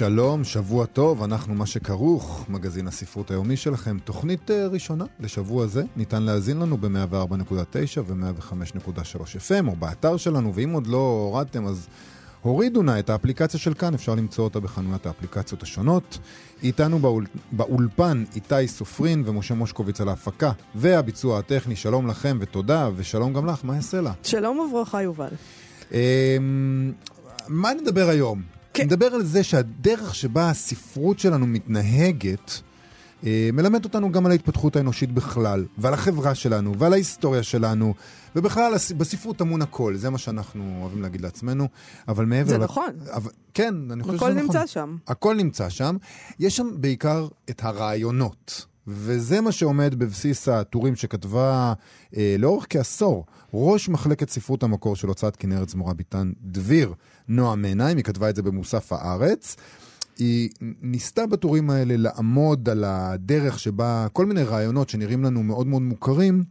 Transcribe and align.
שלום, 0.00 0.44
שבוע 0.44 0.86
טוב, 0.86 1.22
אנחנו 1.22 1.54
מה 1.54 1.66
שכרוך, 1.66 2.44
מגזין 2.48 2.86
הספרות 2.86 3.30
היומי 3.30 3.56
שלכם. 3.56 3.98
תוכנית 4.04 4.50
אה, 4.50 4.66
ראשונה 4.66 5.04
לשבוע 5.20 5.66
זה, 5.66 5.82
ניתן 5.96 6.22
להאזין 6.22 6.58
לנו 6.58 6.76
ב-104.9 6.76 8.00
ו-105.3 8.06 9.18
FM, 9.18 9.68
או 9.68 9.76
באתר 9.76 10.16
שלנו, 10.16 10.54
ואם 10.54 10.70
עוד 10.70 10.86
לא 10.86 10.96
הורדתם 10.96 11.66
אז 11.66 11.88
הורידו 12.42 12.82
נא 12.82 12.98
את 12.98 13.10
האפליקציה 13.10 13.60
של 13.60 13.74
כאן, 13.74 13.94
אפשר 13.94 14.14
למצוא 14.14 14.44
אותה 14.44 14.60
בחנויות 14.60 15.06
האפליקציות 15.06 15.62
השונות. 15.62 16.18
איתנו 16.62 16.98
באול... 16.98 17.26
באולפן 17.52 18.24
איתי 18.34 18.68
סופרין 18.68 19.22
ומשה 19.26 19.54
מושקוביץ 19.54 20.00
על 20.00 20.08
ההפקה 20.08 20.52
והביצוע 20.74 21.38
הטכני, 21.38 21.76
שלום 21.76 22.06
לכם 22.06 22.38
ותודה, 22.40 22.90
ושלום 22.96 23.32
גם 23.32 23.46
לך, 23.46 23.60
מה 23.64 23.74
יעשה 23.74 24.00
לה? 24.00 24.12
שלום 24.22 24.58
וברכה, 24.58 25.02
יובל. 25.02 25.30
אמ, 25.92 26.92
מה 27.48 27.74
נדבר 27.74 28.08
היום? 28.08 28.59
כן. 28.74 28.84
נדבר 28.84 29.06
על 29.06 29.22
זה 29.24 29.42
שהדרך 29.44 30.14
שבה 30.14 30.50
הספרות 30.50 31.18
שלנו 31.18 31.46
מתנהגת 31.46 32.60
אה, 33.26 33.50
מלמד 33.52 33.84
אותנו 33.84 34.12
גם 34.12 34.26
על 34.26 34.32
ההתפתחות 34.32 34.76
האנושית 34.76 35.12
בכלל, 35.12 35.64
ועל 35.78 35.94
החברה 35.94 36.34
שלנו, 36.34 36.78
ועל 36.78 36.92
ההיסטוריה 36.92 37.42
שלנו, 37.42 37.94
ובכלל 38.36 38.72
בספרות 38.96 39.36
טמון 39.36 39.62
הכל, 39.62 39.96
זה 39.96 40.10
מה 40.10 40.18
שאנחנו 40.18 40.78
אוהבים 40.80 41.02
להגיד 41.02 41.20
לעצמנו, 41.20 41.68
אבל 42.08 42.24
מעבר... 42.24 42.48
זה 42.50 42.58
ל- 42.58 42.64
נכון. 42.64 42.90
אבל, 43.12 43.30
כן, 43.54 43.74
אני 43.90 44.02
חושב 44.02 44.16
שזה 44.16 44.26
הכל 44.26 44.34
נכון. 44.34 44.44
נמצא 44.46 44.66
שם. 44.66 44.96
הכל 45.08 45.34
נמצא 45.36 45.68
שם. 45.68 45.96
יש 46.38 46.56
שם 46.56 46.68
בעיקר 46.74 47.28
את 47.50 47.64
הרעיונות. 47.64 48.66
וזה 48.86 49.40
מה 49.40 49.52
שעומד 49.52 49.94
בבסיס 49.94 50.48
הטורים 50.48 50.96
שכתבה 50.96 51.72
אה, 52.16 52.36
לאורך 52.38 52.66
כעשור 52.70 53.24
ראש 53.54 53.88
מחלקת 53.88 54.30
ספרות 54.30 54.62
המקור 54.62 54.96
של 54.96 55.08
הוצאת 55.08 55.36
כנרת 55.36 55.68
זמורה 55.68 55.94
ביטן 55.94 56.32
דביר, 56.42 56.94
נועה 57.28 57.56
מעיניים, 57.56 57.96
היא 57.96 58.04
כתבה 58.04 58.30
את 58.30 58.36
זה 58.36 58.42
במוסף 58.42 58.92
הארץ. 58.92 59.56
היא 60.18 60.50
ניסתה 60.82 61.26
בטורים 61.26 61.70
האלה 61.70 61.96
לעמוד 61.96 62.68
על 62.68 62.84
הדרך 62.84 63.58
שבה 63.58 64.06
כל 64.12 64.26
מיני 64.26 64.42
רעיונות 64.42 64.88
שנראים 64.88 65.24
לנו 65.24 65.42
מאוד 65.42 65.66
מאוד 65.66 65.82
מוכרים, 65.82 66.44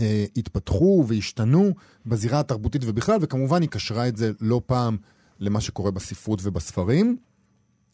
אה, 0.00 0.24
התפתחו 0.36 1.04
והשתנו 1.08 1.74
בזירה 2.06 2.40
התרבותית 2.40 2.82
ובכלל, 2.84 3.18
וכמובן 3.20 3.62
היא 3.62 3.68
קשרה 3.68 4.08
את 4.08 4.16
זה 4.16 4.32
לא 4.40 4.60
פעם 4.66 4.96
למה 5.40 5.60
שקורה 5.60 5.90
בספרות 5.90 6.40
ובספרים. 6.42 7.16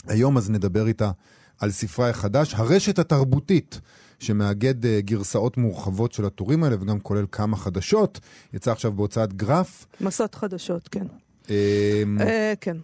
היום 0.06 0.36
אז 0.36 0.50
נדבר 0.50 0.86
איתה 0.86 1.10
על 1.58 1.70
ספרה 1.70 2.10
החדש, 2.10 2.54
הרשת 2.54 2.98
התרבותית, 2.98 3.80
שמאגד 4.18 4.86
אה, 4.86 5.00
גרסאות 5.00 5.56
מורחבות 5.56 6.12
של 6.12 6.24
הטורים 6.24 6.64
האלה 6.64 6.76
וגם 6.80 7.00
כולל 7.00 7.24
כמה 7.32 7.56
חדשות. 7.56 8.20
יצא 8.54 8.72
עכשיו 8.72 8.92
בהוצאת 8.92 9.32
גרף. 9.32 9.86
מסות 10.00 10.34
חדשות, 10.34 10.88
כן. 10.88 11.04
אה, 11.50 12.02
אה, 12.20 12.52
כן. 12.60 12.76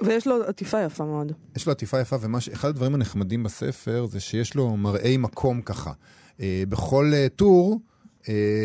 ויש 0.00 0.26
לו 0.26 0.42
עטיפה 0.44 0.82
יפה 0.82 1.04
מאוד. 1.04 1.32
יש 1.56 1.66
לו 1.66 1.72
עטיפה 1.72 2.00
יפה, 2.00 2.16
ואחד 2.20 2.68
הדברים 2.68 2.94
הנחמדים 2.94 3.42
בספר 3.42 4.06
זה 4.10 4.20
שיש 4.20 4.54
לו 4.54 4.76
מראי 4.76 5.16
מקום 5.16 5.62
ככה. 5.62 5.92
אה, 6.40 6.62
בכל 6.68 7.10
אה, 7.14 7.26
טור 7.36 7.80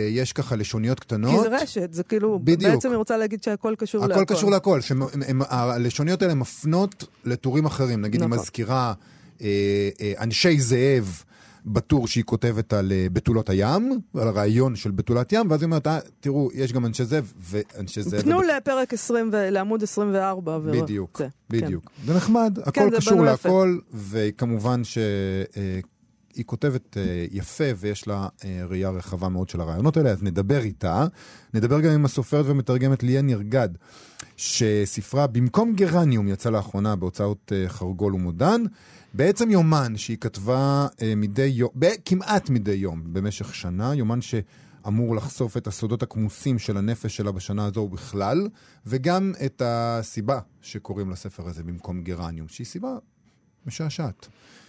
יש 0.10 0.34
ככה 0.34 0.56
לשוניות 0.56 1.00
קטנות. 1.00 1.44
כי 1.44 1.50
זה 1.50 1.56
רשת, 1.64 1.94
זה 1.94 2.04
כאילו, 2.04 2.39
בדיוק. 2.44 2.72
בעצם 2.73 2.89
היא 2.89 2.98
רוצה 2.98 3.17
להגיד 3.17 3.44
שהכל 3.44 3.76
קשור 3.78 4.05
להכל. 4.08 4.22
הכל 4.22 4.36
קשור 4.36 4.52
להכל. 4.52 4.82
שהם- 4.82 5.02
הם- 5.02 5.22
הם- 5.28 5.42
הלשוניות 5.49 6.22
האלה 6.22 6.34
מפנות 6.34 7.04
לטורים 7.26 7.66
אחרים. 7.66 8.02
נגיד, 8.02 8.22
היא 8.22 8.30
נכון. 8.30 8.39
מזכירה 8.39 8.76
אה, 8.88 8.89
אה, 8.89 8.94
אנשי 10.20 10.59
זאב 10.59 11.23
בטור 11.65 12.08
שהיא 12.08 12.23
כותבת 12.23 12.73
על 12.73 12.92
אה, 12.92 13.08
בתולות 13.14 13.49
הים, 13.49 13.99
על 14.17 14.27
הרעיון 14.27 14.75
של 14.75 14.92
בתולת 14.92 15.33
ים, 15.33 15.52
ואז 15.52 15.61
היא 15.61 15.65
אומרת, 15.65 15.87
"אה, 15.87 15.99
תראו, 16.20 16.49
יש 16.53 16.73
גם 16.73 16.86
אנשי 16.86 17.05
זאב 17.05 17.33
ואנשי 17.39 18.02
זאב. 18.02 18.21
פנו 18.21 18.42
לפרק 18.42 18.93
20, 18.93 19.30
ו- 19.33 19.49
לעמוד 19.49 19.83
24. 19.83 20.59
ו- 20.64 20.71
בדיוק, 20.71 21.17
זה, 21.17 21.27
בדיוק. 21.49 21.92
זה 22.05 22.14
נחמד, 22.14 22.59
הכל 22.61 22.71
כן, 22.71 22.89
זה 22.92 22.98
קשור. 22.98 23.23
להכל, 23.25 23.77
וכמובן 23.93 24.81
שהיא 26.37 26.45
כותבת 26.45 26.98
אה, 26.98 27.25
יפה 27.31 27.64
ויש 27.77 28.08
לה 28.08 28.27
אה, 28.45 28.61
ראייה 28.70 28.89
רחבה 28.89 29.30
מאוד 29.30 29.49
של 29.49 29.61
הרעיונות 29.61 29.98
האלה, 29.98 30.09
אז 30.09 30.23
נדבר 30.23 30.59
איתה. 30.59 31.05
נדבר 31.53 31.80
גם 31.80 31.92
עם 31.92 32.05
הסופרת 32.05 32.45
ומתרגמת 32.48 33.03
ליאן 33.03 33.30
ירגד, 33.30 33.70
שספרה 34.37 35.27
במקום 35.27 35.73
גרניום 35.73 36.27
יצא 36.27 36.49
לאחרונה 36.49 36.95
בהוצאות 36.95 37.52
אה, 37.55 37.70
חרגול 37.70 38.15
ומודן. 38.15 38.61
בעצם 39.14 39.52
יומן 39.52 39.98
שהיא 39.98 40.17
כתבה 40.17 40.87
מדי 41.17 41.45
יום, 41.45 41.70
כמעט 42.05 42.49
מדי 42.49 42.71
יום 42.71 43.02
במשך 43.14 43.55
שנה, 43.55 43.95
יומן 43.95 44.21
ש... 44.21 44.36
אמור 44.87 45.15
לחשוף 45.15 45.58
את 45.58 45.67
הסודות 45.67 46.04
הכמוסים 46.04 46.59
של 46.59 46.77
הנפש 46.77 47.17
שלה 47.17 47.31
בשנה 47.31 47.65
הזו 47.65 47.80
ובכלל, 47.80 48.48
וגם 48.86 49.33
את 49.45 49.61
הסיבה 49.65 50.39
שקוראים 50.61 51.09
לספר 51.09 51.48
הזה 51.48 51.64
במקום 51.64 52.02
גרניום, 52.02 52.48
שהיא 52.48 52.67
סיבה 52.67 52.98
משעשעת. 53.67 54.28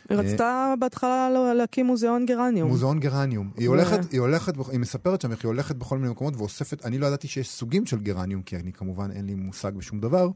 היא 0.09 0.19
רצתה 0.19 0.75
בהתחלה 0.79 1.31
לא- 1.35 1.53
להקים 1.53 1.87
מוזיאון 1.87 2.27
גרניום. 2.27 2.69
מוזיאון 2.69 3.01
גרניום. 3.01 3.51
היא 3.57 3.69
הולכת, 3.69 4.13
היא 4.13 4.21
הולכת, 4.21 4.53
היא 4.71 4.81
מספרת 4.81 5.21
שם 5.21 5.31
איך 5.31 5.45
היא 5.45 5.49
הולכת 5.49 5.77
בכל 5.77 5.99
מיני 5.99 6.11
מקומות 6.11 6.37
ואוספת, 6.37 6.85
אני 6.85 6.99
לא 6.99 7.07
ידעתי 7.07 7.29
שיש 7.29 7.51
סוגים 7.51 7.87
של 7.87 7.99
גרניום, 7.99 8.43
כי 8.43 8.57
אני 8.57 8.73
כמובן 8.73 9.11
אין 9.11 9.27
לי 9.27 9.35
מושג 9.35 9.73
בשום 9.75 10.01
דבר. 10.01 10.29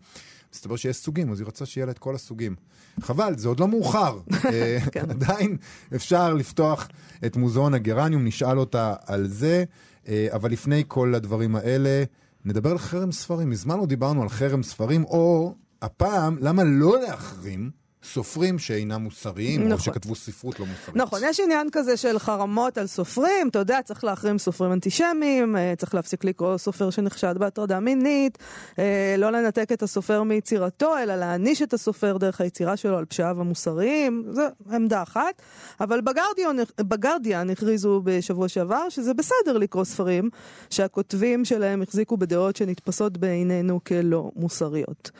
מסתבר 0.54 0.76
שיש 0.76 0.96
סוגים, 0.96 1.32
אז 1.32 1.40
היא 1.40 1.46
רצה 1.46 1.66
שיהיה 1.66 1.86
לה 1.86 1.92
את 1.92 1.98
כל 1.98 2.14
הסוגים. 2.14 2.54
חבל, 3.00 3.34
זה 3.38 3.48
עוד 3.48 3.60
לא 3.60 3.68
מאוחר. 3.68 4.18
אה, 4.52 4.78
כן. 4.92 5.10
עדיין 5.10 5.56
אפשר 5.94 6.34
לפתוח 6.34 6.88
את 7.26 7.36
מוזיאון 7.36 7.74
הגרניום, 7.74 8.24
נשאל 8.24 8.58
אותה 8.58 8.94
על 9.06 9.28
זה, 9.28 9.64
אה, 10.08 10.26
אבל 10.32 10.50
לפני 10.50 10.84
כל 10.88 11.14
הדברים 11.14 11.56
האלה, 11.56 12.04
נדבר 12.44 12.70
על 12.70 12.78
חרם 12.78 13.12
ספרים. 13.12 13.50
מזמן 13.50 13.78
לא 13.78 13.86
דיברנו 13.86 14.22
על 14.22 14.28
חרם 14.28 14.62
ספרים, 14.62 15.04
או 15.04 15.54
הפעם, 15.82 16.36
למה 16.40 16.64
לא 16.64 17.00
להחרים 17.00 17.70
סופרים 18.04 18.58
שאינם 18.58 19.02
מוסריים, 19.02 19.62
או 19.62 19.66
נכון. 19.66 19.80
שכתבו 19.80 20.14
ספרות 20.14 20.60
לא 20.60 20.66
מוסרית. 20.66 20.96
נכון, 20.96 21.20
יש 21.24 21.40
עניין 21.40 21.68
כזה 21.72 21.96
של 21.96 22.18
חרמות 22.18 22.78
על 22.78 22.86
סופרים, 22.86 23.48
אתה 23.48 23.58
יודע, 23.58 23.82
צריך 23.84 24.04
להחרים 24.04 24.38
סופרים 24.38 24.72
אנטישמיים, 24.72 25.56
אה, 25.56 25.74
צריך 25.76 25.94
להפסיק 25.94 26.24
לקרוא 26.24 26.58
סופר 26.58 26.90
שנחשד 26.90 27.34
בהטרדה 27.38 27.80
מינית, 27.80 28.38
אה, 28.78 29.14
לא 29.18 29.30
לנתק 29.30 29.72
את 29.72 29.82
הסופר 29.82 30.22
מיצירתו, 30.22 30.98
אלא 30.98 31.16
להעניש 31.16 31.62
את 31.62 31.72
הסופר 31.72 32.16
דרך 32.16 32.40
היצירה 32.40 32.76
שלו 32.76 32.98
על 32.98 33.04
פשעיו 33.04 33.40
המוסריים, 33.40 34.24
זו 34.30 34.42
עמדה 34.72 35.02
אחת. 35.02 35.42
אבל 35.80 36.00
בגרדיאן, 36.00 36.56
בגרדיאן 36.80 37.50
הכריזו 37.50 38.00
בשבוע 38.04 38.48
שעבר 38.48 38.88
שזה 38.88 39.14
בסדר 39.14 39.58
לקרוא 39.58 39.84
ספרים 39.84 40.30
שהכותבים 40.70 41.44
שלהם 41.44 41.82
החזיקו 41.82 42.16
בדעות 42.16 42.56
שנתפסות 42.56 43.18
בעינינו 43.18 43.80
כלא 43.84 44.30
מוסריות. 44.36 45.10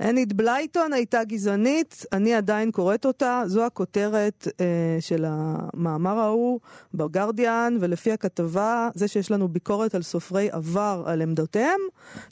אנית 0.00 0.32
בלייטון 0.32 0.92
הייתה 0.92 1.24
גזענית, 1.24 2.04
אני 2.12 2.34
עדיין 2.34 2.70
קוראת 2.70 3.04
אותה, 3.04 3.42
זו 3.46 3.64
הכותרת 3.64 4.48
אה, 4.60 4.64
של 5.00 5.24
המאמר 5.28 6.18
ההוא 6.18 6.60
בגרדיאן, 6.94 7.76
ולפי 7.80 8.12
הכתבה, 8.12 8.88
זה 8.94 9.08
שיש 9.08 9.30
לנו 9.30 9.48
ביקורת 9.48 9.94
על 9.94 10.02
סופרי 10.02 10.48
עבר 10.50 11.02
על 11.06 11.22
עמדותיהם, 11.22 11.80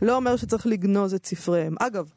לא 0.02 0.16
אומר 0.16 0.36
שצריך 0.36 0.66
לגנוז 0.66 1.14
את 1.14 1.26
ספריהם. 1.26 1.74
אגב, 1.80 2.12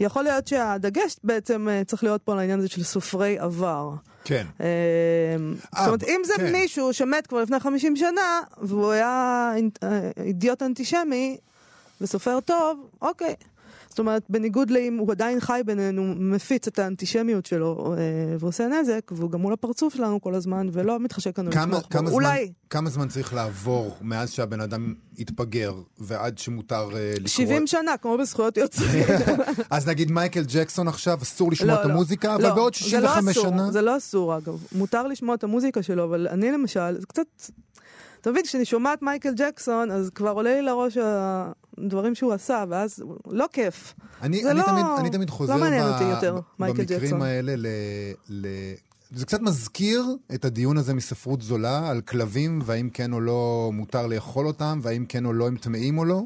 יכול 0.00 0.22
להיות 0.22 0.46
שהדגש 0.46 1.16
בעצם 1.24 1.68
אה, 1.68 1.82
צריך 1.84 2.04
להיות 2.04 2.22
פה 2.22 2.32
על 2.32 2.38
העניין 2.38 2.58
הזה 2.58 2.68
של 2.68 2.82
סופרי 2.82 3.38
עבר. 3.38 3.90
כן. 4.24 4.46
אה, 4.60 5.36
זאת 5.76 5.86
אומרת, 5.86 6.02
אם 6.02 6.20
זה 6.24 6.34
כן. 6.36 6.52
מישהו 6.52 6.92
שמת 6.92 7.26
כבר 7.26 7.42
לפני 7.42 7.60
50 7.60 7.96
שנה, 7.96 8.40
והוא 8.62 8.90
היה 8.90 9.52
אה, 9.82 10.10
אידיוט 10.24 10.62
אנטישמי 10.62 11.36
וסופר 12.00 12.40
טוב, 12.40 12.88
אוקיי. 13.02 13.34
זאת 13.90 13.98
אומרת, 13.98 14.22
בניגוד 14.28 14.70
לאם 14.70 14.96
הוא 14.98 15.12
עדיין 15.12 15.40
חי 15.40 15.60
בינינו, 15.66 16.14
מפיץ 16.18 16.66
את 16.66 16.78
האנטישמיות 16.78 17.46
שלו 17.46 17.94
אה, 17.98 18.36
ועושה 18.38 18.66
נזק, 18.66 19.10
והוא 19.12 19.30
גם 19.30 19.40
מול 19.40 19.52
הפרצוף 19.52 19.94
שלנו 19.94 20.20
כל 20.20 20.34
הזמן, 20.34 20.68
ולא 20.72 21.00
מתחשק 21.00 21.38
לנו 21.38 21.50
לתמוך 21.50 21.88
בו. 21.92 21.98
זמן, 21.98 22.12
אולי 22.12 22.52
כמה 22.70 22.90
זמן 22.90 23.08
צריך 23.08 23.34
לעבור 23.34 23.96
מאז 24.00 24.30
שהבן 24.30 24.60
אדם 24.60 24.94
התבגר 25.18 25.74
ועד 25.98 26.38
שמותר 26.38 26.88
uh, 26.90 26.94
לקרוא? 26.94 27.28
70 27.28 27.66
שנה, 27.66 27.96
כמו 27.96 28.18
בזכויות 28.18 28.56
יוצרים. 28.56 29.04
אז 29.70 29.88
נגיד 29.88 30.10
מייקל 30.10 30.42
ג'קסון 30.46 30.88
עכשיו, 30.88 31.18
אסור 31.22 31.52
לשמוע 31.52 31.74
לא, 31.74 31.80
את 31.80 31.86
לא. 31.86 31.92
המוזיקה, 31.92 32.34
אבל 32.34 32.42
לא, 32.42 32.54
בעוד 32.54 32.74
זה 32.74 32.80
65 32.80 33.24
לא 33.26 33.30
אסור, 33.30 33.50
שנה... 33.50 33.70
זה 33.70 33.82
לא 33.82 33.96
אסור, 33.96 34.36
אגב. 34.36 34.64
מותר 34.72 35.06
לשמוע 35.06 35.34
את 35.34 35.44
המוזיקה 35.44 35.82
שלו, 35.82 36.04
אבל 36.04 36.28
אני 36.28 36.52
למשל, 36.52 37.00
זה 37.00 37.06
קצת... 37.06 37.26
אתה 38.20 38.30
מבין, 38.30 38.42
כשאני 38.44 38.64
שומעת 38.64 39.02
מייקל 39.02 39.34
ג'קסון, 39.36 39.90
אז 39.90 40.10
כבר 40.14 40.30
עולה 40.30 40.54
לי 40.54 40.62
לראש 40.62 40.98
הדברים 41.78 42.14
שהוא 42.14 42.32
עשה, 42.32 42.64
ואז 42.68 43.04
לא 43.26 43.46
כיף. 43.52 43.94
אני, 44.22 44.42
זה 44.42 44.50
אני, 44.50 44.58
לא- 44.58 44.64
תמיד, 44.64 44.84
אני 44.98 45.10
תמיד 45.10 45.30
חוזר 45.30 45.54
לא 45.54 45.60
מעניין 45.60 45.88
אותי 45.88 46.04
יותר, 46.04 46.40
מייקל 46.58 46.78
במקרים 46.78 47.00
ג'קסון. 47.00 47.22
האלה 47.22 47.56
ל, 47.56 47.66
ל, 48.28 48.46
זה 49.10 49.26
קצת 49.26 49.40
מזכיר 49.40 50.04
את 50.34 50.44
הדיון 50.44 50.76
הזה 50.78 50.94
מספרות 50.94 51.42
זולה 51.42 51.88
על 51.90 52.00
כלבים, 52.00 52.60
והאם 52.64 52.90
כן 52.90 53.12
או 53.12 53.20
לא 53.20 53.70
מותר 53.72 54.06
לאכול 54.06 54.46
אותם, 54.46 54.80
והאם 54.82 55.04
כן 55.08 55.24
או 55.26 55.32
לא 55.32 55.46
הם 55.46 55.56
טמאים 55.56 55.98
או 55.98 56.04
לא. 56.04 56.22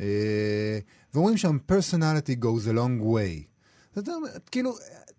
אה, 0.00 0.78
ואומרים 1.14 1.36
שם, 1.36 1.58
personality 1.72 2.42
goes 2.44 2.68
a 2.68 2.76
long 2.76 3.02
way. 3.04 3.44
אתה 3.92 3.98
יודע, 4.00 4.12
כאילו, 4.50 4.74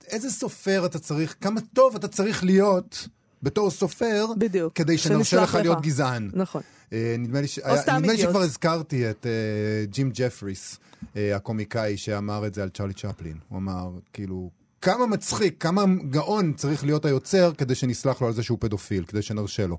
איזה 0.08 0.32
סופר 0.32 0.86
אתה 0.86 1.00
צריך, 1.00 1.36
כמה 1.42 1.62
טוב 1.74 1.96
אתה 1.96 2.08
צריך 2.08 2.44
להיות 2.44 3.08
בתור 3.44 3.72
סופר, 3.72 4.26
בדיוק. 4.38 4.74
כדי 4.74 4.98
שנרשה 4.98 5.44
לך. 5.44 5.56
להיות 5.56 5.82
גזען. 5.82 6.30
נכון. 6.34 6.62
אה, 6.94 7.16
נדמה 7.20 7.42
לי, 7.42 7.48
ש... 7.48 7.60
סתם 7.76 7.96
נדמה 7.96 8.14
לי. 8.14 8.18
שכבר 8.18 8.42
הזכרתי 8.42 9.10
את 9.10 9.26
אה, 9.26 9.86
ג'ים 9.86 10.12
ג'פריס, 10.14 10.80
אה, 11.16 11.36
הקומיקאי 11.36 11.98
שאמר 11.98 12.48
את 12.48 12.54
זה 12.54 12.64
על 12.64 12.70
צ'רלי 12.70 12.94
צ'פלין. 12.94 13.38
הוא 13.50 13.60
אמר, 13.60 13.90
כאילו, 14.14 14.50
כמה 14.82 15.06
מצחיק, 15.06 15.56
כמה 15.60 15.84
גאון 16.10 16.54
צריך 16.54 16.84
להיות 16.84 17.06
היוצר 17.06 17.52
כדי 17.58 17.76
שנסלח 17.76 18.22
לו 18.22 18.28
על 18.28 18.34
זה 18.34 18.44
שהוא 18.44 18.58
פדופיל, 18.62 19.04
כדי 19.04 19.22
שנרשה 19.22 19.68
לו. 19.68 19.78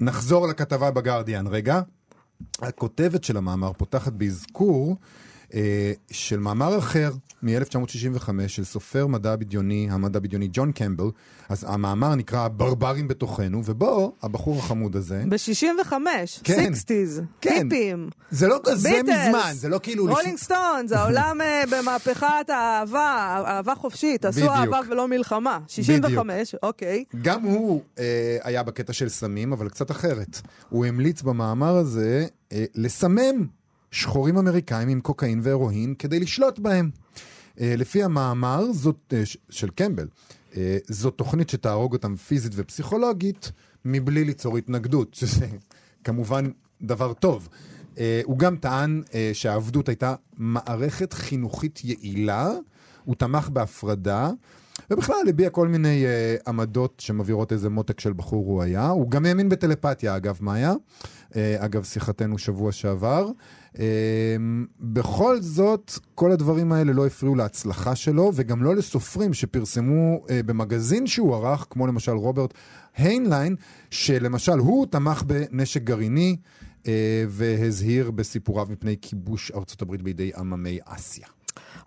נחזור 0.00 0.48
לכתבה 0.48 0.90
בגרדיאן 0.90 1.46
רגע. 1.46 1.80
הכותבת 2.58 3.24
של 3.24 3.36
המאמר 3.36 3.72
פותחת 3.72 4.12
באזכור 4.12 4.90
אה, 4.90 5.23
של 6.10 6.38
מאמר 6.38 6.78
אחר 6.78 7.12
מ-1965 7.42 8.28
של 8.46 8.64
סופר 8.64 9.06
מדע 9.06 9.36
בדיוני, 9.36 9.88
המדע 9.90 10.18
בדיוני 10.18 10.48
ג'ון 10.52 10.72
קמבל. 10.72 11.10
אז 11.48 11.64
המאמר 11.68 12.14
נקרא 12.14 12.40
הברברים 12.40 13.08
בתוכנו, 13.08 13.62
ובו 13.64 14.12
הבחור 14.22 14.58
החמוד 14.58 14.96
הזה, 14.96 15.24
ב-65, 15.28 15.92
כן. 16.44 16.72
60's, 16.72 17.20
כן. 17.40 17.68
היפים. 17.70 18.10
זה 18.30 18.48
לא 18.48 18.60
כזה 18.64 18.88
ביטלס, 18.88 19.26
מזמן, 19.28 19.52
זה 19.52 19.68
לא 19.68 19.80
כאילו... 19.82 20.06
רולינג 20.06 20.38
סטונס, 20.38 20.92
העולם 20.92 21.40
אה, 21.40 21.62
במהפכת 21.70 22.50
האהבה, 22.50 23.42
אהבה 23.46 23.74
חופשית, 23.74 24.24
עשו 24.24 24.40
בדיוק. 24.40 24.52
אהבה 24.52 24.80
ולא 24.90 25.08
מלחמה. 25.08 25.58
65, 25.68 26.54
אוקיי. 26.62 27.04
גם 27.22 27.42
הוא 27.42 27.82
אה, 27.98 28.38
היה 28.42 28.62
בקטע 28.62 28.92
של 28.92 29.08
סמים, 29.08 29.52
אבל 29.52 29.68
קצת 29.68 29.90
אחרת. 29.90 30.40
הוא 30.68 30.86
המליץ 30.86 31.22
במאמר 31.22 31.76
הזה 31.76 32.26
אה, 32.52 32.64
לסמם 32.74 33.46
שחורים 33.94 34.38
אמריקאים 34.38 34.88
עם 34.88 35.00
קוקאין 35.00 35.40
והרואין 35.42 35.94
כדי 35.98 36.20
לשלוט 36.20 36.58
בהם. 36.58 36.90
אה, 37.60 37.74
לפי 37.76 38.02
המאמר 38.02 38.72
זאת, 38.72 39.14
אה, 39.16 39.22
של 39.50 39.70
קמבל, 39.70 40.08
אה, 40.56 40.78
זאת 40.88 41.14
תוכנית 41.16 41.50
שתהרוג 41.50 41.92
אותם 41.92 42.16
פיזית 42.16 42.52
ופסיכולוגית 42.54 43.52
מבלי 43.84 44.24
ליצור 44.24 44.58
התנגדות, 44.58 45.14
שזה 45.20 45.46
כמובן 46.04 46.44
דבר 46.82 47.12
טוב. 47.12 47.48
הוא 48.24 48.38
גם 48.38 48.56
טען 48.56 49.02
שהעבדות 49.32 49.88
הייתה 49.88 50.14
מערכת 50.36 51.12
חינוכית 51.12 51.80
יעילה, 51.84 52.50
הוא 53.04 53.14
תמך 53.14 53.48
בהפרדה, 53.48 54.30
ובכלל 54.90 55.16
הביע 55.28 55.50
כל 55.50 55.68
מיני 55.68 56.06
אה, 56.06 56.36
עמדות 56.46 57.00
שמבהירות 57.00 57.52
איזה 57.52 57.70
מותק 57.70 58.00
של 58.00 58.12
בחור 58.12 58.46
הוא 58.46 58.62
היה. 58.62 58.88
הוא 58.88 59.10
גם 59.10 59.26
האמין 59.26 59.48
בטלפתיה, 59.48 60.16
אגב, 60.16 60.38
מאיה. 60.40 60.74
אה, 61.36 61.56
אגב, 61.58 61.84
שיחתנו 61.84 62.38
שבוע 62.38 62.72
שעבר. 62.72 63.30
אה, 63.78 63.84
בכל 64.80 65.40
זאת, 65.40 65.92
כל 66.14 66.32
הדברים 66.32 66.72
האלה 66.72 66.92
לא 66.92 67.06
הפריעו 67.06 67.34
להצלחה 67.34 67.96
שלו, 67.96 68.32
וגם 68.34 68.62
לא 68.62 68.76
לסופרים 68.76 69.34
שפרסמו 69.34 70.24
אה, 70.30 70.40
במגזין 70.42 71.06
שהוא 71.06 71.34
ערך, 71.34 71.66
כמו 71.70 71.86
למשל 71.86 72.12
רוברט 72.12 72.54
היינליין, 72.96 73.56
שלמשל 73.90 74.58
הוא 74.58 74.86
תמך 74.86 75.22
בנשק 75.22 75.82
גרעיני 75.82 76.36
והזהיר 77.28 78.10
בסיפוריו 78.10 78.66
מפני 78.70 78.96
כיבוש 79.02 79.52
ארצות 79.54 79.82
הברית 79.82 80.02
בידי 80.02 80.30
עממי 80.36 80.78
אסיה. 80.84 81.26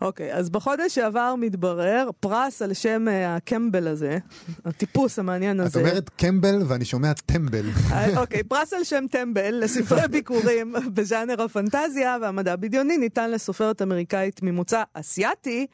אוקיי, 0.02 0.34
אז 0.34 0.50
בחודש 0.50 0.96
שעבר 0.96 1.36
מתברר 1.38 2.10
פרס 2.20 2.62
על 2.62 2.74
שם 2.74 3.08
אה, 3.08 3.36
הקמבל 3.36 3.88
הזה, 3.88 4.18
הטיפוס 4.66 5.20
המעניין 5.20 5.62
את 5.62 5.66
הזה. 5.66 5.80
אומרת 5.80 6.10
קמבל 6.10 6.62
ואני 6.68 6.86
שומע 6.86 7.14
טמבל. 7.14 7.66
אה, 7.92 8.20
אוקיי, 8.20 8.44
פרס 8.44 8.74
על 8.74 8.84
שם 8.84 9.06
טמבל 9.12 9.56
לספרי 9.64 10.08
ביכורים 10.12 10.76
בז'אנר 10.94 11.42
הפנטזיה 11.42 12.18
והמדע 12.22 12.54
הבדיוני 12.54 12.98
ניתן 12.98 13.32
לסופרת 13.32 13.82
אמריקאית 13.82 14.44
ממוצא 14.44 14.84
אסייתי, 14.94 15.68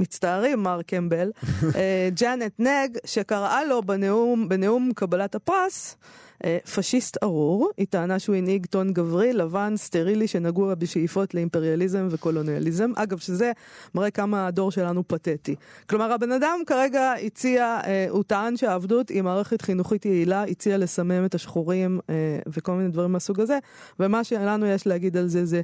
מצטערים 0.00 0.62
מר 0.62 0.82
קמבל, 0.82 1.30
אה, 1.76 2.08
ג'אנט 2.14 2.52
נג, 2.58 2.98
שקראה 3.04 3.64
לו 3.64 3.82
בנאום, 3.82 4.48
בנאום 4.48 4.90
קבלת 4.94 5.34
הפרס. 5.34 5.96
אה, 6.44 6.58
פשיסט 6.74 7.16
ארור, 7.22 7.70
היא 7.76 7.86
טענה 7.90 8.18
שהוא 8.18 8.36
הנהיג 8.36 8.66
טון 8.66 8.92
גברי, 8.92 9.32
לבן, 9.32 9.76
סטרילי, 9.76 10.26
שנגוע 10.26 10.74
בשאיפות 10.74 11.34
לאימפריאליזם 11.34 12.08
וקולוניאליזם. 12.10 12.92
אגב, 12.96 13.18
שזה 13.18 13.52
מראה 13.94 14.10
כמה 14.10 14.46
הדור 14.46 14.70
שלנו 14.70 15.08
פתטי. 15.08 15.54
כלומר, 15.88 16.12
הבן 16.12 16.32
אדם 16.32 16.58
כרגע 16.66 17.12
הציע, 17.12 17.80
אה, 17.86 18.06
הוא 18.10 18.22
טען 18.22 18.56
שהעבדות 18.56 19.08
היא 19.08 19.22
מערכת 19.22 19.62
חינוכית 19.62 20.06
יעילה, 20.06 20.42
הציע 20.42 20.78
לסמם 20.78 21.24
את 21.24 21.34
השחורים 21.34 22.00
אה, 22.10 22.38
וכל 22.46 22.72
מיני 22.72 22.88
דברים 22.88 23.12
מהסוג 23.12 23.40
הזה, 23.40 23.58
ומה 24.00 24.24
שלנו 24.24 24.66
יש 24.66 24.86
להגיד 24.86 25.16
על 25.16 25.28
זה 25.28 25.44
זה... 25.44 25.62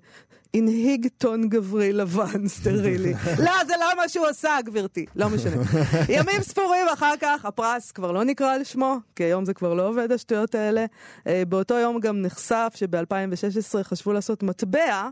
הנהיג 0.56 1.08
טון 1.19 1.49
גברי 1.49 1.93
לבן 1.93 2.49
סטרילי. 2.56 3.12
לא, 3.38 3.53
זה 3.67 3.75
לא 3.81 3.87
מה 3.97 4.08
שהוא 4.08 4.26
עשה, 4.26 4.56
גברתי. 4.64 5.06
לא 5.17 5.29
משנה. 5.29 5.62
ימים 6.08 6.43
ספורים 6.43 6.87
אחר 6.93 7.14
כך, 7.20 7.44
הפרס 7.44 7.93
כבר 7.93 8.12
לא 8.12 8.25
נקרא 8.25 8.55
על 8.55 8.64
שמו, 8.64 8.97
כי 9.17 9.25
היום 9.25 9.44
זה 9.44 9.55
כבר 9.55 9.75
לא 9.75 9.88
עובד, 9.88 10.12
השטויות 10.12 10.55
האלה. 10.55 10.85
אה, 11.26 11.43
באותו 11.49 11.75
יום 11.75 12.00
גם 12.00 12.23
נחשף 12.23 12.73
שב-2016 12.76 13.82
חשבו 13.82 14.12
לעשות 14.12 14.43
מטבע. 14.43 15.08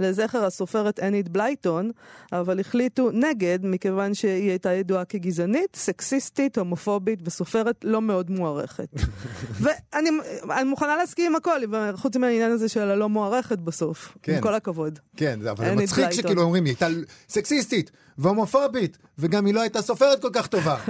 לזכר 0.00 0.44
הסופרת 0.44 1.00
אנית 1.00 1.28
בלייטון, 1.28 1.90
אבל 2.32 2.60
החליטו 2.60 3.10
נגד, 3.12 3.58
מכיוון 3.62 4.14
שהיא 4.14 4.50
הייתה 4.50 4.72
ידועה 4.72 5.04
כגזענית, 5.04 5.76
סקסיסטית, 5.76 6.58
הומופובית 6.58 7.20
וסופרת 7.24 7.84
לא 7.84 8.02
מאוד 8.02 8.30
מוערכת. 8.30 8.88
ואני 9.62 10.10
אני 10.50 10.64
מוכנה 10.64 10.96
להסכים 10.96 11.26
עם 11.26 11.36
הכל, 11.36 11.60
חוץ 11.94 12.16
מהעניין 12.16 12.50
הזה 12.50 12.68
של 12.68 12.90
הלא 12.90 13.08
מוערכת 13.08 13.58
בסוף, 13.58 14.16
כן. 14.22 14.34
עם 14.34 14.40
כל 14.40 14.54
הכבוד. 14.54 14.87
כן, 15.16 15.40
זה- 15.42 15.50
אבל 15.50 15.64
זה 15.64 15.74
מצחיק 15.74 16.10
שכאילו. 16.10 16.42
אומרים, 16.42 16.64
היא 16.64 16.70
הייתה 16.80 16.86
סקסיסטית 17.28 17.90
והומופובית, 18.18 18.98
וגם 19.18 19.46
היא 19.46 19.54
לא 19.54 19.60
הייתה 19.60 19.82
סופרת 19.82 20.22
כל 20.22 20.30
כך 20.32 20.46
טובה. 20.46 20.76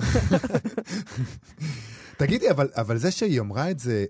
תגידי, 2.17 2.51
אבל, 2.51 2.69
אבל 2.77 2.99
זה 2.99 3.11
שהיא 3.11 3.41
אמרה 3.41 3.71
את 3.71 3.79
זה 3.79 4.05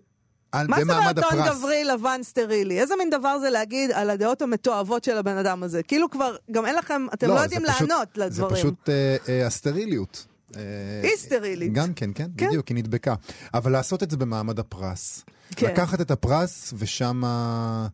על, 0.52 0.66
מה 0.68 0.76
זאת 0.80 0.90
אומרת 0.90 1.18
טון 1.20 1.38
גברי 1.46 1.84
לבן 1.84 2.20
סטרילי? 2.22 2.80
איזה 2.80 2.94
מין 2.98 3.10
דבר 3.10 3.38
זה 3.38 3.50
להגיד 3.50 3.90
על 3.90 4.10
הדעות 4.10 4.42
המתועבות 4.42 5.04
של 5.04 5.16
הבן 5.18 5.36
אדם 5.36 5.62
הזה? 5.62 5.82
כאילו 5.82 6.10
כבר, 6.10 6.36
גם 6.52 6.66
אין 6.66 6.74
לכם, 6.74 7.06
אתם 7.14 7.28
לא, 7.28 7.36
זה 7.36 7.42
יודעים 7.42 7.62
פשוט- 7.66 7.80
לענות 7.90 8.08
לדברים. 8.18 8.54
זה 8.54 8.60
פשוט 8.60 8.88
אה, 8.88 9.16
אה, 9.28 9.46
הסטריליות. 9.46 10.26
אה, 10.56 10.60
היא 11.02 11.16
סטרילית. 11.16 11.72
גם 11.72 11.94
כן, 11.94 12.10
כן, 12.14 12.26
כן. 12.38 12.46
בדיוק, 12.48 12.68
היא 12.68 12.76
נדבקה. 12.76 13.14
אבל 13.54 13.72
לעשות 13.72 14.02
את 14.02 14.10
זה 14.10 14.16
במעמד 14.16 14.58
הפרס. 14.58 15.24
כן. 15.56 15.66
לקחת 15.66 16.00
את 16.00 16.10
הפרס 16.10 16.74
ושמה... 16.78 17.86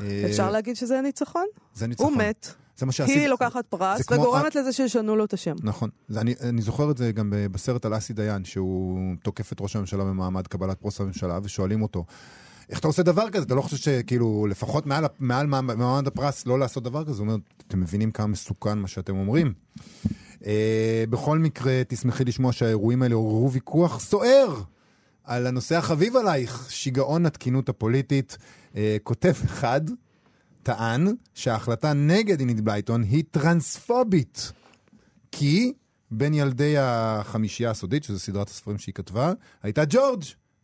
אה, 0.00 0.22
אפשר 0.26 0.50
להגיד 0.50 0.76
שזה 0.76 1.00
ניצחון? 1.00 1.46
זה 1.74 1.86
ניצחון. 1.86 2.12
הוא 2.12 2.22
מת, 2.22 2.54
זה 2.76 2.86
מה 2.86 2.92
שעשית. 2.92 3.16
היא 3.16 3.26
לוקחת 3.26 3.66
פרס 3.66 4.00
וגורמת 4.10 4.54
לזה 4.54 4.72
שישנו 4.72 5.16
לו 5.16 5.24
את 5.24 5.32
השם. 5.32 5.54
נכון. 5.62 5.90
אני, 6.16 6.34
אני 6.40 6.62
זוכר 6.62 6.90
את 6.90 6.96
זה 6.96 7.12
גם 7.12 7.32
בסרט 7.52 7.84
על 7.84 7.96
אסי 7.96 8.12
דיין, 8.12 8.44
שהוא 8.44 8.98
תוקף 9.22 9.52
את 9.52 9.60
ראש 9.60 9.76
הממשלה 9.76 10.04
במעמד 10.04 10.46
קבלת 10.46 10.78
פרוס 10.78 11.00
הממשלה, 11.00 11.38
ושואלים 11.42 11.82
אותו, 11.82 12.04
איך 12.70 12.78
אתה 12.78 12.86
עושה 12.86 13.02
דבר 13.02 13.30
כזה? 13.30 13.44
אתה 13.44 13.54
לא 13.54 13.62
חושב 13.62 13.76
שכאילו, 13.76 14.46
לפחות 14.50 14.86
מעל, 14.86 15.04
מעל 15.18 15.46
מעמד 15.46 16.06
הפרס 16.06 16.46
לא 16.46 16.58
לעשות 16.58 16.82
דבר 16.82 17.04
כזה? 17.04 17.22
הוא 17.22 17.28
אומר, 17.28 17.36
אתם 17.66 17.80
מבינים 17.80 18.10
כמה 18.10 18.26
מסוכן 18.26 18.78
מה 18.78 18.88
שאתם 18.88 19.16
אומרים? 19.16 19.52
אה, 20.46 21.04
בכל 21.10 21.38
מקרה, 21.38 21.82
תשמחי 21.88 22.24
לשמוע 22.24 22.52
שהאירועים 22.52 23.02
האלה 23.02 23.14
עוררו 23.14 23.52
ויכוח 23.52 24.00
סוער 24.00 24.62
על 25.24 25.46
הנושא 25.46 25.76
החביב 25.76 26.16
עלייך, 26.16 26.66
שיגעון 26.70 27.26
התקינות 27.26 27.68
הפוליטית. 27.68 28.36
אה, 28.76 28.96
כותב 29.02 29.32
אחד 29.44 29.80
טען 30.62 31.08
שההחלטה 31.34 31.92
נגד 31.92 32.40
עינית 32.40 32.60
בלייטון 32.60 33.02
היא 33.02 33.24
טרנספובית. 33.30 34.52
כי 35.32 35.72
בין 36.10 36.34
ילדי 36.34 36.74
החמישייה 36.78 37.70
הסודית, 37.70 38.04
שזו 38.04 38.18
סדרת 38.18 38.48
הספרים 38.48 38.78
שהיא 38.78 38.94
כתבה, 38.94 39.32
הייתה 39.62 39.82
ג'ורג', 39.88 40.22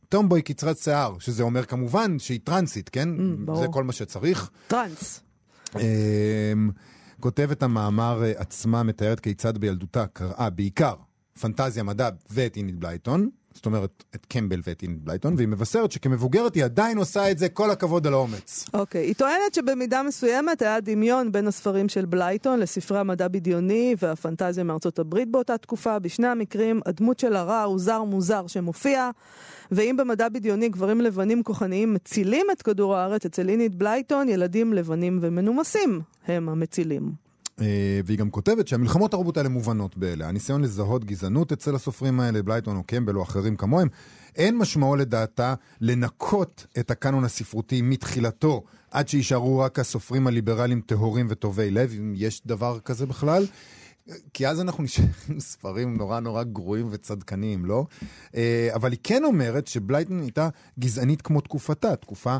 טומבוי 0.08 0.42
קצרת 0.42 0.78
שיער, 0.78 1.18
שזה 1.18 1.42
אומר 1.42 1.64
כמובן 1.64 2.18
שהיא 2.18 2.40
טרנסית, 2.44 2.88
כן? 2.88 3.08
Mm, 3.08 3.20
ברור. 3.44 3.60
זה 3.60 3.66
כל 3.70 3.84
מה 3.84 3.92
שצריך. 3.92 4.50
טראנס. 4.66 5.20
אמ, 5.76 6.70
כותבת 7.20 7.62
המאמר 7.62 8.24
אה, 8.24 8.32
עצמה 8.36 8.82
מתארת 8.82 9.20
כיצד 9.20 9.58
בילדותה 9.58 10.06
קראה 10.06 10.50
בעיקר 10.50 10.94
פנטזיה, 11.40 11.82
מדע 11.82 12.08
ואת 12.30 12.56
אינית 12.56 12.76
בלייטון, 12.76 13.30
זאת 13.58 13.66
אומרת 13.66 14.04
את 14.14 14.26
קמבל 14.26 14.60
ואת 14.66 14.82
אינית 14.82 15.04
בלייטון, 15.04 15.34
והיא 15.36 15.48
מבשרת 15.48 15.92
שכמבוגרת 15.92 16.54
היא 16.54 16.64
עדיין 16.64 16.98
עושה 16.98 17.30
את 17.30 17.38
זה, 17.38 17.48
כל 17.48 17.70
הכבוד 17.70 18.06
על 18.06 18.12
האומץ. 18.12 18.64
אוקיי, 18.74 19.06
היא 19.06 19.14
טוענת 19.14 19.54
שבמידה 19.54 20.02
מסוימת 20.02 20.62
היה 20.62 20.80
דמיון 20.80 21.32
בין 21.32 21.46
הספרים 21.46 21.88
של 21.88 22.04
בלייטון 22.04 22.60
לספרי 22.60 22.98
המדע 22.98 23.28
בדיוני 23.28 23.94
והפנטזיה 24.02 24.64
מארצות 24.64 24.98
הברית 24.98 25.30
באותה 25.30 25.58
תקופה. 25.58 25.98
בשני 25.98 26.26
המקרים 26.26 26.80
הדמות 26.86 27.18
של 27.18 27.36
הרע 27.36 27.62
הוא 27.62 27.78
זר 27.78 28.04
מוזר 28.04 28.46
שמופיע, 28.46 29.10
ואם 29.70 29.96
במדע 29.98 30.28
בדיוני 30.28 30.68
גברים 30.68 31.00
לבנים 31.00 31.42
כוחניים 31.42 31.94
מצילים 31.94 32.46
את 32.52 32.62
כדור 32.62 32.96
הארץ, 32.96 33.26
אצל 33.26 33.48
אינית 33.48 33.74
בלייטון 33.74 34.28
ילדים 34.28 34.72
לבנים 34.72 35.18
ומנומסים 35.22 36.00
הם 36.26 36.48
המצילים. 36.48 37.27
אה, 37.60 38.00
והיא 38.04 38.18
גם 38.18 38.30
כותבת 38.30 38.68
שהמלחמות 38.68 39.10
תרבות 39.10 39.36
האלה 39.36 39.48
מובנות 39.48 39.96
באלה. 39.96 40.28
הניסיון 40.28 40.62
לזהות 40.62 41.04
גזענות 41.04 41.52
אצל 41.52 41.74
הסופרים 41.74 42.20
האלה, 42.20 42.42
בלייטון 42.42 42.76
או 42.76 42.82
קמבל 42.82 43.16
או 43.16 43.22
אחרים 43.22 43.56
כמוהם, 43.56 43.88
אין 44.36 44.58
משמעו 44.58 44.96
לדעתה 44.96 45.54
לנקות 45.80 46.66
את 46.78 46.90
הקאנון 46.90 47.24
הספרותי 47.24 47.82
מתחילתו 47.82 48.62
עד 48.90 49.08
שיישארו 49.08 49.58
רק 49.58 49.78
הסופרים 49.78 50.26
הליברליים 50.26 50.80
טהורים 50.80 51.26
וטובי 51.30 51.70
לב, 51.70 51.94
אם 51.98 52.12
יש 52.16 52.42
דבר 52.46 52.78
כזה 52.80 53.06
בכלל. 53.06 53.46
כי 54.34 54.48
אז 54.48 54.60
אנחנו 54.60 54.84
נשארים 54.84 55.10
עם 55.28 55.40
ספרים 55.40 55.96
נורא 55.96 56.20
נורא 56.20 56.42
גרועים 56.42 56.88
וצדקניים, 56.90 57.64
לא? 57.64 57.86
אה, 58.34 58.68
אבל 58.74 58.90
היא 58.90 58.98
כן 59.02 59.24
אומרת 59.24 59.66
שבלייטון 59.66 60.20
הייתה 60.20 60.48
גזענית 60.78 61.22
כמו 61.22 61.40
תקופתה, 61.40 61.96
תקופה 61.96 62.36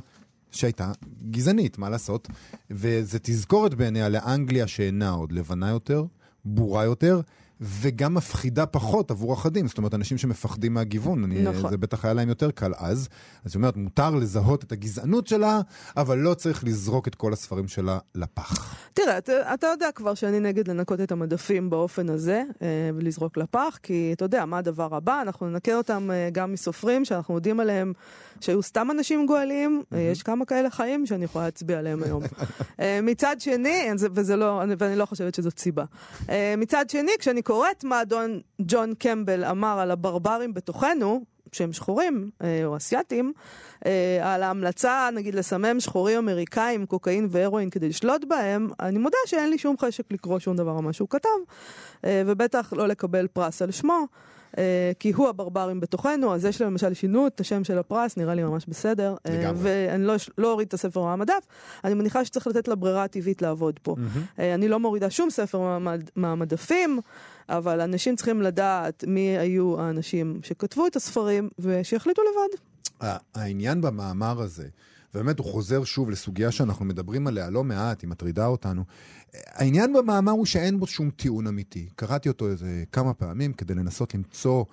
שהייתה 0.50 0.92
גזענית, 1.30 1.78
מה 1.78 1.90
לעשות? 1.90 2.28
וזה 2.70 3.18
תזכורת 3.22 3.74
בעיניה 3.74 4.08
לאנגליה 4.08 4.66
שאינה 4.66 5.10
עוד 5.10 5.32
לבנה 5.32 5.70
יותר, 5.70 6.04
בורה 6.44 6.84
יותר, 6.84 7.20
וגם 7.60 8.14
מפחידה 8.14 8.66
פחות 8.66 9.10
עבור 9.10 9.34
אחדים. 9.34 9.68
זאת 9.68 9.78
אומרת, 9.78 9.94
אנשים 9.94 10.18
שמפחדים 10.18 10.74
מהגיוון, 10.74 11.24
אני, 11.24 11.42
נכון. 11.42 11.70
זה 11.70 11.76
בטח 11.76 12.04
היה 12.04 12.14
להם 12.14 12.28
יותר 12.28 12.50
קל 12.50 12.72
אז. 12.76 13.08
אז 13.44 13.52
היא 13.52 13.58
אומרת, 13.58 13.76
מותר 13.76 14.10
לזהות 14.10 14.64
את 14.64 14.72
הגזענות 14.72 15.26
שלה, 15.26 15.60
אבל 15.96 16.18
לא 16.18 16.34
צריך 16.34 16.64
לזרוק 16.64 17.08
את 17.08 17.14
כל 17.14 17.32
הספרים 17.32 17.68
שלה 17.68 17.98
לפח. 18.14 18.76
תראה, 18.92 19.18
אתה, 19.18 19.54
אתה 19.54 19.66
יודע 19.66 19.88
כבר 19.94 20.14
שאני 20.14 20.40
נגד 20.40 20.68
לנקות 20.68 21.00
את 21.00 21.12
המדפים 21.12 21.70
באופן 21.70 22.08
הזה 22.08 22.42
אה, 22.62 22.90
ולזרוק 22.94 23.36
לפח, 23.36 23.78
כי 23.82 24.10
אתה 24.12 24.24
יודע 24.24 24.44
מה 24.44 24.58
הדבר 24.58 24.94
הבא, 24.94 25.22
אנחנו 25.22 25.50
ננקה 25.50 25.76
אותם 25.76 26.10
אה, 26.10 26.28
גם 26.32 26.52
מסופרים 26.52 27.04
שאנחנו 27.04 27.34
יודעים 27.34 27.60
עליהם 27.60 27.92
שהיו 28.42 28.62
סתם 28.62 28.90
אנשים 28.90 29.26
גואלים, 29.26 29.83
אה, 29.92 29.99
יש 29.99 30.23
כמה 30.23 30.45
כאלה 30.45 30.71
חיים 30.71 31.07
שאני 31.07 31.25
יכולה 31.25 31.45
להצביע 31.45 31.78
עליהם 31.78 32.02
היום. 32.02 32.23
אה, 32.80 33.00
מצד 33.02 33.37
שני, 33.38 33.90
זה, 33.97 34.09
וזה 34.14 34.37
לא, 34.37 34.62
אני- 34.62 34.75
ואני 34.78 34.97
לא 34.97 35.04
חושבת 35.04 35.35
שזאת 35.35 35.59
סיבה. 35.59 35.85
אה, 36.30 36.54
מצד 36.57 36.90
שני, 36.90 37.12
כשאני 37.18 37.42
קוראת 37.42 37.85
מה 37.85 38.02
אדון 38.02 38.40
ג'ון 38.61 38.95
קמבל 38.95 39.45
אמר 39.45 39.78
על 39.80 39.90
הברברים 39.90 40.54
בתוכנו, 40.54 41.25
שהם 41.52 41.73
שחורים 41.73 42.30
אה, 42.42 42.61
או 42.64 42.76
אסייתים, 42.76 43.33
אה, 43.87 44.35
על 44.35 44.42
ההמלצה, 44.42 45.09
נגיד, 45.14 45.35
לסמם 45.35 45.80
שחורים 45.80 46.18
אמריקאים, 46.18 46.87
קוקאין 46.87 47.28
והרואין 47.30 47.71
כדי 47.71 47.88
לשלוט 47.88 48.25
בהם, 48.25 48.68
אני 48.80 48.99
מודה 48.99 49.16
שאין 49.26 49.50
לי 49.50 49.59
שום 49.59 49.76
חשק 49.78 50.04
לקרוא 50.11 50.38
שום 50.38 50.57
דבר 50.57 50.71
על 50.71 50.85
מה 50.85 50.92
שהוא 50.92 51.09
כתב, 51.09 51.28
אה, 52.04 52.23
ובטח 52.26 52.73
לא 52.76 52.88
לקבל 52.88 53.26
פרס 53.26 53.62
על 53.62 53.71
שמו. 53.71 54.07
אה, 54.58 54.92
כי 54.98 55.10
הוא 55.10 55.28
הברברים 55.28 55.80
בתוכנו, 55.80 56.34
אז 56.34 56.44
יש 56.44 56.62
למשל 56.62 56.94
שינו 56.94 57.26
את 57.26 57.40
השם 57.40 57.64
של 57.64 57.78
הפרס, 57.78 58.16
נראה 58.16 58.34
לי 58.34 58.42
ממש 58.42 58.66
בסדר. 58.68 59.14
אה, 59.26 59.38
לגמרי. 59.38 59.60
ואני 59.62 60.04
לא, 60.04 60.14
לא 60.38 60.52
אוריד 60.52 60.68
את 60.68 60.74
הספר 60.74 61.02
מהמדף, 61.02 61.46
אני 61.84 61.94
מניחה 61.94 62.24
שצריך 62.24 62.46
לתת 62.46 62.68
לברירה 62.68 63.04
הטבעית 63.04 63.42
לעבוד 63.42 63.78
פה. 63.82 63.94
אה, 64.38 64.54
אני 64.54 64.68
לא 64.68 64.80
מורידה 64.80 65.10
שום 65.10 65.30
ספר 65.30 65.58
מהמד, 65.58 66.10
מהמדפים, 66.16 67.00
אבל 67.48 67.80
אנשים 67.80 68.16
צריכים 68.16 68.42
לדעת 68.42 69.04
מי 69.06 69.38
היו 69.38 69.80
האנשים 69.80 70.40
שכתבו 70.42 70.86
את 70.86 70.96
הספרים, 70.96 71.48
ושיחליטו 71.58 72.22
לבד. 72.22 72.58
העניין 73.34 73.80
במאמר 73.80 74.40
הזה, 74.40 74.68
ובאמת 75.14 75.38
הוא 75.38 75.46
חוזר 75.46 75.84
שוב 75.84 76.10
לסוגיה 76.10 76.50
שאנחנו 76.50 76.84
מדברים 76.84 77.26
עליה 77.26 77.50
לא 77.50 77.64
מעט, 77.64 78.02
היא 78.02 78.10
מטרידה 78.10 78.46
אותנו. 78.46 78.84
העניין 79.34 79.92
במאמר 79.92 80.32
הוא 80.32 80.46
שאין 80.46 80.80
בו 80.80 80.86
שום 80.86 81.10
טיעון 81.10 81.46
אמיתי. 81.46 81.88
קראתי 81.96 82.28
אותו 82.28 82.48
איזה 82.48 82.84
כמה 82.92 83.14
פעמים 83.14 83.52
כדי 83.52 83.74
לנסות 83.74 84.14
למצוא 84.14 84.64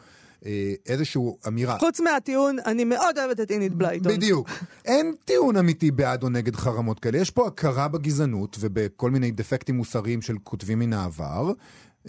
אה, 0.46 0.74
איזושהי 0.86 1.22
אמירה. 1.48 1.80
חוץ 1.80 2.00
מהטיעון, 2.00 2.58
אני 2.66 2.84
מאוד 2.84 3.18
אוהבת 3.18 3.40
את 3.40 3.52
אינית 3.52 3.74
בלייטון. 3.74 4.12
בדיוק. 4.12 4.50
אין 4.86 5.14
טיעון 5.26 5.58
אמיתי 5.58 5.92
בעד 5.92 6.24
או 6.24 6.30
נגד 6.30 6.56
חרמות 6.56 7.00
כאלה. 7.00 7.18
יש 7.18 7.32
פה 7.32 7.48
הכרה 7.48 7.88
בגזענות 7.88 8.58
ובכל 8.60 9.12
מיני 9.12 9.32
דפקטים 9.32 9.76
מוסריים 9.76 10.22
של 10.22 10.36
כותבים 10.44 10.80
מן 10.80 10.94
העבר. 10.94 11.52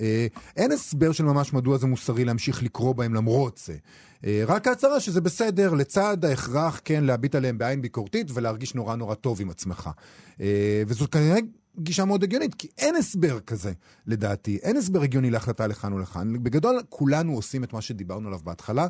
אה, 0.01 0.27
אין 0.57 0.73
הסבר 0.73 1.13
של 1.13 1.25
ממש 1.25 1.53
מדוע 1.53 1.79
זה 1.79 1.87
מוסרי 1.87 2.25
להמשיך 2.25 2.63
לקרוא 2.63 2.95
בהם 2.95 3.15
למרות 3.15 3.61
זה. 3.65 3.77
אה, 4.25 4.43
רק 4.47 4.69
ההצהרה 4.69 5.01
שזה 5.01 5.21
בסדר, 5.21 5.75
לצד 5.75 6.25
ההכרח, 6.25 6.81
כן, 6.85 7.05
להביט 7.05 7.35
עליהם 7.35 7.59
בעין 7.59 7.83
ביקורתית 7.83 8.31
ולהרגיש 8.35 8.75
נורא 8.75 8.97
נורא 8.97 9.15
טוב 9.15 9.41
עם 9.41 9.51
עצמך. 9.51 9.91
אה, 10.41 10.83
וזאת 10.87 11.13
כנראה 11.13 11.39
גישה 11.79 12.05
מאוד 12.05 12.23
הגיונית, 12.23 12.55
כי 12.55 12.69
אין 12.79 12.97
הסבר 12.97 13.41
כזה, 13.41 13.73
לדעתי. 14.07 14.59
אין 14.63 14.77
הסבר 14.77 15.03
הגיוני 15.03 15.31
להחלטה 15.31 15.67
לכאן 15.67 15.93
או 15.93 15.99
לכאן. 15.99 16.43
בגדול, 16.43 16.81
כולנו 16.89 17.35
עושים 17.35 17.65
את 17.65 17.73
מה 17.73 17.81
שדיברנו 17.81 18.29
עליו 18.29 18.41
בהתחלה. 18.45 18.87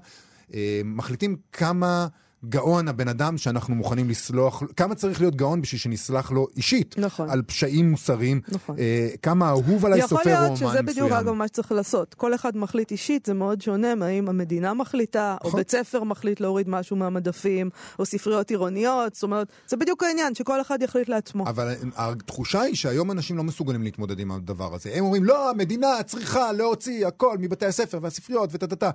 מחליטים 0.85 1.37
כמה 1.53 2.07
גאון 2.45 2.88
הבן 2.88 3.09
אדם 3.09 3.38
שאנחנו 3.38 3.75
מוכנים 3.75 4.11
לסלוח, 4.11 4.62
כמה 4.76 4.95
צריך 4.95 5.21
להיות 5.21 5.37
גאון 5.37 5.62
בשביל 5.62 5.78
שנסלח 5.78 6.31
לו 6.31 6.47
אישית. 6.57 6.95
נכון. 6.99 7.31
על 7.31 7.43
פשעים 7.43 7.90
מוסריים. 7.90 8.40
נכון. 8.49 8.78
אה, 8.78 9.09
כמה 9.23 9.49
אהוב 9.49 9.87
עליי 9.87 9.99
יכול 9.99 10.19
סופר 10.19 10.37
או 10.37 10.40
להיות 10.40 10.62
אומן 10.62 10.73
שזה 10.73 10.83
בדיוק 10.83 11.07
מסוים. 11.07 11.26
אגב 11.26 11.33
מה 11.33 11.49
שצריך 11.49 11.73
לעשות. 11.73 12.14
כל 12.14 12.35
אחד 12.35 12.57
מחליט 12.57 12.90
אישית, 12.90 13.26
זה 13.26 13.35
מאוד 13.35 13.61
שונה 13.61 13.95
מהאם 13.95 14.28
המדינה 14.28 14.75
מחליטה, 14.75 15.37
או 15.45 15.49
נכון. 15.49 15.61
בית 15.61 15.71
ספר 15.71 16.05
מחליט 16.05 16.40
להוריד 16.40 16.69
משהו 16.69 16.97
מהמדפים, 16.97 17.71
או 17.99 18.07
ספריות 18.07 18.50
עירוניות, 18.50 19.14
זאת 19.14 19.23
אומרת, 19.23 19.49
זה 19.66 19.76
בדיוק 19.76 20.02
העניין, 20.02 20.35
שכל 20.35 20.61
אחד 20.61 20.83
יחליט 20.83 21.09
לעצמו. 21.09 21.47
אבל 21.47 21.75
התחושה 21.97 22.61
היא 22.61 22.75
שהיום 22.75 23.11
אנשים 23.11 23.37
לא 23.37 23.45
מסוגלים 23.45 23.83
להתמודד 23.83 24.19
עם 24.19 24.31
הדבר 24.31 24.75
הזה. 24.75 24.90
הם 24.95 25.05
אומרים, 25.05 25.25
לא, 25.25 25.50
המדינה 25.50 26.02
צריכה 26.07 26.52
להוציא 26.52 27.07
הכל 27.07 27.38
מבתי 27.38 27.66
הספר 27.66 27.99
והספריות 28.02 28.50
וטה-טה-טה. 28.52 28.90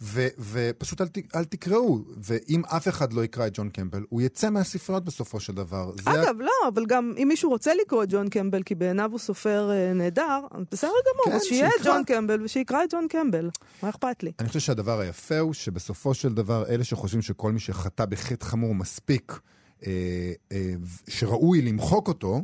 ו- 0.00 0.26
ופשוט 0.38 1.00
אל, 1.00 1.06
ת- 1.08 1.34
אל 1.36 1.44
תקראו. 1.44 1.98
ואם 2.22 2.62
אף 2.64 2.88
אחד 2.88 3.12
לא 3.12 3.24
יקרא 3.24 3.46
את 3.46 3.52
ג'ון 3.56 3.68
קמבל, 3.68 4.04
הוא 4.08 4.20
יצא 4.22 4.50
מהספריות 4.50 5.04
בסופו 5.04 5.40
של 5.40 5.52
דבר. 5.52 5.92
זה 6.04 6.10
ה- 6.10 6.22
אגב, 6.22 6.40
לא, 6.40 6.52
אבל 6.68 6.86
גם 6.86 7.12
אם 7.22 7.28
מישהו 7.28 7.50
רוצה 7.50 7.70
לקרוא 7.82 8.02
את 8.02 8.08
ג'ון 8.12 8.28
קמבל, 8.28 8.62
כי 8.62 8.74
בעיניו 8.74 9.10
הוא 9.10 9.18
סופר 9.18 9.70
אה, 9.72 9.92
נהדר, 9.92 10.40
בסדר 10.72 10.90
גמור, 11.12 11.24
כן, 11.24 11.32
אז 11.32 11.42
שיהיה 11.42 11.68
שיקרא. 11.78 11.92
ג'ון 11.92 12.04
קמבל 12.04 12.42
ושיקרא 12.44 12.84
את 12.84 12.92
ג'ון 12.92 13.06
קמבל. 13.08 13.50
מה 13.82 13.88
אכפת 13.88 14.22
לי? 14.22 14.32
אני 14.40 14.48
חושב 14.48 14.60
שהדבר 14.60 15.00
היפה 15.00 15.38
הוא 15.38 15.52
שבסופו 15.52 16.14
של 16.14 16.34
דבר, 16.34 16.64
אלה 16.68 16.84
שחושבים 16.84 17.22
שכל 17.22 17.52
מי 17.52 17.60
שחטא 17.60 18.04
בחטא 18.04 18.44
חמור 18.46 18.74
מספיק, 18.74 19.38
אה, 19.86 19.92
אה, 20.52 20.72
שראוי 21.08 21.62
למחוק 21.62 22.08
אותו, 22.08 22.42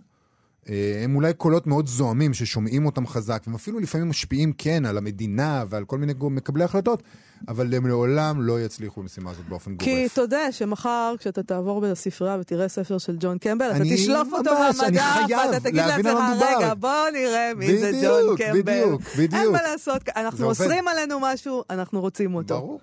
הם 1.04 1.16
אולי 1.16 1.32
קולות 1.34 1.66
מאוד 1.66 1.86
זועמים 1.86 2.34
ששומעים 2.34 2.86
אותם 2.86 3.06
חזק, 3.06 3.42
והם 3.46 3.54
אפילו 3.54 3.78
לפעמים 3.78 4.08
משפיעים, 4.08 4.52
כן, 4.58 4.86
על 4.86 4.98
המדינה 4.98 5.64
ועל 5.68 5.84
כל 5.84 5.98
מיני 5.98 6.12
מקבלי 6.20 6.64
החלטות, 6.64 7.02
אבל 7.48 7.74
הם 7.74 7.86
לעולם 7.86 8.42
לא 8.42 8.60
יצליחו 8.60 9.00
במשימה 9.00 9.30
הזאת 9.30 9.48
באופן 9.48 9.76
כי 9.76 9.96
גורף. 10.00 10.14
תודה 10.14 10.52
שמחר 10.52 11.14
כשאתה 11.18 11.42
תעבור 11.42 11.80
בספרייה 11.80 12.36
ותראה 12.40 12.68
ספר 12.68 12.98
של 12.98 13.16
ג'ון 13.20 13.38
קמבל, 13.38 13.70
אתה 13.76 13.84
תשלוף 13.94 14.28
אותו 14.32 14.50
מהמדף, 14.52 15.02
ואתה 15.28 15.60
תגיד 15.60 15.74
לעצמך, 15.74 16.06
מדובר." 16.30 16.56
רגע, 16.58 16.74
בוא 16.74 17.10
נראה 17.12 17.52
מי 17.56 17.78
זה 17.78 17.92
בדיוק, 17.92 18.04
ג'ון 18.04 18.36
קמבל. 18.36 18.60
בדיוק, 18.62 19.02
בדיוק. 19.18 19.34
אין 19.34 19.52
מה 19.52 19.62
לעשות, 19.62 20.08
אנחנו. 20.16 20.46
אוסרים 20.46 20.88
עלינו 20.88 21.18
משהו, 21.20 21.62
אנחנו 21.70 22.00
רוצים 22.00 22.34
אותו. 22.34 22.58
ברור. 22.58 22.80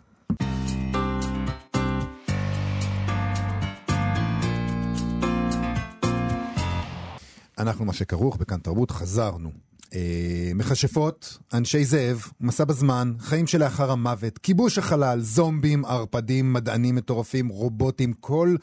אנחנו 7.59 7.85
מה 7.85 7.93
שכרוך 7.93 8.37
בכאן 8.37 8.59
תרבות, 8.59 8.91
חזרנו. 8.91 9.51
אה, 9.93 10.51
מכשפות, 10.55 11.37
אנשי 11.53 11.85
זאב, 11.85 12.25
מסע 12.41 12.65
בזמן, 12.65 13.13
חיים 13.19 13.47
שלאחר 13.47 13.91
המוות, 13.91 14.37
כיבוש 14.37 14.77
החלל, 14.77 15.19
זומבים, 15.21 15.85
ערפדים, 15.85 16.53
מדענים 16.53 16.95
מטורפים, 16.95 17.47
רובוטים, 17.47 18.13
כל 18.13 18.55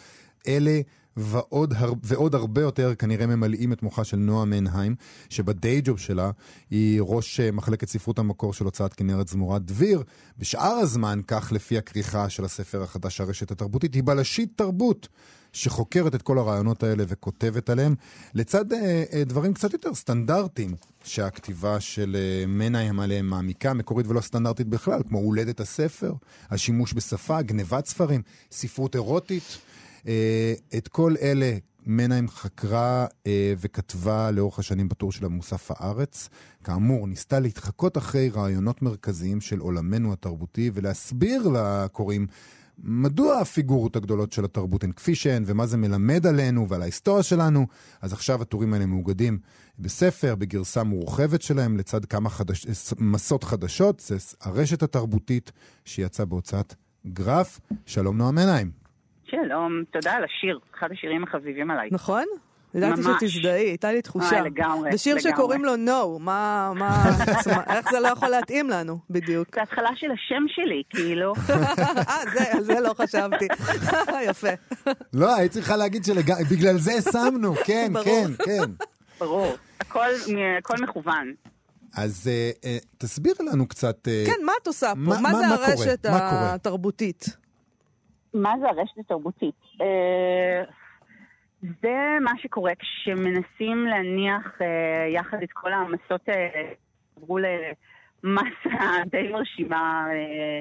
אלה 0.48 0.80
ועוד, 1.16 1.72
הר... 1.76 1.92
ועוד 2.02 2.34
הרבה 2.34 2.60
יותר 2.60 2.94
כנראה 2.94 3.26
ממלאים 3.26 3.72
את 3.72 3.82
מוחה 3.82 4.04
של 4.04 4.16
נועה 4.16 4.44
מנהיים, 4.44 4.94
שבדיי 5.28 5.80
ג'וב 5.84 5.98
שלה 5.98 6.30
היא 6.70 7.00
ראש 7.02 7.40
אה, 7.40 7.50
מחלקת 7.50 7.88
ספרות 7.88 8.18
המקור 8.18 8.52
של 8.52 8.64
הוצאת 8.64 8.94
כנרת 8.94 9.28
זמורה 9.28 9.58
דביר. 9.58 10.02
בשאר 10.38 10.76
הזמן, 10.82 11.20
כך 11.26 11.52
לפי 11.52 11.78
הכריכה 11.78 12.28
של 12.28 12.44
הספר 12.44 12.82
החדש 12.82 13.20
הרשת 13.20 13.50
התרבותית, 13.50 13.94
היא 13.94 14.02
בלשית 14.04 14.52
תרבות. 14.56 15.08
שחוקרת 15.56 16.14
את 16.14 16.22
כל 16.22 16.38
הרעיונות 16.38 16.82
האלה 16.82 17.04
וכותבת 17.08 17.70
עליהם, 17.70 17.94
לצד 18.34 18.72
אה, 18.72 19.04
אה, 19.12 19.24
דברים 19.24 19.54
קצת 19.54 19.72
יותר 19.72 19.94
סטנדרטיים 19.94 20.74
שהכתיבה 21.04 21.80
של 21.80 22.16
אה, 22.18 22.46
מנהיים 22.46 23.00
עליהם 23.00 23.26
מעמיקה, 23.26 23.74
מקורית 23.74 24.06
ולא 24.06 24.20
סטנדרטית 24.20 24.68
בכלל, 24.68 25.02
כמו 25.08 25.18
הולדת 25.18 25.60
הספר, 25.60 26.12
השימוש 26.50 26.94
בשפה, 26.94 27.42
גנבת 27.42 27.86
ספרים, 27.86 28.22
ספרות 28.52 28.94
אירוטית. 28.94 29.58
אה, 30.08 30.54
את 30.76 30.88
כל 30.88 31.14
אלה 31.22 31.56
מנהיים 31.86 32.28
חקרה 32.28 33.06
אה, 33.26 33.54
וכתבה 33.58 34.30
לאורך 34.30 34.58
השנים 34.58 34.88
בטור 34.88 35.12
שלה 35.12 35.28
במוסף 35.28 35.70
הארץ. 35.70 36.28
כאמור, 36.64 37.06
ניסתה 37.06 37.40
להתחקות 37.40 37.98
אחרי 37.98 38.28
רעיונות 38.28 38.82
מרכזיים 38.82 39.40
של 39.40 39.58
עולמנו 39.58 40.12
התרבותי 40.12 40.70
ולהסביר 40.74 41.48
לקוראים 41.48 42.26
מדוע 42.78 43.38
הפיגורות 43.38 43.96
הגדולות 43.96 44.32
של 44.32 44.44
התרבות 44.44 44.84
הן 44.84 44.92
כפי 44.92 45.14
שהן, 45.14 45.42
ומה 45.46 45.66
זה 45.66 45.76
מלמד 45.76 46.26
עלינו 46.26 46.68
ועל 46.68 46.82
ההיסטוריה 46.82 47.22
שלנו. 47.22 47.66
אז 48.02 48.12
עכשיו 48.12 48.42
הטורים 48.42 48.74
האלה 48.74 48.86
מאוגדים 48.86 49.38
בספר, 49.78 50.34
בגרסה 50.34 50.82
מורחבת 50.82 51.42
שלהם, 51.42 51.76
לצד 51.76 52.04
כמה 52.04 52.30
חדש... 52.30 52.66
מסות 52.98 53.44
חדשות. 53.44 54.00
זה 54.00 54.16
הרשת 54.40 54.82
התרבותית 54.82 55.52
שיצאה 55.84 56.26
בהוצאת 56.26 56.74
גרף. 57.06 57.60
שלום 57.86 58.18
נועם 58.18 58.38
עיניים. 58.38 58.70
שלום, 59.24 59.82
תודה 59.92 60.12
על 60.12 60.24
השיר, 60.24 60.58
אחד 60.78 60.88
השירים 60.92 61.24
החביבים 61.24 61.70
עליי. 61.70 61.88
נכון? 61.92 62.24
ידעתי. 62.76 63.28
שתזדהי, 63.28 63.66
הייתה 63.66 63.92
לי 63.92 64.02
תחושה. 64.02 64.36
אה, 64.36 64.40
לגמרי, 64.40 64.92
זה 64.92 64.98
שיר 64.98 65.14
לגמרי. 65.16 65.32
שקוראים 65.32 65.64
לו 65.64 65.74
No, 65.74 66.18
מה, 66.20 66.72
מה, 66.76 67.04
איך 67.76 67.90
זה 67.90 68.00
לא 68.00 68.08
יכול 68.08 68.28
להתאים 68.28 68.70
לנו, 68.70 68.98
בדיוק. 69.10 69.48
זה 69.54 69.62
התחלה 69.62 69.90
של 69.94 70.06
השם 70.10 70.42
שלי, 70.48 70.82
כאילו. 70.90 71.32
אה, 72.08 72.20
זה, 72.34 72.52
על 72.52 72.62
זה 72.64 72.80
לא 72.80 72.94
חשבתי. 72.94 73.46
יפה. 74.30 74.48
לא, 75.12 75.36
היית 75.36 75.52
צריכה 75.52 75.76
להגיד 75.76 76.04
שבגלל 76.04 76.78
זה 76.78 76.92
שמנו, 77.12 77.54
כן. 77.64 77.92
כן, 78.04 78.30
כן. 78.44 78.70
ברור. 79.20 79.54
הכל, 79.80 80.08
מכוון. 80.82 81.32
אז 81.96 82.28
אה, 82.32 82.50
אה, 82.64 82.78
תסבירי 82.98 83.44
לנו 83.52 83.68
קצת... 83.68 84.08
אה, 84.08 84.24
כן, 84.26 84.44
מה 84.44 84.52
את 84.62 84.66
עושה 84.66 84.86
פה? 84.88 84.94
מה- 85.00 85.20
מה 85.20 85.32
מה- 85.32 85.38
זה 85.38 85.46
מה? 85.46 85.54
הרשת 85.54 86.06
קורה? 86.06 86.54
התרבותית? 86.54 87.24
מה 88.34 88.52
זה 88.60 88.66
הרשת 88.68 88.98
התרבותית? 88.98 89.54
אה, 89.80 89.86
זה 91.82 92.18
מה 92.20 92.30
שקורה 92.42 92.72
כשמנסים 92.78 93.86
להניח 93.86 94.58
אה, 94.60 95.06
יחד 95.08 95.42
את 95.42 95.52
כל 95.52 95.72
העמסות 95.72 96.28
האלה, 96.28 96.68
עברו 97.16 97.38
למסה 97.38 99.02
די 99.12 99.28
מרשימה 99.32 100.06
אה, 100.10 100.60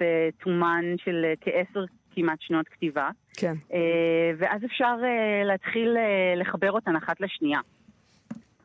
בתומן 0.00 0.84
של 0.96 1.24
אה, 1.24 1.34
כעשר 1.40 1.84
כמעט 2.14 2.40
שנות 2.40 2.68
כתיבה. 2.68 3.10
כן. 3.36 3.54
אה, 3.72 4.30
ואז 4.38 4.64
אפשר 4.64 4.96
אה, 5.04 5.44
להתחיל 5.44 5.96
אה, 5.96 6.34
לחבר 6.36 6.72
אותן 6.72 6.96
אחת 6.96 7.20
לשנייה, 7.20 7.60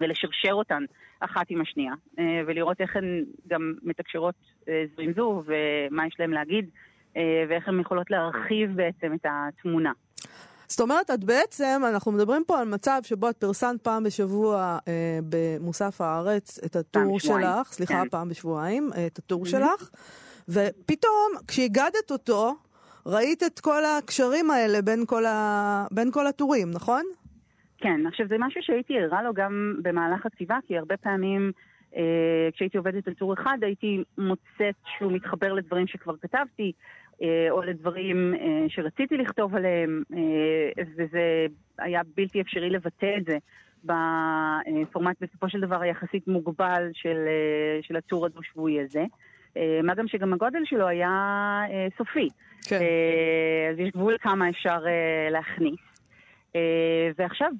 ולשרשר 0.02 0.54
אותן 0.54 0.84
אחת 1.20 1.46
עם 1.50 1.62
השנייה, 1.62 1.94
אה, 2.20 2.42
ולראות 2.48 2.82
איך 2.82 2.96
הן 2.96 3.24
גם 3.48 3.74
מתקשרות 3.84 4.36
אה, 4.70 4.84
זו 4.96 5.02
עם 5.02 5.14
זו, 5.14 5.44
ומה 5.46 6.08
יש 6.08 6.16
להן 6.20 6.32
להגיד, 6.32 6.70
אה, 7.18 7.44
ואיך 7.50 7.68
הן 7.68 7.80
יכולות 7.80 8.12
להרחיב 8.12 8.76
בעצם 8.76 9.14
את 9.14 9.26
התמונה. 9.30 9.92
זאת 10.68 10.80
אומרת, 10.80 11.10
את 11.12 11.24
בעצם, 11.24 11.82
אנחנו 11.90 12.12
מדברים 12.12 12.44
פה 12.48 12.60
על 12.60 12.68
מצב 12.68 13.00
שבו 13.04 13.30
את 13.30 13.38
פרסמת 13.38 13.82
פעם 13.82 14.04
בשבוע 14.04 14.78
אה, 14.88 15.20
במוסף 15.30 16.02
הארץ 16.02 16.60
את 16.66 16.76
הטור 16.76 17.20
שלך, 17.20 17.68
סליחה, 17.68 17.94
כן. 17.94 18.10
פעם 18.10 18.30
בשבועיים, 18.30 18.90
אה, 18.96 19.08
את 19.08 19.20
הטור 19.20 19.46
שלך, 19.46 19.90
ופתאום, 20.50 21.32
כשהגדת 21.48 22.12
אותו, 22.12 22.56
ראית 23.06 23.44
את 23.44 23.60
כל 23.60 23.86
הקשרים 23.86 24.52
האלה 24.52 24.82
בין 24.82 25.06
כל, 25.06 25.26
ה... 25.26 25.86
בין 25.92 26.12
כל 26.12 26.28
הטורים, 26.28 26.72
נכון? 26.72 27.04
כן, 27.78 28.08
עכשיו 28.08 28.28
זה 28.28 28.36
משהו 28.40 28.62
שהייתי 28.64 28.94
ערה 29.00 29.24
לו 29.24 29.34
גם 29.34 29.76
במהלך 29.82 30.26
הכתיבה, 30.26 30.58
כי 30.68 30.78
הרבה 30.78 30.98
פעמים 30.98 31.52
אה, 31.96 32.50
כשהייתי 32.54 32.78
עובדת 32.78 33.08
על 33.08 33.14
טור 33.14 33.34
אחד 33.34 33.58
הייתי 33.62 34.04
מוצאת 34.18 34.76
שהוא 34.98 35.12
מתחבר 35.12 35.54
לדברים 35.54 35.88
שכבר 35.88 36.18
כתבתי, 36.22 36.72
או 37.50 37.62
לדברים 37.62 38.34
אה, 38.36 38.66
שרציתי 38.70 39.18
לכתוב 39.18 39.56
עליהם, 39.56 40.04
אה, 40.14 40.84
וזה 40.98 41.46
היה 41.80 42.02
בלתי 42.18 42.42
אפשרי 42.42 42.70
לבטא 42.70 43.16
את 43.18 43.26
זה 43.26 43.38
בפורמט 43.84 45.16
בסופו 45.22 45.50
של 45.50 45.62
דבר 45.62 45.82
היחסית 45.82 46.28
מוגבל 46.28 46.90
של, 46.94 47.18
אה, 47.28 47.80
של 47.82 47.96
הטור 47.96 48.26
הדו-שבועי 48.26 48.82
הזה. 48.82 49.04
אה, 49.58 49.80
מה 49.84 49.96
גם 49.96 50.08
שגם 50.08 50.34
הגודל 50.34 50.62
שלו 50.66 50.88
היה 50.88 51.10
אה, 51.70 51.88
סופי. 51.98 52.30
כן. 52.70 52.80
אה, 52.82 53.70
אז 53.72 53.80
יש 53.80 53.90
גבול 53.92 54.18
כמה 54.22 54.50
אפשר 54.50 54.80
אה, 54.88 55.30
להכניס. 55.32 55.80
אה, 56.56 57.12
ועכשיו 57.18 57.52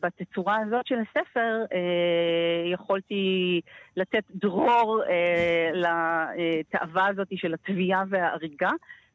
בתצורה 0.00 0.56
הזאת 0.56 0.86
של 0.86 0.94
הספר 0.98 1.64
אה, 1.72 2.72
יכולתי 2.72 3.60
לתת 3.96 4.24
דרור 4.34 5.02
אה, 5.08 5.70
לתאווה 5.74 7.06
הזאת 7.06 7.28
של 7.34 7.54
התביעה 7.54 8.04
וההריגה 8.08 8.70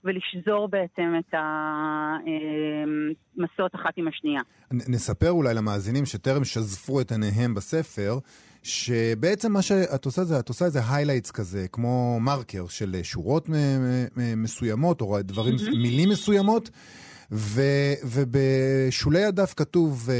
ולשזור 0.05 0.67
בעצם 0.67 1.13
את 1.19 1.33
המסות 3.38 3.75
אחת 3.75 3.93
עם 3.97 4.07
השנייה. 4.07 4.41
נספר 4.71 5.31
אולי 5.31 5.53
למאזינים 5.53 6.05
שטרם 6.05 6.43
שזפו 6.43 7.01
את 7.01 7.12
עיניהם 7.12 7.53
בספר, 7.53 8.19
שבעצם 8.63 9.51
מה 9.51 9.62
שאת 9.62 10.05
עושה 10.05 10.24
זה, 10.24 10.39
את 10.39 10.50
עושה 10.50 10.65
איזה 10.65 10.79
highlights 10.79 11.31
כזה, 11.31 11.65
כמו 11.71 12.19
מרקר 12.21 12.67
של 12.67 12.95
שורות 13.03 13.50
מסוימות, 14.15 15.01
או 15.01 15.17
דברים, 15.21 15.55
מילים 15.71 16.09
מסוימות, 16.09 16.69
ו, 17.31 17.62
ובשולי 18.03 19.23
הדף 19.23 19.53
כתוב 19.58 20.10
uh, 20.10 20.12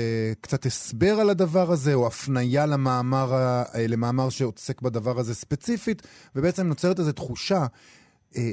קצת 0.42 0.66
הסבר 0.66 1.20
על 1.20 1.30
הדבר 1.30 1.72
הזה, 1.72 1.94
או 1.94 2.08
הפנייה 2.08 2.66
למאמר, 2.66 3.34
אה, 3.34 3.88
למאמר 3.88 4.30
שעוסק 4.30 4.82
בדבר 4.82 5.20
הזה 5.20 5.36
ספציפית, 5.36 6.02
ובעצם 6.36 6.68
נוצרת 6.68 7.00
איזו 7.00 7.12
תחושה. 7.12 7.66
אה, 8.38 8.52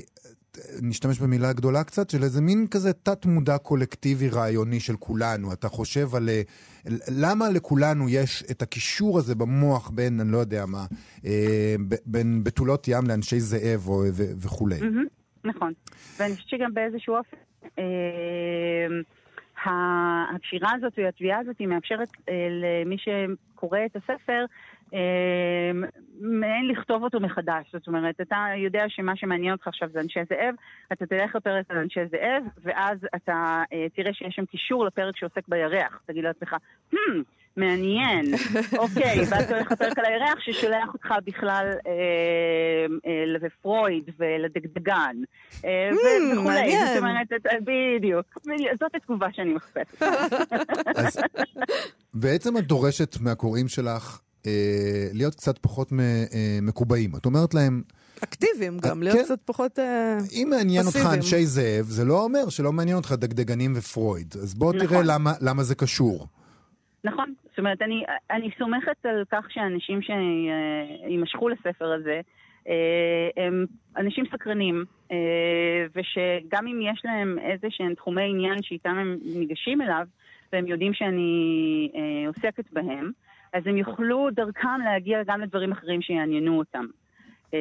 נשתמש 0.82 1.20
במילה 1.20 1.52
גדולה 1.52 1.84
קצת, 1.84 2.10
של 2.10 2.22
איזה 2.22 2.40
מין 2.40 2.66
כזה 2.70 2.92
תת-מודע 2.92 3.58
קולקטיבי 3.58 4.28
רעיוני 4.28 4.80
של 4.80 4.96
כולנו. 4.96 5.52
אתה 5.52 5.68
חושב 5.68 6.14
על 6.14 6.28
אה, 6.28 6.42
למה 7.08 7.50
לכולנו 7.50 8.08
יש 8.08 8.44
את 8.50 8.62
הקישור 8.62 9.18
הזה 9.18 9.34
במוח 9.34 9.90
בין, 9.90 10.20
אני 10.20 10.32
לא 10.32 10.38
יודע 10.38 10.66
מה, 10.66 10.86
אה, 11.24 11.74
בין 12.06 12.44
בתולות 12.44 12.88
ים 12.88 13.04
לאנשי 13.08 13.40
זאב 13.40 13.88
או, 13.88 14.02
ו- 14.12 14.32
וכולי. 14.42 14.80
מהמם, 14.80 15.06
נכון. 15.44 15.72
ואני 16.18 16.34
חושבת 16.34 16.48
שגם 16.48 16.74
באיזשהו 16.74 17.14
אופן, 17.14 17.36
אה, 17.78 17.84
הקשירה 20.36 20.70
הזאת 20.76 20.92
והתביעה 20.96 21.38
הזאת 21.38 21.58
היא 21.58 21.68
מאפשרת 21.68 22.08
אה, 22.28 22.48
למי 22.50 22.96
שקורא 22.98 23.78
את 23.86 23.96
הספר 23.96 24.40
אה, 24.40 24.46
מעין 26.20 26.68
לכתוב 26.68 27.02
אותו 27.02 27.20
מחדש. 27.20 27.72
זאת 27.72 27.86
אומרת, 27.86 28.20
אתה 28.20 28.46
יודע 28.56 28.84
שמה 28.88 29.16
שמעניין 29.16 29.52
אותך 29.52 29.68
עכשיו 29.68 29.88
זה 29.92 30.00
אנשי 30.00 30.20
זאב, 30.28 30.54
אתה 30.92 31.06
תלך 31.06 31.36
לפרק 31.36 31.64
על 31.68 31.78
אנשי 31.78 32.00
זאב, 32.10 32.44
ואז 32.62 32.98
אתה 33.16 33.62
אה, 33.72 33.86
תראה 33.96 34.14
שיש 34.14 34.34
שם 34.34 34.44
קישור 34.44 34.86
לפרק 34.86 35.16
שעוסק 35.16 35.48
בירח. 35.48 36.02
תגיד 36.06 36.24
לעצמך, 36.24 36.56
hmm, 36.94 36.98
מעניין, 37.56 38.24
אוקיי, 38.78 39.20
ואז 39.30 39.44
אתה 39.44 39.56
הולך 39.56 39.72
לפרק 39.72 39.98
על 39.98 40.04
הירח 40.04 40.40
ששולח 40.40 40.94
אותך 40.94 41.14
בכלל 41.24 41.70
אה, 41.86 41.92
אה, 43.06 43.24
לפרויד 43.26 44.10
ולדגדגן, 44.18 45.16
ו- 45.62 45.66
וכולי. 46.32 46.86
זאת 46.86 46.98
אומרת, 46.98 47.26
בדיוק, 47.64 48.26
זאת 48.80 48.94
התגובה 48.94 49.28
שאני 49.32 49.54
מחפשת. 49.54 50.02
בעצם 52.14 52.56
את 52.56 52.66
דורשת 52.66 53.20
מהקוראים 53.20 53.68
שלך 53.68 54.20
אה, 54.46 55.08
להיות 55.12 55.34
קצת 55.34 55.58
פחות 55.58 55.92
מ- 55.92 56.00
אה, 56.00 56.58
מקובעים. 56.62 57.10
את 57.16 57.26
אומרת 57.26 57.54
להם, 57.54 57.82
אקטיביים 58.24 58.78
גם, 58.78 58.98
אה, 58.98 59.04
להיות 59.04 59.16
כן. 59.16 59.24
קצת 59.24 59.40
פחות... 59.44 59.78
אה, 59.78 60.18
אם 60.32 60.48
מעניין 60.50 60.86
אותך 60.86 60.96
פסיביים. 60.96 61.14
אנשי 61.16 61.46
זאב, 61.46 61.84
זה 61.84 62.04
לא 62.04 62.24
אומר 62.24 62.48
שלא 62.48 62.72
מעניין 62.72 62.96
אותך 62.96 63.12
דגדגנים 63.12 63.72
ופרויד. 63.76 64.34
אז 64.42 64.54
בוא 64.54 64.72
תראה 64.72 64.84
נכון. 64.84 65.04
למה, 65.06 65.32
למה 65.40 65.62
זה 65.62 65.74
קשור. 65.74 66.26
נכון, 67.04 67.34
זאת 67.50 67.58
אומרת, 67.58 67.82
אני, 67.82 68.04
אני 68.30 68.50
סומכת 68.58 69.06
על 69.06 69.24
כך 69.32 69.44
שאנשים 69.50 70.00
שיימשכו 70.02 71.48
לספר 71.48 71.92
הזה, 71.92 72.20
אה, 72.68 73.44
הם 73.44 73.66
אנשים 73.96 74.24
סקרנים, 74.32 74.84
אה, 75.12 75.86
ושגם 75.94 76.66
אם 76.66 76.80
יש 76.92 77.02
להם 77.04 77.38
איזה 77.38 77.66
שהם 77.70 77.94
תחומי 77.94 78.30
עניין 78.30 78.62
שאיתם 78.62 78.90
הם 78.90 79.18
ניגשים 79.24 79.82
אליו, 79.82 80.06
והם 80.52 80.66
יודעים 80.66 80.94
שאני 80.94 81.90
אה, 81.94 82.28
עוסקת 82.28 82.72
בהם, 82.72 83.10
אז 83.52 83.62
הם 83.66 83.76
יוכלו 83.76 84.28
דרכם 84.32 84.80
להגיע 84.84 85.18
גם 85.26 85.40
לדברים 85.40 85.72
אחרים 85.72 86.02
שיעניינו 86.02 86.58
אותם. 86.58 86.86
אה, 87.54 87.58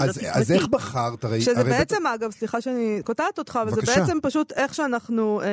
אז, 0.00 0.20
אז. 0.32 0.52
איך 0.52 0.66
בחרת? 0.68 1.24
הרי, 1.24 1.40
שזה 1.40 1.60
הרי 1.60 1.70
בעצם, 1.70 2.06
אגב, 2.06 2.30
סליחה 2.30 2.60
שאני 2.60 3.00
קוטעת 3.04 3.38
אותך, 3.38 3.58
אבל 3.62 3.70
זה. 3.70 3.80
בעצם 3.86 4.18
פשוט 4.22 4.52
איך 4.52 4.74
שאנחנו 4.74 5.40
אה, 5.40 5.46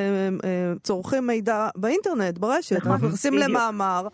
אה, 0.44 0.72
צורכים 0.82 1.26
מידע 1.26 1.68
באינטרנט, 1.76 2.38
ברשת. 2.38 2.76
נכון, 2.76 2.92
אנחנו 2.92 3.06
נכנסים. 3.06 3.34
למאמר, 3.34 4.08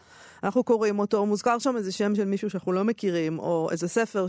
אנחנו 0.45 0.65
קוראים 0.65 0.99
אותו, 0.99 1.27
מוזכר 1.27 1.59
שם 1.59 1.75
איזה 1.77 1.93
שם 1.93 2.15
של 2.15 2.25
מישהו 2.25 2.51
שאנחנו 2.51 2.73
לא 2.73 2.85
מכירים, 2.85 3.39
או 3.39 3.69
איזה 3.71 3.89
ספר 3.89 4.27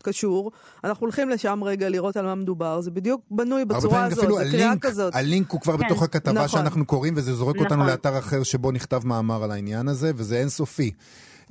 שקשור, 0.00 0.50
אנחנו 0.84 1.04
הולכים 1.04 1.28
לשם 1.28 1.60
רגע 1.64 1.88
לראות 1.88 2.16
על 2.16 2.24
מה 2.26 2.34
מדובר, 2.34 2.80
זה 2.80 2.90
בדיוק 2.90 3.20
בנוי 3.30 3.64
בצורה 3.64 4.04
הזאת, 4.04 4.16
זה 4.24 4.50
קריאה 4.50 4.66
הלינק, 4.68 4.86
כזאת. 4.86 5.14
הלינק 5.14 5.50
הוא 5.50 5.60
כבר 5.60 5.78
כן, 5.78 5.84
בתוך 5.86 6.02
הכתבה 6.02 6.32
נכון. 6.32 6.48
שאנחנו 6.48 6.86
קוראים, 6.86 7.14
וזה 7.16 7.34
זורק 7.34 7.56
אותנו 7.56 7.76
נכון. 7.76 7.86
לאתר 7.86 8.18
אחר 8.18 8.42
שבו 8.42 8.70
נכתב 8.72 9.00
מאמר 9.06 9.42
על 9.44 9.50
העניין 9.50 9.88
הזה, 9.88 10.12
וזה 10.16 10.36
אינסופי. 10.40 10.90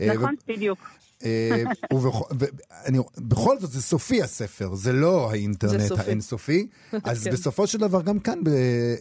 אה, 0.01 0.13
נכון, 0.13 0.35
בדיוק. 0.47 0.79
אה, 1.25 1.63
ובכל- 1.93 2.33
ואני- 2.39 2.97
בכל 3.17 3.59
זאת, 3.59 3.71
זה 3.71 3.81
סופי 3.81 4.23
הספר, 4.23 4.75
זה 4.75 4.93
לא 4.93 5.31
האינטרנט 5.31 5.81
סופי. 5.87 6.01
האינסופי. 6.01 6.67
אז 7.03 7.23
כן. 7.23 7.31
בסופו 7.31 7.67
של 7.67 7.77
דבר, 7.79 8.01
גם 8.01 8.19
כאן 8.19 8.39
ב- 8.43 8.49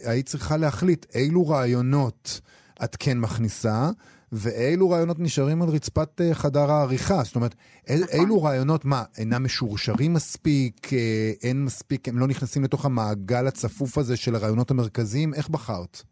היית 0.03 0.25
צריכה 0.29 0.57
להחליט 0.57 1.05
אילו 1.15 1.47
רעיונות 1.47 2.41
את 2.83 2.95
כן 2.99 3.19
מכניסה, 3.19 3.89
ואילו 4.31 4.89
רעיונות 4.89 5.19
נשארים 5.19 5.61
על 5.61 5.69
רצפת 5.69 6.21
אה, 6.21 6.33
חדר 6.33 6.71
העריכה. 6.71 7.23
זאת 7.23 7.35
אומרת, 7.35 7.55
נכון. 7.89 8.19
אילו 8.19 8.43
רעיונות, 8.43 8.85
מה, 8.85 9.03
אינם 9.17 9.43
משורשרים 9.43 10.13
מספיק, 10.13 10.93
אה, 10.93 11.31
אין 11.43 11.65
מספיק, 11.65 12.07
הם 12.07 12.19
לא 12.19 12.27
נכנסים 12.27 12.63
לתוך 12.63 12.85
המעגל 12.85 13.47
הצפוף 13.47 13.97
הזה 13.97 14.17
של 14.17 14.35
הרעיונות 14.35 14.71
המרכזיים? 14.71 15.33
איך 15.33 15.49
בחרת? 15.49 16.03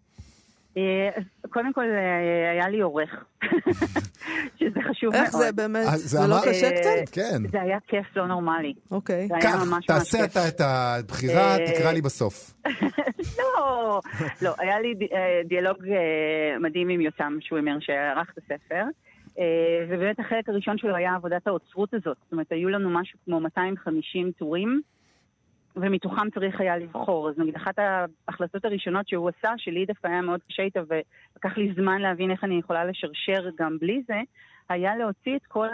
אה, 0.79 1.21
קודם 1.49 1.73
כל, 1.73 1.81
אה, 1.81 2.51
היה 2.51 2.69
לי 2.69 2.81
עורך, 2.81 3.23
שזה 4.59 4.79
חשוב 4.89 5.13
מאוד. 5.13 5.23
איך 5.25 5.31
זה 5.31 5.51
באמת? 5.51 5.87
אז 5.93 6.01
זה 6.09 6.27
לא 6.27 6.35
קשה 6.45 6.71
קצת? 6.71 6.85
אה, 6.85 7.03
כן. 7.11 7.47
זה 7.51 7.61
היה 7.61 7.77
כיף 7.87 8.05
לא 8.15 8.27
נורמלי. 8.27 8.73
אוקיי. 8.91 9.27
זה 9.27 9.35
היה 9.35 9.55
ממש 9.55 9.67
ממש 9.67 9.85
תעשה 9.85 10.17
כיף. 10.17 10.31
אתה 10.31 10.47
את 10.47 10.61
הבחירה, 10.61 11.57
אה, 11.57 11.65
תקרא 11.73 11.91
לי 11.91 12.01
בסוף. 12.01 12.53
לא, 13.39 14.01
לא, 14.41 14.53
היה 14.59 14.79
לי 14.79 14.93
אה, 15.13 15.41
דיאלוג 15.45 15.87
אה, 15.87 16.59
מדהים 16.59 16.89
עם 16.89 17.01
יותם 17.01 17.37
שווימר 17.41 17.77
שערך 17.79 18.31
את 18.33 18.37
הספר. 18.37 18.83
אה, 19.39 19.85
ובאמת 19.89 20.19
החלק 20.19 20.49
הראשון 20.49 20.77
שלו 20.77 20.95
היה 20.95 21.15
עבודת 21.15 21.47
האוצרות 21.47 21.93
הזאת. 21.93 22.17
זאת 22.23 22.31
אומרת, 22.31 22.51
היו 22.51 22.69
לנו 22.69 22.89
משהו 22.89 23.19
כמו 23.25 23.39
250 23.39 24.31
טורים, 24.37 24.81
ומתוכם 25.81 26.29
צריך 26.29 26.61
היה 26.61 26.77
לבחור. 26.77 27.29
אז 27.29 27.37
נגיד, 27.37 27.55
אחת 27.55 27.79
ההחלטות 28.27 28.65
הראשונות 28.65 29.07
שהוא 29.07 29.29
עשה, 29.29 29.53
שלי 29.57 29.85
דווקא 29.85 30.07
היה 30.07 30.21
מאוד 30.21 30.39
קשה 30.49 30.63
איתה, 30.63 30.79
ולקח 30.79 31.57
לי 31.57 31.73
זמן 31.75 32.01
להבין 32.01 32.31
איך 32.31 32.43
אני 32.43 32.59
יכולה 32.59 32.85
לשרשר 32.85 33.49
גם 33.59 33.77
בלי 33.79 34.01
זה, 34.07 34.21
היה 34.69 34.97
להוציא 34.97 35.35
את 35.35 35.45
כל 35.47 35.67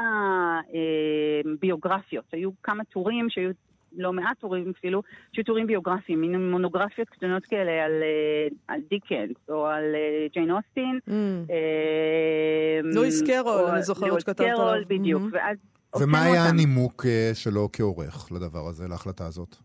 הביוגרפיות. 1.46 2.26
היו 2.34 2.50
כמה 2.63 2.84
טורים 2.84 3.30
שהיו... 3.30 3.52
לא 3.98 4.13
מעט 4.13 4.39
טורים 4.39 4.74
אפילו, 4.80 5.02
שהיו 5.32 5.46
טורים 5.46 5.68
ביוגרפיים, 5.68 6.22
מין 6.22 6.52
מונוגרפיות 6.52 7.10
קטנות 7.10 7.46
כאלה 7.46 7.86
על, 7.86 7.91
אה, 7.91 8.48
על 8.68 8.82
דיקנס 8.89 9.38
או 9.50 9.68
על 9.68 9.84
אה, 9.96 10.28
ג'יין 10.34 10.52
אוסטין. 10.52 11.00
Mm. 11.08 11.12
אה, 11.52 12.80
לואיס 12.84 13.22
קרול, 13.22 13.65
אני 13.65 13.84
זוכרת 13.84 14.10
לואיס 14.10 14.24
שכתבת 14.24 14.48
קרול, 14.56 14.68
עליו. 14.68 14.88
בדיוק. 14.88 15.22
מהמם. 15.22 15.34
ואז 15.34 15.58
ומה 16.02 16.24
היה 16.24 16.41
אותם. 16.41 16.54
הנימוק 16.56 17.06
שלו 17.34 17.70
כעורך 17.74 18.32
לדבר 18.32 18.68
הזה, 18.68 18.88
להחלטה 18.88 19.26
הזאת? 19.26 19.56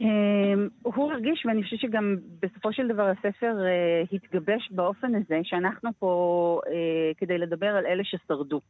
אמ, 0.00 0.68
הוא 0.82 1.12
הרגיש, 1.12 1.46
ואני 1.46 1.62
חושבת 1.62 1.80
שגם 1.80 2.16
בסופו 2.42 2.72
של 2.72 2.88
דבר 2.88 3.08
הספר 3.08 3.56
אה, 3.66 4.02
התגבש 4.12 4.68
באופן 4.70 5.14
הזה, 5.14 5.40
שאנחנו 5.42 5.90
פה 5.98 6.60
אה, 6.66 7.12
כדי 7.16 7.38
לדבר 7.38 7.66
על 7.66 7.86
אלה 7.86 8.04
ששרדו, 8.04 8.60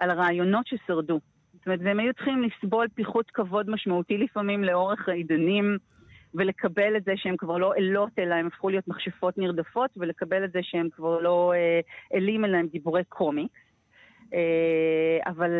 על 0.00 0.10
הרעיונות 0.10 0.66
ששרדו. 0.66 1.20
זאת 1.54 1.66
אומרת, 1.66 1.80
והם 1.82 2.00
היו 2.00 2.14
צריכים 2.14 2.42
לסבול 2.42 2.88
פיחות 2.94 3.30
כבוד 3.30 3.70
משמעותי 3.70 4.18
לפעמים 4.18 4.64
לאורך 4.64 5.08
העידנים, 5.08 5.78
ולקבל 6.34 6.96
את 6.96 7.04
זה 7.04 7.12
שהם 7.16 7.36
כבר 7.36 7.58
לא 7.58 7.74
אלות, 7.74 8.10
אלא 8.18 8.34
הם 8.34 8.46
הפכו 8.46 8.68
להיות 8.68 8.88
מכשפות 8.88 9.38
נרדפות, 9.38 9.90
ולקבל 9.96 10.44
את 10.44 10.52
זה 10.52 10.60
שהם 10.62 10.88
כבר 10.92 11.20
לא 11.20 11.52
אה, 11.56 11.80
אלים, 12.14 12.44
אלא 12.44 12.56
הם 12.56 12.66
גיבורי 12.66 13.04
קומיקס. 13.08 13.60
אבל 15.26 15.50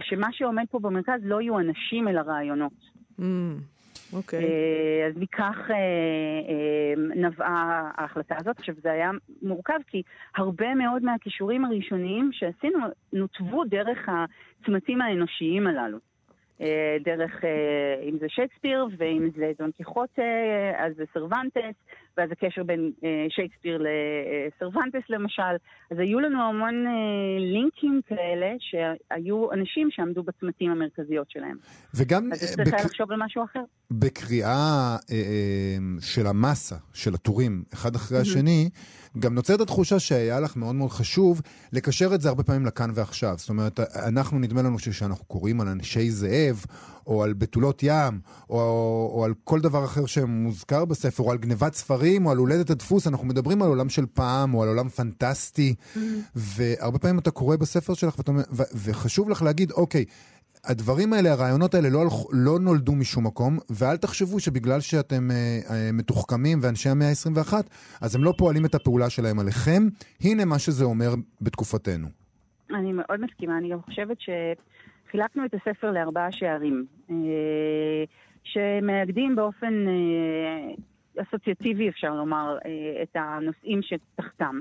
שמה 0.00 0.26
שעומד 0.32 0.64
פה 0.70 0.78
במרכז 0.78 1.20
לא 1.22 1.40
יהיו 1.40 1.58
אנשים 1.58 2.08
אלא 2.08 2.20
רעיונות. 2.20 2.72
Mm. 3.20 3.22
אוקיי. 4.12 4.44
אה, 4.44 5.06
אז 5.06 5.16
מכך 5.16 5.70
אה, 5.70 5.74
אה, 5.74 6.94
נבעה 6.96 7.90
ההחלטה 7.96 8.34
הזאת. 8.40 8.58
עכשיו, 8.58 8.74
זה 8.82 8.92
היה 8.92 9.10
מורכב 9.42 9.78
כי 9.86 10.02
הרבה 10.36 10.74
מאוד 10.74 11.02
מהכישורים 11.02 11.64
הראשוניים 11.64 12.30
שעשינו 12.32 12.78
נותבו 13.12 13.64
דרך 13.64 14.08
הצמתים 14.08 15.00
האנושיים 15.00 15.66
הללו. 15.66 15.98
דרך, 17.04 17.44
אם 18.08 18.18
זה 18.18 18.26
שייקספיר, 18.28 18.86
ואם 18.98 19.28
זה 19.36 19.52
דון 19.58 19.70
קיחוטה, 19.70 20.22
אז 20.76 20.96
זה 20.96 21.04
סרוונטס, 21.12 21.74
ואז 22.16 22.28
הקשר 22.32 22.62
בין 22.62 22.92
אה, 23.04 23.26
שייקספיר 23.30 23.78
לסרוונטס 23.78 25.10
למשל. 25.10 25.42
אז 25.90 25.98
היו 25.98 26.20
לנו 26.20 26.42
המון 26.42 26.86
אה, 26.86 26.92
לינקים 27.38 28.00
כאלה, 28.08 28.52
שהיו 28.58 29.52
אנשים 29.52 29.88
שעמדו 29.90 30.22
בצמתים 30.22 30.70
המרכזיות 30.70 31.30
שלהם. 31.30 31.56
וגם 31.94 32.32
אז 32.32 32.38
צריך 32.54 32.68
היה 32.72 32.78
בק- 32.78 32.84
לחשוב 32.84 33.12
על 33.12 33.18
משהו 33.24 33.44
אחר. 33.44 33.60
בקריאה 33.90 34.48
אה, 35.10 35.16
אה, 35.16 35.76
של 36.00 36.26
המסה, 36.26 36.76
של 36.94 37.14
הטורים, 37.14 37.62
אחד 37.74 37.94
אחרי 37.94 38.18
השני, 38.18 38.70
גם 39.18 39.34
נוצרת 39.34 39.60
התחושה 39.60 39.98
שהיה 39.98 40.40
לך 40.40 40.56
מאוד 40.56 40.74
מאוד 40.74 40.90
חשוב 40.90 41.40
לקשר 41.72 42.14
את 42.14 42.20
זה 42.20 42.28
הרבה 42.28 42.42
פעמים 42.42 42.66
לכאן 42.66 42.90
ועכשיו. 42.94 43.34
זאת 43.36 43.48
אומרת, 43.48 43.80
אנחנו, 44.08 44.38
נדמה 44.38 44.62
לנו 44.62 44.78
שכשאנחנו 44.78 45.24
קוראים 45.24 45.60
על 45.60 45.68
אנשי 45.68 46.10
זאב, 46.10 46.64
או 47.06 47.22
על 47.24 47.32
בתולות 47.32 47.82
ים, 47.82 48.20
או, 48.50 48.58
או 49.14 49.24
על 49.24 49.34
כל 49.44 49.60
דבר 49.60 49.84
אחר 49.84 50.06
שמוזכר 50.06 50.84
בספר, 50.84 51.22
או 51.22 51.32
על 51.32 51.38
גנבת 51.38 51.74
ספרים, 51.74 52.05
או 52.26 52.30
על 52.30 52.36
הולדת 52.36 52.70
הדפוס, 52.70 53.06
אנחנו 53.06 53.26
מדברים 53.26 53.62
על 53.62 53.68
עולם 53.68 53.88
של 53.88 54.06
פעם, 54.14 54.54
או 54.54 54.62
על 54.62 54.68
עולם 54.68 54.88
פנטסטי, 54.88 55.74
והרבה 56.34 56.98
פעמים 56.98 57.18
אתה 57.18 57.30
קורא 57.30 57.56
בספר 57.56 57.94
שלך, 57.94 58.18
ואתה, 58.18 58.32
ו- 58.32 58.70
וחשוב 58.84 59.30
לך 59.30 59.42
להגיד, 59.42 59.70
אוקיי, 59.70 60.04
הדברים 60.64 61.12
האלה, 61.12 61.32
הרעיונות 61.32 61.74
האלה 61.74 61.88
לא, 61.88 62.04
לא 62.32 62.58
נולדו 62.58 62.94
משום 62.94 63.26
מקום, 63.26 63.58
ואל 63.70 63.96
תחשבו 63.96 64.40
שבגלל 64.40 64.80
שאתם 64.80 65.30
אה, 65.30 65.58
אה, 65.70 65.90
מתוחכמים 65.92 66.58
ואנשי 66.62 66.88
המאה 66.88 67.08
ה-21, 67.08 67.52
אז 68.00 68.16
הם 68.16 68.24
לא 68.24 68.34
פועלים 68.38 68.64
את 68.64 68.74
הפעולה 68.74 69.10
שלהם 69.10 69.38
עליכם. 69.38 69.82
הנה 70.20 70.44
מה 70.44 70.58
שזה 70.58 70.84
אומר 70.84 71.14
בתקופתנו. 71.40 72.08
אני 72.74 72.92
מאוד 72.92 73.20
מסכימה, 73.20 73.58
אני 73.58 73.70
גם 73.70 73.82
חושבת 73.82 74.16
שחילקנו 74.20 75.44
את 75.44 75.54
הספר 75.54 75.90
לארבעה 75.90 76.32
שערים, 76.32 76.86
אה, 77.10 77.14
שמאגדים 78.44 79.36
באופן 79.36 79.74
אה, 79.88 80.74
אסוציאטיבי, 81.18 81.88
אפשר 81.88 82.14
לומר, 82.14 82.58
אה, 82.66 83.02
את 83.02 83.16
הנושאים 83.16 83.80
שתחתם. 83.82 84.60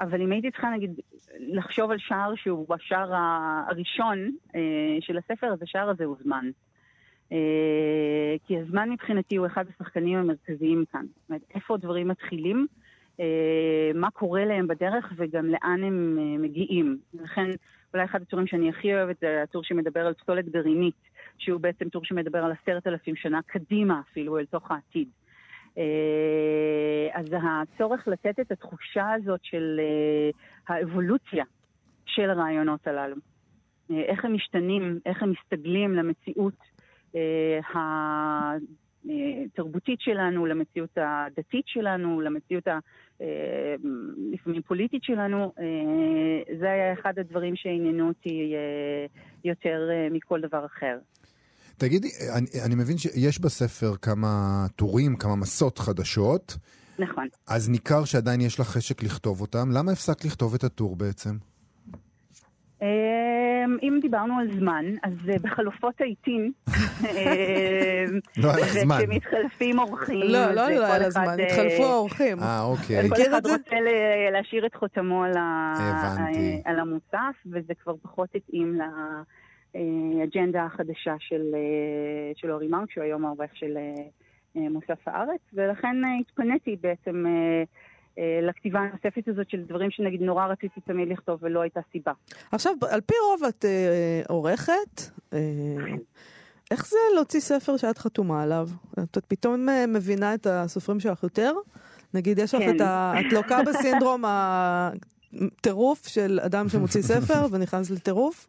אבל 0.00 0.22
אם 0.22 0.32
הייתי 0.32 0.50
צריכה, 0.50 0.70
נגיד, 0.70 1.00
לחשוב 1.40 1.90
על 1.90 1.98
שער 1.98 2.34
שהוא 2.34 2.74
השער 2.74 3.14
הראשון 3.68 4.30
אה, 4.54 4.60
של 5.00 5.18
הספר, 5.18 5.46
אז 5.46 5.62
השער 5.62 5.88
הזה 5.88 6.04
הוא 6.04 6.16
זמן. 6.22 6.50
אה, 7.32 8.34
כי 8.46 8.58
הזמן 8.58 8.90
מבחינתי 8.90 9.36
הוא 9.36 9.46
אחד 9.46 9.64
השחקנים 9.74 10.18
המרכזיים 10.18 10.84
כאן. 10.92 11.06
זאת 11.06 11.28
אומרת, 11.28 11.42
איפה 11.54 11.76
דברים 11.76 12.08
מתחילים, 12.08 12.66
מה 13.94 14.10
קורה 14.10 14.44
להם 14.44 14.66
בדרך 14.66 15.12
וגם 15.16 15.46
לאן 15.46 15.84
הם 15.84 16.18
מגיעים. 16.42 16.98
לכן, 17.14 17.50
אולי 17.94 18.04
אחד 18.04 18.22
הטורים 18.22 18.46
שאני 18.46 18.68
הכי 18.68 18.94
אוהבת 18.94 19.18
זה 19.20 19.42
הטור 19.42 19.64
שמדבר 19.64 20.06
על 20.06 20.14
פסולת 20.14 20.48
גרעינית, 20.48 20.94
שהוא 21.38 21.60
בעצם 21.60 21.88
טור 21.88 22.04
שמדבר 22.04 22.38
על 22.38 22.52
עשרת 22.52 22.86
אלפים 22.86 23.16
שנה 23.16 23.40
קדימה 23.46 24.00
אפילו, 24.10 24.38
אל 24.38 24.46
תוך 24.46 24.70
העתיד. 24.70 25.08
אה, 25.78 27.08
אז 27.12 27.26
הצורך 27.32 28.08
לתת 28.08 28.40
את 28.40 28.52
התחושה 28.52 29.12
הזאת 29.12 29.40
של 29.42 29.80
אה, 29.80 30.30
האבולוציה 30.68 31.44
של 32.06 32.30
הרעיונות 32.30 32.86
הללו. 32.86 33.16
אה, 33.90 34.02
איך 34.02 34.24
הם 34.24 34.34
משתנים, 34.34 34.98
איך 35.06 35.22
הם 35.22 35.30
מסתגלים 35.32 35.94
למציאות 35.94 36.54
התרבותית 39.54 40.00
שלנו, 40.00 40.46
למציאות 40.46 40.90
הדתית 40.96 41.64
שלנו, 41.66 42.20
למציאות 42.20 42.68
ה... 42.68 42.78
לפעמים 44.32 44.62
פוליטית 44.62 45.02
שלנו, 45.02 45.52
זה 46.58 46.70
היה 46.70 46.92
אחד 46.92 47.18
הדברים 47.18 47.56
שעניינו 47.56 48.08
אותי 48.08 48.54
יותר 49.44 49.90
מכל 50.10 50.40
דבר 50.40 50.66
אחר. 50.66 50.98
תגידי, 51.78 52.08
אני, 52.34 52.46
אני 52.64 52.74
מבין 52.74 52.98
שיש 52.98 53.40
בספר 53.40 53.96
כמה 54.02 54.66
טורים, 54.76 55.16
כמה 55.16 55.36
מסות 55.36 55.78
חדשות, 55.78 56.56
נכון. 56.98 57.28
אז 57.48 57.68
ניכר 57.68 58.04
שעדיין 58.04 58.40
יש 58.40 58.60
לך 58.60 58.66
חשק 58.66 59.02
לכתוב 59.02 59.40
אותם. 59.40 59.70
למה 59.72 59.92
הפסקת 59.92 60.24
לכתוב 60.24 60.54
את 60.54 60.64
הטור 60.64 60.96
בעצם? 60.96 61.36
אה, 62.82 62.86
אם 63.82 63.98
דיברנו 64.02 64.38
על 64.38 64.58
זמן, 64.58 64.84
אז 65.02 65.12
אה, 65.28 65.38
בחלופות 65.42 65.94
העיתים, 66.00 66.52
אה, 67.04 68.04
לא 68.42 68.54
היה 68.54 68.66
זמן. 68.66 68.98
וכשמתחלפים 69.02 69.78
אורחים, 69.78 70.20
לא, 70.22 70.52
לא, 70.52 70.66
כל 70.66 70.72
לא 70.72 70.86
היה 70.86 70.98
לה 70.98 71.10
זמן, 71.10 71.40
אה, 71.40 71.46
התחלפו 71.46 71.84
האורחים. 71.84 72.38
אה, 72.42 72.62
אוקיי. 72.62 73.02
כל 73.02 73.08
מכיר 73.08 73.26
אחד 73.26 73.36
את 73.36 73.44
זה? 73.44 73.52
רוצה 73.52 73.76
להשאיר 74.32 74.66
את 74.66 74.74
חותמו. 74.74 75.24
על 76.64 76.78
המוסף, 76.78 77.36
וזה 77.46 77.72
כבר 77.82 77.94
פחות 78.02 78.28
התאים 78.34 78.78
לאג'נדה 80.18 80.64
החדשה 80.64 81.14
של, 81.18 81.54
אה, 81.54 82.32
של 82.36 82.50
אורי 82.50 82.68
מרק, 82.68 82.90
שהוא 82.90 83.04
היום 83.04 83.24
העורך 83.24 83.50
של 83.54 83.76
אה, 83.76 84.02
אה, 84.56 84.68
מוסף 84.68 85.08
הארץ, 85.08 85.40
ולכן 85.52 86.04
אה, 86.04 86.10
התפניתי 86.20 86.76
בעצם 86.80 87.26
אה, 87.26 87.62
אה, 88.18 88.40
לכתיבה 88.48 88.80
הנוספת 88.80 89.28
הזאת 89.28 89.50
של 89.50 89.62
דברים 89.62 89.90
שנגיד 89.90 90.22
נורא 90.22 90.46
רציתי 90.46 90.80
תמיד 90.80 91.08
לכתוב 91.08 91.38
ולא 91.42 91.60
הייתה 91.60 91.80
סיבה. 91.92 92.12
עכשיו, 92.52 92.72
על 92.90 93.00
פי 93.00 93.14
רוב 93.30 93.44
את 93.44 93.64
אה, 93.64 94.22
עורכת, 94.28 95.02
אה, 95.32 95.38
איך 96.70 96.86
זה 96.86 96.98
להוציא 97.14 97.40
ספר 97.40 97.76
שאת 97.76 97.98
חתומה 97.98 98.42
עליו? 98.42 98.68
את 99.02 99.18
פתאום 99.28 99.68
אה, 99.68 99.86
מבינה 99.86 100.34
את 100.34 100.46
הסופרים 100.46 101.00
שלך 101.00 101.22
יותר? 101.22 101.52
נגיד, 102.14 102.38
יש 102.38 102.54
לך 102.54 102.62
כן. 102.62 102.76
את 102.76 102.80
ה... 102.80 103.14
את 103.20 103.32
לוקה 103.32 103.58
בסינדרום 103.62 104.24
הטירוף 104.26 106.06
של 106.06 106.40
אדם 106.42 106.68
שמוציא 106.68 107.02
ספר 107.12 107.46
ונכנס 107.50 107.90
לטירוף? 107.90 108.46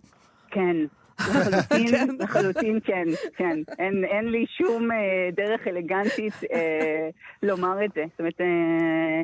כן. 0.52 0.76
לחלוטין. 1.20 2.18
לחלוטין 2.20 2.80
כן, 2.84 3.06
כן. 3.36 3.60
אין, 3.80 4.06
אין 4.06 4.26
לי 4.26 4.46
שום 4.48 4.92
אה, 4.92 5.30
דרך 5.32 5.68
אלגנטית 5.68 6.34
אה, 6.54 7.10
לומר 7.44 7.86
את 7.86 7.92
זה. 7.96 8.04
זאת 8.12 8.20
אומרת, 8.20 8.42
אה, 8.42 9.22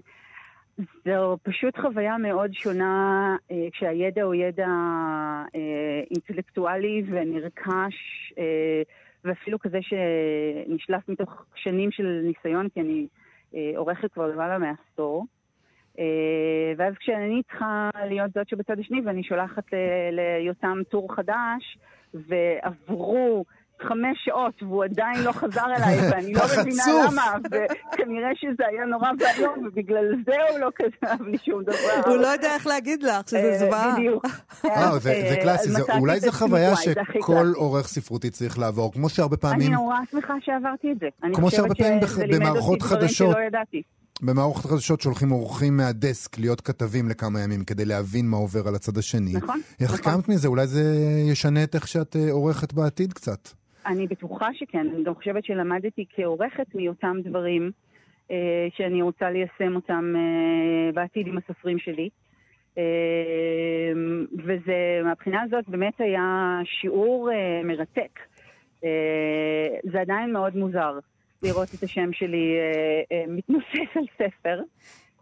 זו 1.06 1.38
פשוט 1.44 1.78
חוויה 1.78 2.18
מאוד 2.18 2.54
שונה 2.54 3.36
אה, 3.52 3.68
כשהידע 3.72 4.24
הוא 4.24 4.36
ידע 4.36 4.68
אה, 5.56 6.02
אינטלקטואלי 6.12 7.04
ונרכש, 7.08 7.96
אה, 8.38 8.82
ואפילו 9.26 9.60
כזה 9.60 9.80
שנשלף 9.82 11.10
מתוך 11.10 11.46
שנים 11.56 11.92
של 11.92 12.22
ניסיון, 12.24 12.70
כי 12.70 12.82
אני 12.82 13.08
אה, 13.56 13.72
עורכת 13.76 14.14
כבר 14.14 14.28
למעלה 14.28 14.58
מעשור. 14.58 15.26
אה, 16.00 16.04
ואז 16.78 16.94
כשאני 17.00 17.42
צריכה 17.50 17.90
להיות 18.10 18.32
זאת 18.36 18.50
שבצד 18.50 18.80
השני, 18.80 19.02
ואני 19.06 19.24
שולחת 19.24 19.64
ל- 19.74 20.16
ליותם 20.42 20.78
טור 20.90 21.16
חדש, 21.16 21.78
ועברו 22.14 23.46
חמש 23.82 24.18
שעות 24.26 24.64
והוא 24.64 24.84
עדיין 24.84 25.24
לא 25.24 25.32
חזר 25.32 25.66
אליי, 25.78 25.98
ואני 26.12 26.34
לא 26.34 26.42
מבינה. 26.62 26.84
למה, 27.12 27.34
וכנראה 27.46 28.30
שזה 28.36 28.64
היה 28.68 28.86
נורא 28.86 29.10
ואיום, 29.20 29.68
ובגלל 29.68 30.06
זה 30.26 30.36
הוא 30.50 30.60
לא 30.60 30.70
כתב 30.76 31.24
לי 31.26 31.38
שום 31.46 31.64
דבר. 31.64 31.76
הוא 32.12 32.16
לא 32.16 32.28
יודע 32.28 32.54
איך 32.56 32.68
להגיד 32.68 33.04
לך 33.04 33.30
שזה 33.30 33.38
אה, 33.52 33.58
זוועה. 33.58 33.94
בדיוק. 33.96 34.26
אה, 34.66 34.98
זה, 35.00 35.12
אה, 35.12 35.36
קלאסי, 35.42 35.70
אולי 36.00 36.20
זו 36.20 36.32
חוויה 36.32 36.76
שכל. 36.76 37.48
עורך 37.56 37.88
ספרותי 37.88 38.30
צריך 38.30 38.60
לעבור, 38.60 38.94
כמו 38.94 39.10
שהרבה 39.10 39.36
אני 39.44 39.52
פעמים, 39.54 39.74
נורא 39.74 39.96
שמחה 40.12 40.34
שעברתי 40.42 40.92
את 40.92 41.00
זה. 41.00 41.08
אני 41.24 41.36
כמו 41.36 41.52
שהרבה 41.52 41.76
פעמים 41.76 42.00
בח- 42.00 42.08
שזה 42.08 42.26
לימד 42.26 42.34
אותי 42.36 42.50
במערכות 42.50 42.82
חדשות. 42.82 43.36
במערכות 44.24 44.66
חדשות 44.66 45.02
שולחים 45.02 45.32
אורחים 45.32 45.78
מהדסק 45.78 46.40
להיות 46.40 46.62
כתבים 46.62 47.10
לכמה 47.10 47.40
ימים 47.40 47.64
כדי 47.64 47.86
להבין 47.86 48.26
מה 48.26 48.38
עובר 48.38 48.68
על 48.68 48.76
הצד 48.76 48.98
השני. 48.98 49.34
נכון, 49.34 49.60
איך 49.82 49.94
נכון. 50.00 50.14
קמת 50.14 50.30
מזה? 50.30 50.48
אולי 50.48 50.68
זה 50.68 50.84
ישנה 51.32 51.64
את 51.64 51.76
איך 51.76 51.88
שאת 51.88 52.16
אה, 52.16 52.32
עורכת 52.32 52.74
בעתיד 52.74 53.14
קצת. 53.14 53.50
אני 53.86 54.08
בטוחה 54.08 54.48
שכן, 54.54 54.88
אני 54.96 55.04
גם 55.04 55.16
חושבת 55.16 55.46
שלמדתי 55.46 56.06
כעורכת 56.16 56.68
מאותם 56.76 57.18
דברים 57.24 57.72
אה, 58.32 58.68
שאני 58.78 59.02
רוצה 59.02 59.30
ליישם 59.30 59.76
אותם 59.76 60.14
אה, 60.16 60.92
בעתיד 60.94 61.28
עם 61.28 61.38
הסופרים 61.38 61.80
שלי. 61.80 62.10
אה, 62.78 62.84
וזה, 64.46 65.02
מהבחינה 65.04 65.42
הזאת 65.42 65.70
באמת 65.70 65.94
היה 66.00 66.60
שיעור 66.82 67.30
אה, 67.32 67.62
מרתק. 67.64 68.20
אה, 68.84 68.90
זה 69.92 70.02
עדיין 70.02 70.34
מאוד 70.34 70.56
מוזר 70.56 71.00
לראות 71.44 71.74
את 71.74 71.84
השם 71.84 72.14
שלי 72.14 72.58
אה, 72.58 73.18
אה, 73.18 73.24
מתנוסס 73.28 73.96
על 73.96 74.04
ספר, 74.18 74.62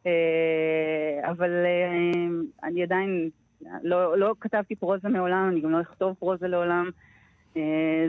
אה, 0.06 1.30
אבל 1.32 1.50
אני 2.64 2.84
עדיין 2.84 3.30
לא, 3.84 4.18
לא 4.18 4.36
כתבתי 4.40 4.76
פרוזה 4.76 5.10
מעולם, 5.10 5.50
אני 5.52 5.62
גם 5.62 5.72
לא 5.72 5.82
אכתוב 5.82 6.16
פרוזה 6.20 6.48
לעולם. 6.48 6.90
אה, 7.58 7.62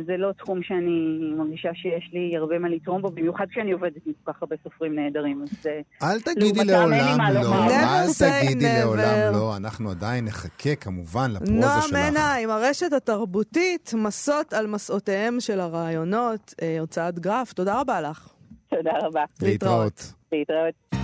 זה 0.06 0.16
לא 0.16 0.32
תחום 0.32 0.62
שאני 0.62 1.18
מרגישה 1.36 1.70
שיש 1.74 2.10
לי 2.12 2.36
הרבה 2.36 2.58
מה 2.58 2.68
לתרום 2.68 3.02
בו, 3.02 3.10
במיוחד 3.10 3.46
כשאני 3.50 3.72
עובדת 3.72 4.06
עם 4.06 4.12
כל 4.24 4.32
כך 4.32 4.42
הרבה 4.42 4.56
סופרים 4.62 4.94
נהדרים. 4.94 5.42
אז 5.42 5.66
אל 6.02 6.20
תגידי 6.20 6.64
לעולם 6.64 7.18
מה 7.18 7.32
לא. 7.32 7.54
אל 7.70 8.06
תגידי. 8.18 8.64
לעולם 8.80 9.32
לא, 9.32 9.56
אנחנו 9.56 9.90
עדיין 9.90 10.24
נחכה 10.24 10.74
כמובן 10.74 11.30
לפרוזה 11.30 11.52
נועה 11.52 11.82
שלך. 11.82 11.92
מנע 11.92 12.34
עם 12.42 12.50
הרשת 12.50 12.92
התרבותית, 12.92 13.92
מסות 13.96 14.52
על 14.52 14.66
מסעותיהם 14.66 15.40
של 15.40 15.60
הרעיונות, 15.60 16.54
אה, 16.62 16.76
הוצאת 16.80 17.18
גרף, 17.18 17.52
תודה 17.52 17.80
רבה 17.80 18.00
לך. 18.00 18.28
תודה 18.70 18.92
רבה. 19.02 19.24
להתראות. 19.42 20.12
להתראות. 20.32 21.01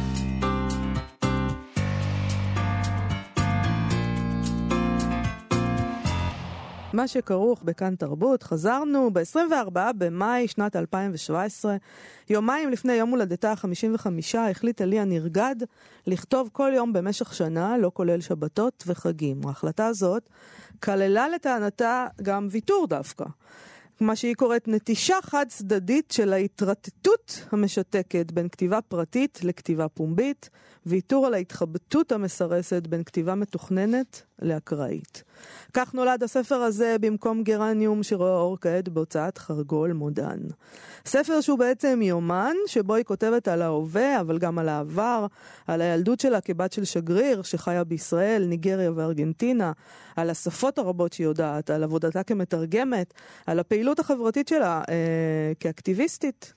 מה 6.92 7.08
שכרוך 7.08 7.62
בכאן 7.62 7.94
תרבות, 7.96 8.42
חזרנו 8.42 9.10
ב-24 9.12 9.92
במאי 9.98 10.48
שנת 10.48 10.76
2017. 10.76 11.76
יומיים 12.30 12.70
לפני 12.70 12.92
יום 12.92 13.10
הולדתה 13.10 13.50
ה-55 13.50 14.38
החליטה 14.38 14.84
ליה 14.84 15.04
נרגד 15.04 15.56
לכתוב 16.06 16.48
כל 16.52 16.72
יום 16.74 16.92
במשך 16.92 17.34
שנה, 17.34 17.78
לא 17.78 17.90
כולל 17.94 18.20
שבתות 18.20 18.84
וחגים. 18.86 19.40
ההחלטה 19.46 19.86
הזאת 19.86 20.28
כללה 20.82 21.28
לטענתה 21.28 22.06
גם 22.22 22.48
ויתור 22.50 22.86
דווקא. 22.86 23.24
מה 24.00 24.16
שהיא 24.16 24.34
קוראת 24.34 24.68
נטישה 24.68 25.16
חד 25.22 25.46
צדדית 25.48 26.10
של 26.10 26.32
ההתרטטות 26.32 27.44
המשתקת 27.52 28.32
בין 28.32 28.48
כתיבה 28.48 28.80
פרטית 28.80 29.40
לכתיבה 29.44 29.88
פומבית, 29.88 30.50
ויתור 30.86 31.26
על 31.26 31.34
ההתחבטות 31.34 32.12
המסרסת 32.12 32.86
בין 32.86 33.04
כתיבה 33.04 33.34
מתוכננת 33.34 34.22
לאקראית. 34.42 35.22
כך 35.72 35.94
נולד 35.94 36.22
הספר 36.22 36.54
הזה 36.54 36.96
במקום 37.00 37.42
גרניום 37.42 38.02
שרואה 38.02 38.34
אור 38.34 38.56
כעת 38.60 38.88
בהוצאת 38.88 39.38
חרגול 39.38 39.92
מודן. 39.92 40.38
ספר 41.06 41.40
שהוא 41.40 41.58
בעצם 41.58 42.00
יומן, 42.02 42.54
שבו 42.66 42.94
היא 42.94 43.04
כותבת 43.04 43.48
על 43.48 43.62
ההווה, 43.62 44.20
אבל 44.20 44.38
גם 44.38 44.58
על 44.58 44.68
העבר, 44.68 45.26
על 45.66 45.80
הילדות 45.80 46.20
שלה 46.20 46.40
כבת 46.40 46.72
של 46.72 46.84
שגריר 46.84 47.42
שחיה 47.42 47.84
בישראל, 47.84 48.44
ניגריה 48.46 48.92
וארגנטינה, 48.92 49.72
על 50.16 50.30
השפות 50.30 50.78
הרבות 50.78 51.12
שהיא 51.12 51.26
יודעת, 51.26 51.70
על 51.70 51.84
עבודתה 51.84 52.22
כמתרגמת, 52.22 53.14
על 53.46 53.58
הפעילות 53.58 53.98
החברתית 53.98 54.48
שלה 54.48 54.82
אה, 54.88 55.52
כאקטיביסטית. 55.60 56.52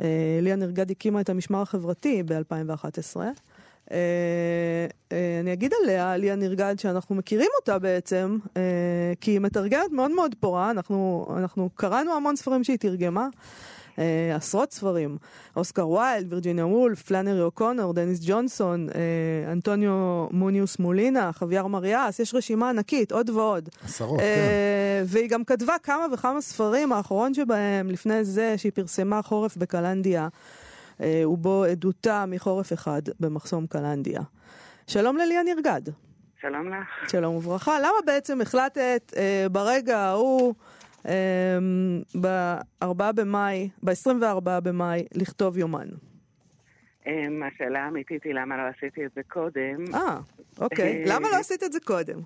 אה, 0.00 0.38
ליה 0.42 0.56
נרגד 0.56 0.90
הקימה 0.90 1.20
את 1.20 1.28
המשמר 1.28 1.62
החברתי 1.62 2.22
ב-2011. 2.22 3.16
Uh, 3.88 3.90
uh, 3.90 5.14
אני 5.40 5.52
אגיד 5.52 5.72
עליה, 5.82 6.16
ליה 6.16 6.36
נרגד, 6.36 6.74
שאנחנו 6.78 7.14
מכירים 7.14 7.50
אותה 7.60 7.78
בעצם, 7.78 8.38
uh, 8.44 8.50
כי 9.20 9.30
היא 9.30 9.40
מתרגמת 9.40 9.92
מאוד 9.92 10.10
מאוד 10.10 10.34
פורה, 10.40 10.70
אנחנו, 10.70 11.26
אנחנו 11.36 11.70
קראנו 11.74 12.12
המון 12.12 12.36
ספרים 12.36 12.64
שהיא 12.64 12.78
תרגמה. 12.78 13.28
uh, 13.98 14.36
עשרות 14.36 14.72
ספרים, 14.72 15.16
אוסקר 15.56 15.88
ויילד, 15.88 16.32
וירג'יניה 16.32 16.66
וולף, 16.66 17.02
פלנרי 17.02 17.42
אוקונור, 17.42 17.92
דניס 17.92 18.20
ג'ונסון, 18.22 18.88
uh, 18.88 18.92
אנטוניו 19.52 20.26
מוניוס 20.30 20.78
מולינה, 20.78 21.30
חוויאר 21.32 21.66
מריאס, 21.66 22.18
יש 22.18 22.34
רשימה 22.34 22.70
ענקית, 22.70 23.12
עוד 23.12 23.30
ועוד. 23.30 23.68
עשרות, 23.84 24.20
אה, 24.20 24.24
כן. 24.24 25.04
והיא 25.06 25.28
גם 25.28 25.44
כתבה 25.44 25.74
כמה 25.82 26.06
וכמה 26.12 26.40
ספרים, 26.40 26.92
האחרון 26.92 27.34
שבהם, 27.34 27.90
לפני 27.90 28.24
זה, 28.24 28.54
שהיא 28.58 28.72
פרסמה 28.74 29.22
חורף 29.22 29.56
בקלנדיה, 29.56 30.22
אה, 30.22 30.28
ובו 31.26 31.64
עדותה 31.64 32.24
מחורף 32.28 32.72
אחד 32.72 33.02
במחסום 33.20 33.66
קלנדיה. 33.66 34.20
שלום 34.86 35.16
לליה 35.16 35.42
נרגד. 35.42 35.82
שלום 36.40 36.68
לך. 36.68 37.10
שלום 37.10 37.34
וברכה. 37.36 37.78
למה 37.78 37.98
בעצם 38.06 38.40
החלטת 38.40 39.12
אה, 39.16 39.46
ברגע 39.52 39.98
ההוא, 39.98 40.54
אה, 41.06 41.58
ב-4 42.20 43.12
במאי, 43.14 43.68
ב-24 43.82 44.60
במאי, 44.62 45.06
לכתוב 45.14 45.58
יומן? 45.58 45.88
אמ, 47.08 47.42
השאלה 47.42 47.80
האמיתית 47.80 48.24
היא 48.24 48.34
למה 48.34 48.56
לא 48.56 48.62
עשיתי 48.76 49.06
את 49.06 49.12
זה 49.14 49.20
קודם. 49.28 49.94
אה, 49.94 50.16
אוקיי. 50.60 51.04
אה, 51.04 51.04
למה 51.06 51.28
לא 51.32 51.36
עשית 51.36 51.62
את 51.62 51.72
זה 51.72 51.80
קודם? 51.80 52.18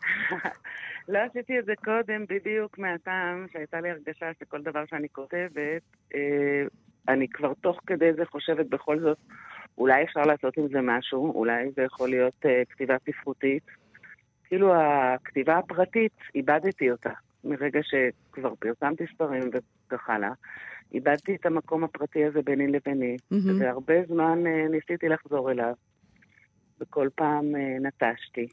לא 1.08 1.18
עשיתי 1.18 1.58
את 1.58 1.64
זה 1.64 1.72
קודם 1.84 2.24
בדיוק 2.28 2.78
מהטעם 2.78 3.46
שהייתה 3.52 3.80
לי 3.80 3.90
הרגשה 3.90 4.26
שכל 4.40 4.62
דבר 4.62 4.84
שאני 4.90 5.08
כותבת, 5.08 5.82
אה, 6.14 6.64
אני 7.08 7.28
כבר 7.28 7.52
תוך 7.60 7.80
כדי 7.86 8.12
זה 8.12 8.24
חושבת 8.26 8.66
בכל 8.66 9.00
זאת, 9.00 9.18
אולי 9.78 10.04
אפשר 10.04 10.22
לעשות 10.22 10.56
עם 10.56 10.68
זה 10.68 10.80
משהו, 10.82 11.32
אולי 11.32 11.70
זה 11.76 11.82
יכול 11.82 12.10
להיות 12.10 12.46
אה, 12.46 12.62
כתיבה 12.70 12.96
ספרותית. 13.06 13.62
כאילו 14.44 14.74
הכתיבה 14.74 15.58
הפרטית, 15.58 16.12
איבדתי 16.34 16.90
אותה. 16.90 17.10
מרגע 17.44 17.80
שכבר 17.82 18.54
פרסמתי 18.54 19.04
ספרים 19.14 19.42
וכך 19.52 20.10
הלאה, 20.10 20.32
איבדתי 20.92 21.34
את 21.34 21.46
המקום 21.46 21.84
הפרטי 21.84 22.24
הזה 22.24 22.42
ביני 22.42 22.66
לביני, 22.66 23.16
מהמם. 23.30 23.60
והרבה 23.60 23.94
זמן 24.08 24.46
אה, 24.46 24.68
ניסיתי 24.68 25.08
לחזור 25.08 25.50
אליו, 25.50 25.74
וכל 26.80 27.08
פעם 27.14 27.56
אה, 27.56 27.76
נטשתי. 27.80 28.46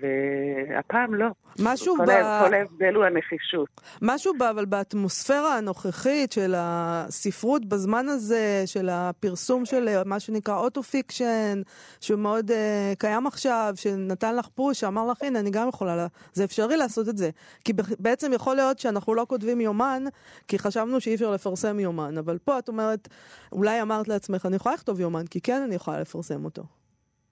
והפעם 0.00 1.14
לא. 1.14 1.26
משהו 1.58 1.96
כל, 1.96 2.06
ב... 2.06 2.44
כל 2.46 2.54
ההבדל 2.54 2.94
הוא 2.94 3.04
הנחישות. 3.04 3.68
משהו 4.02 4.32
ב... 4.38 4.42
אבל 4.42 4.64
באטמוספירה 4.64 5.58
הנוכחית 5.58 6.32
של 6.32 6.54
הספרות 6.56 7.66
בזמן 7.66 8.08
הזה, 8.08 8.62
של 8.66 8.88
הפרסום 8.92 9.64
של 9.64 9.88
אה, 9.88 10.04
מה 10.04 10.20
שנקרא 10.20 10.56
auto-fiction, 10.56 11.62
שהוא 12.00 12.18
מאוד 12.18 12.50
uh, 12.50 12.54
קיים 12.98 13.26
עכשיו, 13.26 13.72
שנתן 13.76 14.36
לך 14.36 14.48
push, 14.54 14.80
שאמר 14.80 15.06
לך, 15.06 15.22
הנה, 15.22 15.38
אני 15.38 15.50
גם 15.50 15.68
יכולה, 15.68 15.96
לה... 15.96 16.06
זה 16.32 16.44
אפשרי 16.44 16.76
לעשות 16.76 17.08
את 17.08 17.16
זה. 17.16 17.30
כי 17.64 17.72
בעצם 17.98 18.32
יכול 18.32 18.56
להיות 18.56 18.78
שאנחנו 18.78 19.14
לא 19.14 19.26
כותבים 19.28 19.60
יומן, 19.60 20.04
כי 20.48 20.58
חשבנו 20.58 21.00
שאי 21.00 21.14
אפשר 21.14 21.30
לפרסם 21.30 21.80
יומן, 21.80 22.18
אבל 22.18 22.38
פה 22.38 22.58
את 22.58 22.68
אומרת, 22.68 23.08
אולי 23.52 23.82
אמרת 23.82 24.08
לעצמך, 24.08 24.46
אני 24.46 24.56
יכולה 24.56 24.74
לכתוב 24.74 25.00
יומן, 25.00 25.26
כי 25.26 25.40
כן 25.40 25.62
אני 25.62 25.74
יכולה 25.74 26.00
לפרסם 26.00 26.44
אותו. 26.44 26.62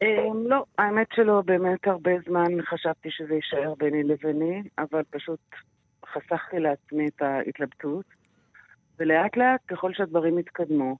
אמ, 0.02 0.46
לא, 0.46 0.64
האמת 0.78 1.06
שלא, 1.14 1.42
באמת 1.44 1.86
הרבה 1.86 2.10
זמן 2.28 2.62
חשבתי 2.62 3.08
שזה 3.10 3.34
יישאר 3.34 3.74
ביני 3.74 4.02
לביני, 4.02 4.62
אבל 4.78 5.02
פשוט 5.10 5.40
חסכתי 6.06 6.58
לעצמי 6.58 7.08
את 7.08 7.22
ההתלבטות, 7.22 8.04
ולאט 8.98 9.36
לאט, 9.36 9.60
ככל 9.68 9.94
שהדברים 9.94 10.38
התקדמו, 10.38 10.96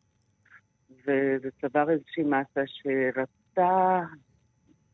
וזה 0.91 1.49
צבר 1.61 1.91
איזושהי 1.91 2.23
מסה 2.23 2.61
שרצתה 2.67 4.01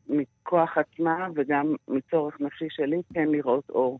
מכוח 0.09 0.77
עצמה 0.77 1.27
וגם 1.35 1.75
מצורך 1.87 2.41
נפשי 2.41 2.67
שלי 2.69 3.01
כן 3.13 3.27
לראות 3.27 3.69
אור. 3.69 3.99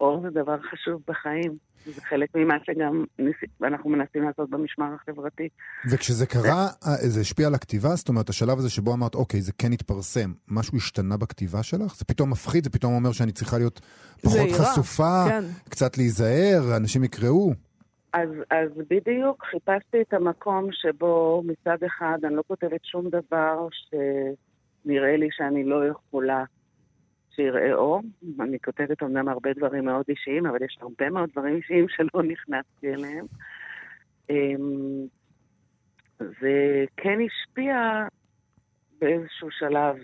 אור 0.00 0.20
זה 0.22 0.30
דבר 0.30 0.56
חשוב 0.70 1.02
בחיים, 1.08 1.56
זה 1.86 2.00
חלק 2.00 2.28
ממה 2.34 2.54
שגם. 2.64 3.04
אנחנו 3.62 3.90
מנסים 3.90 4.22
לעשות 4.22 4.50
במשמר 4.50 4.86
החברתי. 4.94 5.48
וכשזה 5.90 6.26
קרה, 6.26 6.66
אה, 6.86 6.96
זה 6.96 7.20
השפיע 7.20 7.46
על 7.46 7.54
הכתיבה? 7.54 7.88
זאת 7.88 8.08
אומרת, 8.08 8.28
השלב 8.28 8.58
הזה 8.58 8.70
שבו 8.70 8.94
אמרת, 8.94 9.14
אוקיי, 9.14 9.40
זה 9.40 9.52
כן 9.58 9.72
התפרסם, 9.72 10.32
משהו 10.48 10.76
השתנה 10.76 11.16
בכתיבה 11.16 11.62
שלך? 11.62 11.96
זה 11.96 12.04
פתאום 12.04 12.30
מפחיד, 12.30 12.64
זה 12.64 12.70
פתאום 12.70 12.94
אומר 12.94 13.12
שאני 13.12 13.32
צריכה 13.32 13.58
להיות 13.58 13.80
פחות 14.22 14.32
זהירה, 14.32 14.58
חשופה, 14.58 15.24
כן. 15.28 15.44
קצת 15.70 15.98
להיזהר, 15.98 16.76
אנשים 16.76 17.04
יקראו. 17.04 17.52
אז, 18.12 18.28
אז 18.50 18.68
בדיוק 18.90 19.44
חיפשתי 19.50 20.02
את 20.08 20.14
המקום 20.14 20.68
שבו 20.72 21.42
מצד 21.46 21.76
אחד 21.86 22.18
אני 22.24 22.34
לא 22.34 22.42
כותבת 22.46 22.84
שום 22.84 23.08
דבר 23.08 23.68
נראה 24.84 25.16
לי 25.16 25.28
שאני 25.32 25.64
לא 25.64 25.88
יכולה 25.88 26.44
שיראה 27.36 27.74
אור. 27.74 28.02
אני 28.40 28.58
כותבת 28.58 29.02
אומנם 29.02 29.28
הרבה 29.28 29.52
דברים 29.52 29.84
מאוד 29.84 30.04
אישיים, 30.08 30.46
אבל 30.46 30.62
יש 30.62 30.78
הרבה 30.80 31.10
מאוד 31.10 31.30
דברים 31.32 31.56
אישיים 31.56 31.86
שלא 31.88 32.22
נכנסתי 32.22 32.94
אליהם. 32.94 33.26
אמ, 34.30 35.06
זה 36.18 36.84
כן 36.96 37.18
השפיע 37.26 38.06
באיזשהו 39.00 39.50
שלב, 39.50 39.96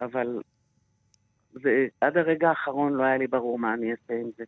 אבל 0.00 0.40
זה, 1.52 1.86
עד 2.00 2.16
הרגע 2.16 2.48
האחרון 2.48 2.92
לא 2.92 3.02
היה 3.02 3.16
לי 3.16 3.26
ברור 3.26 3.58
מה 3.58 3.74
אני 3.74 3.90
אעשה 3.90 4.14
עם 4.14 4.30
זה. 4.38 4.44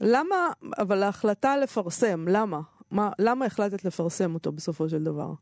למה, 0.00 0.36
אבל 0.78 1.02
ההחלטה 1.02 1.56
לפרסם, 1.56 2.24
למה? 2.28 2.60
מה, 2.90 3.10
למה 3.18 3.44
החלטת 3.44 3.84
לפרסם 3.84 4.34
אותו 4.34 4.52
בסופו 4.52 4.88
של 4.88 5.04
דבר? 5.04 5.32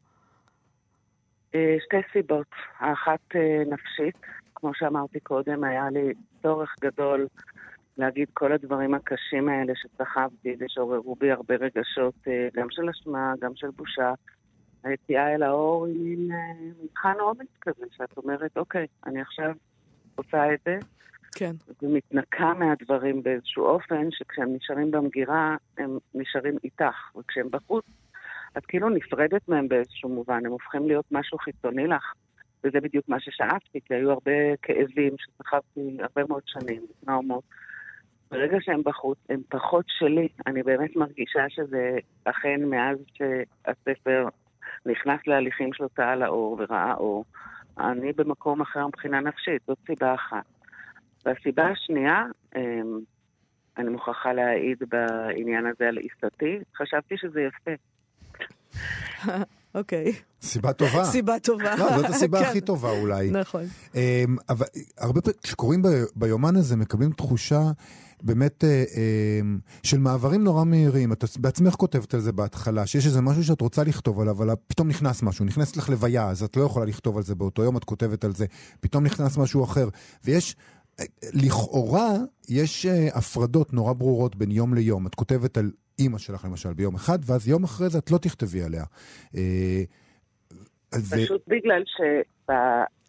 אה, 1.55 1.77
שתי 1.85 1.97
סיבות. 2.12 2.47
האחת 2.79 3.21
אה, 3.35 3.62
נפשית, 3.66 4.16
כמו 4.57 4.71
שאמרתי 4.75 5.21
קודם, 5.21 5.64
היה 5.64 5.90
לי 5.90 6.12
צורך 6.42 6.75
גדול 6.81 7.27
להגיד 7.99 8.29
כל 8.35 8.53
הדברים 8.53 8.95
הקשים 8.95 9.49
האלה 9.49 9.73
שסחבתי 9.77 10.57
ושעוררו 10.59 11.14
בי 11.14 11.31
הרבה 11.31 11.55
רגשות, 11.55 12.14
אה, 12.29 12.49
גם 12.55 12.66
של 12.71 12.88
אשמה, 12.88 13.33
גם 13.40 13.53
של 13.55 13.71
בושה. 13.71 14.12
היציאה 14.85 15.35
אל 15.35 15.42
האור 15.42 15.87
היא 15.87 16.19
מין 16.19 16.31
מבחן 16.83 17.14
אומץ 17.21 17.49
כזה, 17.61 17.87
שאת 17.97 18.16
אומרת, 18.16 18.57
אוקיי, 18.57 18.87
אני 19.07 19.21
עכשיו 19.21 19.53
עושה 20.14 20.55
את 20.55 20.59
זה, 20.64 20.79
כן. 21.33 21.53
ומתנקה 21.83 22.55
מהדברים 22.55 23.23
באיזשהו 23.23 23.64
אופן, 23.64 24.11
שכשהם 24.11 24.55
נשארים 24.55 24.90
במגירה, 24.90 25.57
הם 25.79 25.99
נשארים 26.14 26.57
איתך, 26.64 27.16
וכשהם 27.16 27.49
בחוץ, 27.51 27.85
את 28.59 28.66
כאילו 28.66 28.88
נפרדת 28.88 29.49
מהם 29.49 29.69
באיזשהו 29.69 30.09
מובן, 30.09 30.47
הם 30.47 30.53
הופכים 30.53 30.87
להיות 30.87 31.05
משהו 31.11 31.38
חיצוני 31.38 31.87
לך. 31.87 32.12
וזה 32.64 32.81
בדיוק 32.81 33.09
מה 33.09 33.21
ששאפתי, 33.21 33.81
כי 33.85 33.95
היו 33.95 34.11
הרבה 34.11 34.57
כאבים 34.62 35.12
שסחבתי 35.19 35.97
הרבה 36.01 36.23
מאוד 36.29 36.42
שנים, 36.47 36.83
טראומות. 37.05 37.45
ברגע 38.31 38.57
שהם 38.61 38.83
בחוץ, 38.85 39.19
הם 39.29 39.40
פחות 39.49 39.85
שלי. 39.88 40.29
אני 40.47 40.62
באמת 40.62 40.97
מרגישה 40.97 41.45
שזה 41.49 41.99
אכן 42.25 42.64
מאז 42.64 42.99
שהספר 43.14 44.29
נכנס 44.87 45.21
להליכים 45.27 45.73
של 45.73 45.83
הוצאה 45.83 46.16
לאור 46.16 46.57
וראה 46.59 46.95
אור, 46.95 47.25
אני 47.79 48.12
במקום 48.12 48.61
אחר 48.61 48.87
מבחינה 48.87 49.21
נפשית, 49.21 49.62
זאת 49.66 49.79
סיבה 49.87 50.14
אחת. 50.14 50.45
והסיבה 51.27 51.66
השנייה, 51.66 52.25
אמ, 52.57 52.99
אני 53.79 53.88
מוכרחה 53.88 54.33
להעיד 54.33 54.79
בעניין 54.88 55.66
הזה 55.66 55.88
על 55.88 55.97
עיסתי, 55.97 56.59
חשבתי 56.77 57.16
שזה 57.16 57.40
יפה. 57.40 57.71
אוקיי. 59.77 60.12
סיבה 60.43 60.73
טובה. 60.73 61.05
סיבה 61.05 61.39
טובה. 61.39 61.77
לא, 61.77 61.97
זאת 61.97 62.11
הסיבה 62.11 62.41
כן. 62.41 62.45
הכי 62.45 62.61
טובה 62.61 62.91
אולי. 62.91 63.31
נכון. 63.31 63.65
אמ, 63.95 64.37
אבל 64.49 64.67
הרבה 64.99 65.21
פעמים, 65.21 65.39
כשקוראים 65.43 65.83
ביומן 66.15 66.57
הזה, 66.57 66.77
מקבלים 66.77 67.12
תחושה 67.12 67.71
באמת 68.23 68.65
אה, 68.65 68.85
אמ, 69.41 69.59
של 69.83 69.99
מעברים 69.99 70.45
נורא 70.45 70.65
מהירים. 70.65 71.12
את 71.12 71.25
בעצמך 71.39 71.75
כותבת 71.75 72.15
על 72.15 72.21
זה 72.21 72.33
בהתחלה, 72.33 72.87
שיש 72.87 73.07
איזה 73.07 73.21
משהו 73.21 73.45
שאת 73.45 73.61
רוצה 73.61 73.85
לכתוב 73.85 74.21
עליו, 74.21 74.37
אבל 74.37 74.55
פתאום 74.67 74.89
נכנס 74.89 75.23
משהו, 75.23 75.45
נכנס 75.45 75.77
לך 75.77 75.89
לוויה, 75.89 76.29
אז 76.29 76.43
את 76.43 76.57
לא 76.57 76.62
יכולה 76.62 76.87
לכתוב 76.87 77.17
על 77.17 77.23
זה 77.23 77.35
באותו 77.35 77.62
יום, 77.62 77.77
את 77.77 77.85
כותבת 77.85 78.25
על 78.25 78.35
זה, 78.35 78.47
פתאום 78.81 79.05
נכנס 79.05 79.37
משהו 79.37 79.65
אחר. 79.65 79.89
ויש... 80.25 80.57
אה, 81.01 81.05
לכאורה 81.33 82.12
יש 82.49 82.87
אה, 82.87 83.09
הפרדות 83.12 83.73
נורא 83.73 83.93
ברורות 83.93 84.37
בין 84.37 84.51
יום 84.51 84.75
ליום. 84.75 85.07
את 85.07 85.15
כותבת 85.15 85.59
על 85.59 85.71
אימא 85.99 86.19
שלך 86.19 86.45
למשל 86.45 86.73
ביום 86.73 86.95
אחד, 86.95 87.19
ואז 87.27 87.49
יום 87.49 87.65
אחרי 87.65 87.89
זה 87.89 87.99
את 87.99 88.11
לא 88.11 88.19
תכתבי 88.19 88.63
עליה. 88.63 88.85
אה, 89.37 89.83
ו- 90.95 91.17
פשוט 91.17 91.43
בגלל 91.49 91.83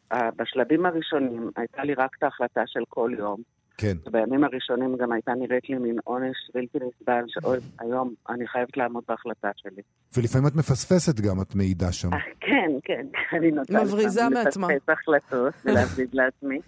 שבשלבים 0.08 0.86
הראשונים 0.86 1.52
הייתה 1.56 1.84
לי 1.84 1.94
רק 1.94 2.10
את 2.18 2.24
ההחלטה 2.24 2.62
של 2.66 2.84
כל 2.90 3.12
יום. 3.18 3.42
כן. 3.78 3.98
ובימים 4.06 4.44
הראשונים 4.44 4.98
גם 4.98 5.12
הייתה 5.12 5.32
נראית 5.32 5.70
לי 5.70 5.78
מין 5.78 5.98
עונש 6.04 6.38
בלתי 6.54 6.78
נסבל, 6.78 7.24
שאוי, 7.28 7.58
היום 7.80 8.14
אני 8.30 8.48
חייבת 8.48 8.78
לעמוד 8.78 9.04
בהחלטה 9.08 9.52
שלי. 9.56 9.82
ולפעמים 10.18 10.48
את 10.48 10.56
מפספסת 10.56 11.20
גם, 11.20 11.42
את 11.42 11.56
מעידה 11.56 11.92
שם. 11.92 12.14
אה, 12.14 12.20
כן, 12.40 12.72
כן, 12.84 13.08
אני 13.38 13.52
נוטה 13.52 13.84
מבריזה 13.84 14.30
מעצמה. 14.30 14.68
לפספס 14.68 14.90
החלטות 14.90 15.54
ולהבדיד 15.66 16.10
לעצמי, 16.14 16.60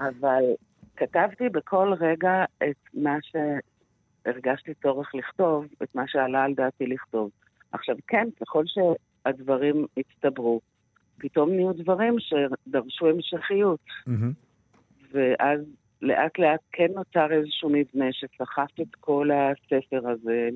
אבל 0.00 0.42
כתבתי 0.96 1.48
בכל 1.48 1.92
רגע 2.00 2.44
את 2.58 2.76
מה 2.94 3.16
שהרגשתי 4.24 4.74
צורך 4.74 5.14
לכתוב, 5.14 5.66
את 5.82 5.94
מה 5.94 6.04
שעלה 6.06 6.44
על 6.44 6.54
דעתי 6.54 6.86
לכתוב. 6.86 7.30
עכשיו, 7.72 7.96
כן, 8.06 8.28
ככל 8.40 8.64
שהדברים 8.66 9.86
הצטברו, 9.96 10.60
פתאום 11.18 11.50
נהיו 11.50 11.72
דברים 11.72 12.16
שדרשו 12.18 13.08
המשכיות, 13.08 13.80
מהמם. 14.06 14.32
ואז 15.12 15.60
לאט 16.02 16.38
לאט 16.38 16.60
כן 16.72 16.86
נוצר 16.94 17.32
איזשהו 17.32 17.70
מבנה 17.70 18.12
שסחף 18.12 18.80
את 18.80 18.94
כל 19.00 19.30
הספר 19.30 20.08
הזה 20.08 20.48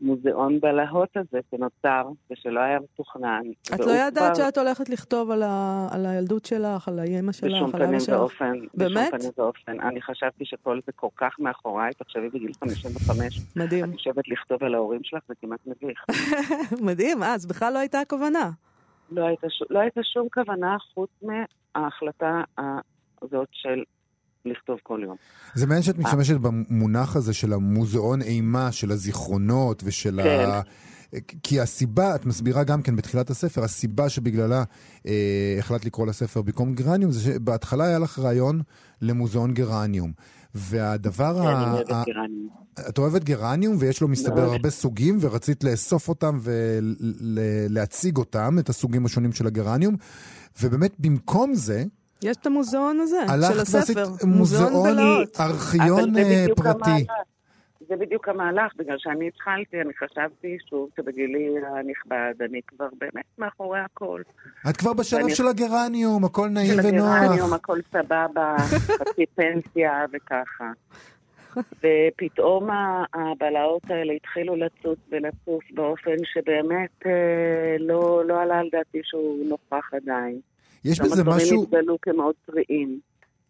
למוזיאון 0.00 0.60
בלהות 0.60 1.16
הזה 1.16 1.38
שנוצר 1.50 2.08
ושלא 2.30 2.60
היה 2.60 2.78
מתוכנן. 2.80 3.42
את 3.74 3.80
לא 3.80 3.92
ידעת 3.92 4.34
כבר 4.36 4.44
שאת 4.44 4.58
הולכת 4.58 4.88
לכתוב 4.88 5.30
על, 5.30 5.42
ה... 5.42 5.88
על 5.92 6.06
הילדות 6.06 6.44
שלך, 6.44 6.88
על 6.88 6.98
האימא 6.98 7.32
שלך, 7.32 7.44
בשום 7.44 7.70
על 7.74 7.82
אבא 7.82 7.86
פנים 7.86 8.00
שלך? 8.00 8.14
ואופן. 8.18 8.52
באמת? 8.74 9.08
בשום 9.08 9.18
פנים 9.18 9.30
ואופן. 9.38 9.80
אני 9.80 10.02
חשבתי 10.02 10.44
שכל 10.44 10.80
זה 10.86 10.92
כל 10.92 11.08
כך 11.16 11.36
מאחוריי, 11.38 11.92
תחשבי 11.94 12.28
בגיל 12.28 12.52
55, 12.60 13.40
מדהים. 13.56 13.84
את 13.84 13.92
יושבת 13.92 14.28
לכתוב 14.28 14.64
על 14.64 14.74
ההורים 14.74 15.00
שלך, 15.04 15.22
זה 15.28 15.34
כמעט 15.40 15.60
מביך. 15.66 16.04
מדהים, 16.88 17.22
אה, 17.22 17.34
אז 17.34 17.46
בכלל 17.46 17.72
לא 17.72 17.78
הייתה 17.78 18.00
הכוונה. 18.00 18.50
לא 19.10 19.24
הייתה 19.26 19.46
ש- 19.50 19.62
לא 19.70 19.78
הייתה 19.78 20.00
שום 20.02 20.28
כוונה 20.34 20.76
חוץ 20.94 21.10
מההחלטה 21.22 22.40
הזאת 23.22 23.48
של 23.52 23.82
לכתוב 24.46 24.78
כל 24.82 25.00
יום. 25.02 25.16
זה 25.54 25.66
מעניין 25.66 25.82
שאת 25.82 25.98
משתמשת 25.98 26.36
במונח 26.36 27.16
הזה 27.16 27.34
של 27.34 27.52
המוזיאון 27.52 28.22
אימה, 28.22 28.72
של 28.72 28.90
הזיכרונות 28.90 29.82
ושל 29.86 30.20
כן. 30.22 30.48
ה... 30.48 30.60
כי 31.42 31.60
הסיבה, 31.60 32.14
את 32.14 32.26
מסבירה 32.26 32.64
גם 32.64 32.82
כן 32.82 32.96
בתחילת 32.96 33.30
הספר, 33.30 33.64
הסיבה 33.64 34.08
שבגללה 34.08 34.64
אה, 35.06 35.56
החלטת 35.58 35.84
לקרוא 35.84 36.06
לספר 36.06 36.42
במקום 36.42 36.74
גרניום, 36.74 37.12
זה 37.12 37.20
שבהתחלה 37.20 37.84
היה 37.84 37.98
לך 37.98 38.18
רעיון 38.18 38.62
למוזיאון 39.02 39.54
גרניום. 39.54 40.12
והדבר 40.54 41.42
כן, 41.42 41.46
ה... 41.48 41.62
אני 41.62 41.72
אוהבת 41.72 41.90
ה- 41.90 42.02
גרניום. 42.06 42.48
את 42.88 42.98
אוהבת 42.98 43.24
גרניום 43.24 43.76
ויש 43.78 44.00
לו 44.00 44.08
מסתבר 44.08 44.34
מאוד. 44.34 44.52
הרבה 44.52 44.70
סוגים 44.70 45.18
ורצית 45.20 45.64
לאסוף 45.64 46.08
אותם 46.08 46.38
ולהציג 46.42 48.16
אותם, 48.16 48.56
את 48.58 48.68
הסוגים 48.68 49.06
השונים 49.06 49.32
של 49.32 49.46
הגרניום. 49.46 49.96
ובאמת 50.62 50.94
במקום 50.98 51.54
זה, 51.54 51.84
יש 52.22 52.36
את 52.36 52.46
המוזיאון 52.46 53.00
הזה, 53.00 53.16
של 53.26 53.32
הלכת 53.32 53.54
ועשית 53.74 53.96
הספר. 53.96 54.26
מוזיאון 54.26 54.72
בלהות. 54.90 55.40
ארכיון 55.40 56.16
אה, 56.16 56.24
בדיוק 56.24 56.58
פרטי. 56.62 57.06
זה 57.88 57.96
בדיוק 57.96 58.28
המהלך, 58.28 58.72
בגלל 58.76 58.96
שאני 58.98 59.28
התחלתי, 59.28 59.80
אני 59.80 59.92
חשבתי 59.94 60.56
שוב 60.70 60.88
שבגילי 60.96 61.48
הנכבד, 61.76 62.34
אני 62.40 62.60
כבר 62.66 62.86
באמת 63.00 63.24
מאחורי 63.38 63.78
הכל. 63.80 64.22
את 64.70 64.76
כבר 64.76 64.92
בשלב 64.92 65.20
ואני- 65.22 65.34
של 65.34 65.46
הגרניום, 65.48 66.24
הכל 66.24 66.48
נעים 66.48 66.72
של 66.72 66.78
הגרניום, 66.80 67.06
ונוח. 67.32 67.52
הכל 67.52 67.78
סבבה, 67.92 68.56
חצי 68.98 69.24
פנסיה 69.34 70.04
וככה. 70.12 70.70
ופתאום 71.56 72.68
הבלהות 73.14 73.90
האלה 73.90 74.12
התחילו 74.12 74.56
לצוץ 74.56 74.98
ולצוף 75.10 75.64
באופן 75.74 76.16
שבאמת 76.24 77.06
אה, 77.06 77.12
לא, 77.78 78.22
לא 78.26 78.40
עלה 78.42 78.58
על 78.58 78.68
דעתי 78.72 79.00
שהוא 79.04 79.48
נוכח 79.48 79.90
עדיין. 79.94 80.40
יש 80.90 81.00
בזה 81.00 81.24
משהו, 81.24 81.62
התגלו 81.62 81.96
כמאוד 82.02 82.34
טריים. 82.46 83.00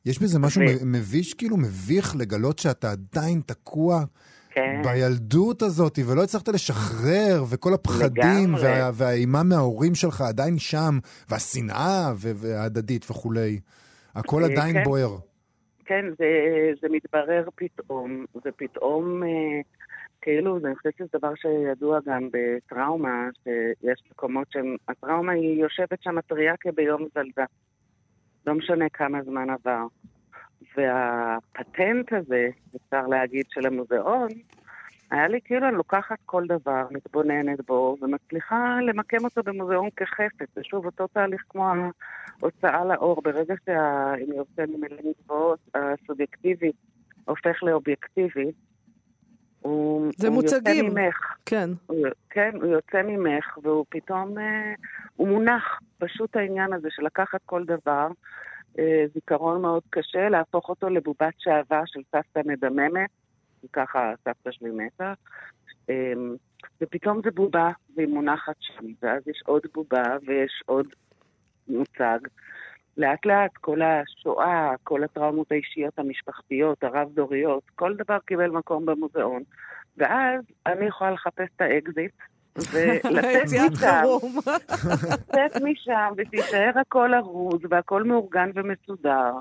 יש 0.07 0.18
בזה 0.22 0.38
משהו 0.38 0.62
ו- 0.62 0.87
מביש, 0.87 1.35
כאילו 1.35 1.57
מביך 1.57 2.16
לגלות 2.16 2.59
שאתה 2.59 2.90
עדיין 2.92 3.40
תקוע 3.46 4.05
כן. 4.51 4.83
בילדות 4.85 5.62
הזאת, 5.62 5.99
ולא 6.07 6.22
הצלחת 6.22 6.49
לשחרר, 6.49 7.44
וכל 7.49 7.75
הפחדים 7.75 8.55
לגמרי. 8.55 8.62
וה- 8.62 8.90
והאימה 8.94 9.42
מההורים 9.42 9.94
שלך 9.94 10.20
עדיין 10.20 10.59
שם, 10.59 10.99
והשנאה 11.31 12.12
ו- 12.16 12.33
וההדדית 12.37 13.11
וכולי. 13.11 13.61
הכל 14.14 14.44
אה, 14.44 14.49
עדיין 14.49 14.75
כן. 14.75 14.85
בוער. 14.85 15.16
כן, 15.85 16.05
זה, 16.18 16.25
זה 16.83 16.88
מתברר 16.90 17.49
פתאום, 17.55 18.25
ופתאום, 18.46 19.22
אה, 19.22 19.29
כאילו, 20.26 20.58
אני 20.64 20.76
חושבת 20.76 20.96
שזה 20.96 21.08
דבר 21.18 21.34
שידוע 21.34 21.98
גם 22.06 22.28
בטראומה, 22.32 23.28
שיש 23.42 24.02
מקומות 24.10 24.46
שהטראומה 24.52 25.32
היא 25.32 25.62
יושבת 25.62 26.02
שם 26.02 26.20
טריה 26.20 26.54
כביום 26.60 27.06
זלדה. 27.14 27.44
לא 28.46 28.54
משנה 28.54 28.88
כמה 28.88 29.22
זמן 29.22 29.50
עבר. 29.50 29.87
והפטנט 30.77 32.12
הזה, 32.12 32.48
אפשר 32.77 33.06
להגיד, 33.06 33.46
של 33.48 33.66
המוזיאון, 33.66 34.29
היה 35.10 35.29
לי 35.29 35.40
כאילו 35.44 35.68
אני 35.68 35.77
לוקחת 35.77 36.18
כל 36.24 36.46
דבר, 36.46 36.87
מתבוננת 36.90 37.66
בו, 37.66 37.96
ומצליחה 38.02 38.79
למקם 38.83 39.24
אותו 39.24 39.42
במוזיאון 39.42 39.88
כחפץ. 39.96 40.48
זה 40.54 40.64
שוב 40.64 40.87
אותו 40.87 41.06
תהליך 41.06 41.44
כמו 41.48 41.68
ההוצאה 42.40 42.85
לאור. 42.85 43.22
ברגע 43.22 43.54
שה... 43.66 44.14
אם 44.14 44.33
יוצא 44.33 44.62
ממילים 44.68 45.12
גבוהות, 45.24 45.58
הסובייקטיבי 45.74 46.72
הופך 47.24 47.62
לאובייקטיבי, 47.62 48.52
הוא, 49.61 50.13
זה 50.17 50.29
הוא 50.29 50.35
מוצגים. 50.35 50.85
יוצא 50.85 51.00
ממך. 51.00 51.35
כן. 51.46 51.71
הוא, 51.87 52.07
כן, 52.31 52.50
הוא 52.54 52.67
יוצא 52.67 53.02
ממך, 53.02 53.59
והוא 53.63 53.85
פתאום, 53.88 54.38
אה, 54.38 54.75
הוא 55.17 55.29
מונח. 55.29 55.81
פשוט 55.98 56.37
העניין 56.37 56.73
הזה 56.73 56.88
של 56.90 57.02
לקחת 57.02 57.40
כל 57.46 57.65
דבר, 57.65 58.09
אה, 58.79 59.04
זיכרון 59.15 59.63
מאוד 59.63 59.83
קשה, 59.90 60.29
להפוך 60.29 60.69
אותו 60.69 60.88
לבובת 60.88 61.35
שעווה 61.38 61.83
של 61.87 62.00
סבתא 62.13 62.40
מדממת, 62.44 63.11
וככה 63.65 64.13
סבתא 64.25 64.50
שלי 64.50 64.71
מתה. 64.71 65.15
אה, 65.90 66.13
ופתאום 66.81 67.21
זה 67.25 67.31
בובה, 67.31 67.71
והיא 67.96 68.09
מונחת 68.09 68.57
שם, 68.61 68.87
ואז 69.02 69.29
יש 69.29 69.42
עוד 69.46 69.63
בובה 69.75 70.17
ויש 70.27 70.63
עוד 70.67 70.87
מוצג. 71.69 72.19
לאט 72.97 73.27
לאט 73.27 73.51
כל 73.61 73.81
השואה, 73.83 74.75
כל 74.85 75.05
הטראומות 75.05 75.53
האישיות 75.53 75.99
המשפחתיות, 75.99 76.85
הרב-דוריות, 76.85 77.63
כל 77.75 77.94
דבר 77.97 78.19
קיבל 78.19 78.51
מקום 78.51 78.87
במוזיאון. 78.87 79.42
ואז 79.97 80.40
אני 80.67 80.87
יכולה 80.87 81.11
לחפש 81.11 81.49
את 81.57 81.61
האקזיט, 81.61 82.13
ולצאת 82.57 83.44
משם. 83.73 84.03
לצאת 85.11 85.63
משם, 85.63 86.13
ותישאר 86.17 86.73
הכל 86.81 87.15
ארוז, 87.15 87.61
והכל 87.71 88.03
מאורגן 88.03 88.51
ומסודר. 88.55 89.33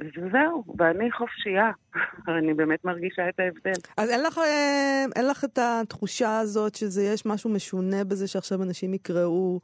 וזהו, 0.00 0.64
ואני 0.78 1.12
חופשייה. 1.12 1.70
אני 2.38 2.54
באמת 2.54 2.84
מרגישה 2.84 3.28
את 3.28 3.40
ההבדל. 3.40 3.80
אז 3.96 4.10
אין 4.10 4.22
לך, 4.22 4.38
אה, 4.38 5.04
אין 5.16 5.26
לך 5.26 5.44
את 5.44 5.58
התחושה 5.62 6.38
הזאת 6.38 6.74
שזה 6.74 7.02
יש 7.02 7.26
משהו 7.26 7.50
משונה 7.50 8.04
בזה 8.04 8.28
שעכשיו 8.28 8.62
אנשים 8.62 8.94
יקראו 8.94 9.60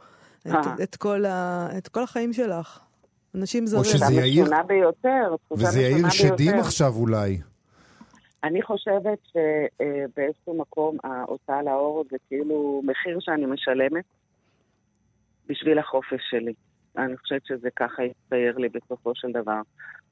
את, 0.46 0.54
אה. 0.54 0.74
את, 0.82 0.96
כל, 0.96 1.24
ה, 1.24 1.68
את 1.78 1.88
כל 1.88 2.02
החיים 2.02 2.32
שלך? 2.32 2.80
אנשים 3.34 3.66
זרים. 3.66 3.84
שזה 3.84 3.98
תחושה 4.04 4.20
יאיר- 4.20 4.44
ביותר. 4.66 5.34
וזה 5.52 5.80
יאיר 5.82 6.08
שדים 6.10 6.46
ביותר. 6.52 6.58
עכשיו 6.66 6.92
אולי. 6.96 7.38
אני 8.44 8.62
חושבת 8.62 9.18
שבאיזשהו 9.26 10.58
מקום 10.58 10.96
ההוצאה 11.04 11.62
לאור 11.62 12.04
זה 12.10 12.16
כאילו 12.28 12.82
מחיר 12.84 13.18
שאני 13.20 13.46
משלמת 13.46 14.04
בשביל 15.48 15.78
החופש 15.78 16.20
שלי. 16.30 16.52
אני 16.98 17.16
חושבת 17.16 17.46
שזה 17.46 17.68
ככה 17.76 18.02
יצייר 18.02 18.58
לי 18.58 18.68
בסופו 18.68 19.12
של 19.14 19.32
דבר. 19.32 19.60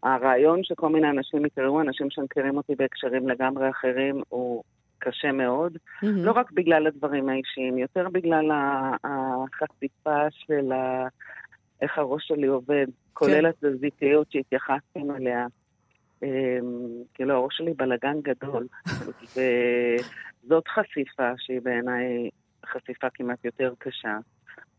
הרעיון 0.02 0.60
שכל 0.64 0.88
מיני 0.88 1.10
אנשים 1.10 1.46
יקראו, 1.46 1.80
אנשים 1.80 2.06
שמכירים 2.10 2.56
אותי 2.56 2.74
בהקשרים 2.74 3.28
לגמרי 3.28 3.70
אחרים, 3.70 4.22
הוא 4.28 4.62
קשה 4.98 5.32
מאוד. 5.32 5.76
מהמם. 6.02 6.24
לא 6.24 6.32
רק 6.32 6.52
בגלל 6.52 6.86
הדברים 6.86 7.28
האישיים, 7.28 7.78
יותר 7.78 8.08
בגלל 8.12 8.50
החשיפה 9.04 10.20
של 10.30 10.72
ה... 10.72 11.06
איך 11.82 11.98
הראש 11.98 12.28
שלי 12.28 12.46
עובד, 12.46 12.86
כולל 13.12 13.46
התזזיתיות 13.46 14.32
שהתייחסתם 14.32 15.10
אליה. 15.16 15.46
אמ, 16.22 16.28
כאילו, 17.14 17.34
הראש 17.34 17.56
שלי 17.56 17.74
בלגן 17.74 18.20
גדול, 18.22 18.66
וזאת 20.44 20.68
חשיפה 20.68 21.32
שהיא 21.38 21.60
בעיניי 21.62 22.30
חשיפה 22.66 23.06
כמעט 23.14 23.44
יותר 23.44 23.72
קשה. 23.78 24.18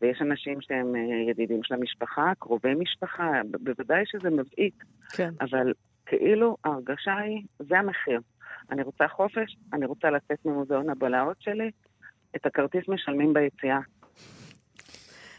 ויש 0.01 0.21
אנשים 0.21 0.61
שהם 0.61 0.95
אה, 0.95 1.31
ידידים 1.31 1.63
של 1.63 1.73
המשפחה, 1.73 2.31
קרובי 2.39 2.73
משפחה, 2.73 3.41
בוודאי 3.63 4.03
שזה 4.05 4.29
מבעית, 4.29 4.83
כן. 5.09 5.33
אבל 5.41 5.73
כאילו 6.05 6.57
ההרגשה 6.63 7.17
היא, 7.17 7.41
זה 7.59 7.79
המחיר. 7.79 8.21
אני 8.71 8.83
רוצה 8.83 9.07
חופש, 9.07 9.57
אני 9.73 9.85
רוצה 9.85 10.09
לצאת 10.09 10.45
ממוזיאון 10.45 10.89
הבלהות 10.89 11.37
שלי, 11.39 11.71
את 12.35 12.45
הכרטיס 12.45 12.87
משלמים 12.87 13.33
ביציאה. 13.33 13.79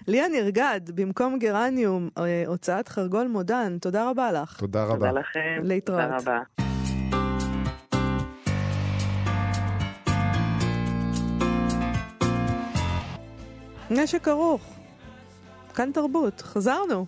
ליה 0.08 0.28
נרגד, 0.28 0.80
במקום 0.94 1.38
גרניום, 1.38 2.08
אה, 2.18 2.44
הוצאת 2.46 2.88
חרגול 2.88 3.26
מודן, 3.26 3.78
תודה 3.80 4.10
רבה 4.10 4.32
לך. 4.32 4.56
תודה 4.58 4.84
רבה. 4.84 4.94
תודה 4.94 5.12
לכם. 5.12 5.60
להתראות. 5.62 6.00
תודה 6.00 6.16
רבה. 6.16 6.38
נשק 13.90 14.28
ארוך. 14.28 14.62
כאן 15.74 15.90
תרבות, 15.92 16.40
חזרנו. 16.40 17.06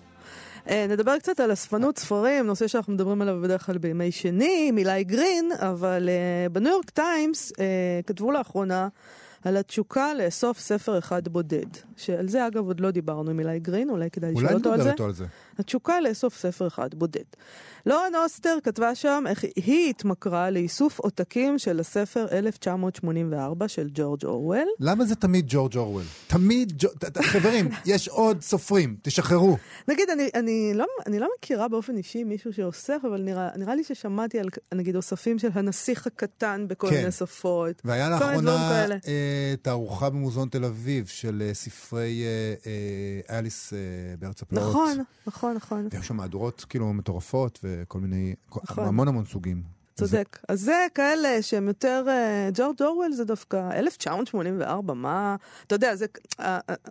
אה, 0.70 0.86
נדבר 0.88 1.18
קצת 1.18 1.40
על 1.40 1.53
אספנות 1.53 1.99
ספרים, 1.99 2.47
נושא 2.47 2.66
שאנחנו 2.66 2.92
מדברים 2.92 3.22
עליו 3.22 3.40
בדרך 3.42 3.66
כלל 3.66 3.78
בימי 3.78 4.12
שני, 4.12 4.72
אילי 4.78 5.05
גרין, 5.05 5.51
אבל 5.59 6.09
אה, 6.09 6.49
בניו 6.49 6.72
יורק 6.72 6.90
טיימס 6.90 7.53
כתבו 8.07 8.32
לאחרונה 8.32 8.88
על 9.45 9.57
התשוקה 9.57 10.14
לאסוף 10.14 10.59
ספר 10.59 10.99
אחד 10.99 11.28
בודד. 11.28 11.66
שעל 11.97 12.28
זה 12.28 12.47
אגב 12.47 12.66
עוד 12.66 12.80
לא 12.80 12.90
דיברנו 12.90 13.30
עם 13.30 13.40
אילי 13.40 13.59
גרין, 13.61 13.90
אולי 13.90 14.11
כדאי 14.11 14.30
לשאול 14.30 14.45
אולי 14.45 14.55
אותו 14.55 14.68
על 14.68 14.74
נדבר 14.74 14.84
זה. 14.84 14.90
איתו 14.90 15.05
על 15.05 15.12
זה. 15.12 15.26
התשוקה 15.61 16.00
לאסוף 16.00 16.36
ספר 16.36 16.66
אחד 16.66 16.94
בודד. 16.94 17.24
לורן 17.86 18.12
אוסטר 18.24 18.59
כתבה 18.64 18.94
שם 18.94 19.24
איך 19.26 19.44
היא 19.57 19.90
התמכרה 19.90 20.50
לאיסוף 20.50 21.00
עותקים 21.00 21.59
של 21.59 21.80
הספר 21.80 22.26
1984 22.32 23.68
של 23.68 23.88
ג'ורג' 23.94 24.24
אורוול. 24.24 24.68
למה 24.80 25.05
זה 25.05 25.14
תמיד 25.14 25.44
ג'ורג' 25.48 25.76
אורוול? 25.76 26.02
תמיד 26.26 26.72
ג'ורג'... 26.78 27.22
חברים, 27.22 27.68
יש 27.86 28.09
עוד 28.09 28.42
סופרים, 28.42 28.96
תשחררו. 29.02 29.57
נגיד, 29.88 30.11
אני, 30.11 30.30
אני, 30.34 30.72
לא, 30.74 30.86
אני 31.07 31.18
לא 31.18 31.28
מכירה 31.38 31.68
באופן 31.68 31.96
אישי 31.96 32.24
מישהו 32.24 32.52
שאוסף, 32.52 32.98
אבל 33.09 33.22
נראה, 33.22 33.48
נראה 33.57 33.74
לי 33.74 33.84
ששמעתי 33.84 34.38
על, 34.38 34.48
נגיד, 34.74 34.96
אוספים 34.96 35.38
של 35.38 35.48
הנסיך 35.52 36.07
הקטן 36.07 36.64
בכל 36.68 36.90
כן. 36.90 36.96
מיני 36.96 37.12
שפות. 37.12 37.82
והיה 37.84 38.11
לאחרונה. 38.11 38.86
אה, 39.09 39.55
תערוכה 39.62 40.11
במוזיאון 40.11 40.48
תל 40.48 40.64
אביב 40.64 41.07
של 41.07 41.42
אה, 41.46 41.55
ספרי 41.55 42.22
אה, 42.24 42.55
אה, 43.30 43.38
אליס 43.38 43.72
אה, 43.72 43.78
בארץ 44.18 44.42
הפלאות. 44.42 44.68
נכון, 44.68 45.05
נכון, 45.26 45.43
נכון. 45.53 45.88
ויש 45.92 46.07
שם 46.07 46.16
מהדורות 46.16 46.66
כאילו 46.68 46.92
מטורפות 46.92 47.59
וכל 47.62 48.01
מיני, 48.01 48.34
נכון. 48.64 48.84
המון 48.84 49.09
המון 49.09 49.24
סוגים. 49.24 49.74
צודק. 49.97 50.38
אז 50.49 50.61
זה 50.61 50.86
כאלה 50.95 51.42
שהם 51.42 51.68
יותר... 51.68 52.05
אה, 52.09 52.49
ג'ורג' 52.55 52.82
אורוול 52.82 53.12
זה 53.12 53.24
דווקא 53.24 53.70
1984, 53.72 54.95
מה... 54.95 55.36
אתה 55.66 55.74
יודע, 55.74 55.97
זה... 55.97 56.07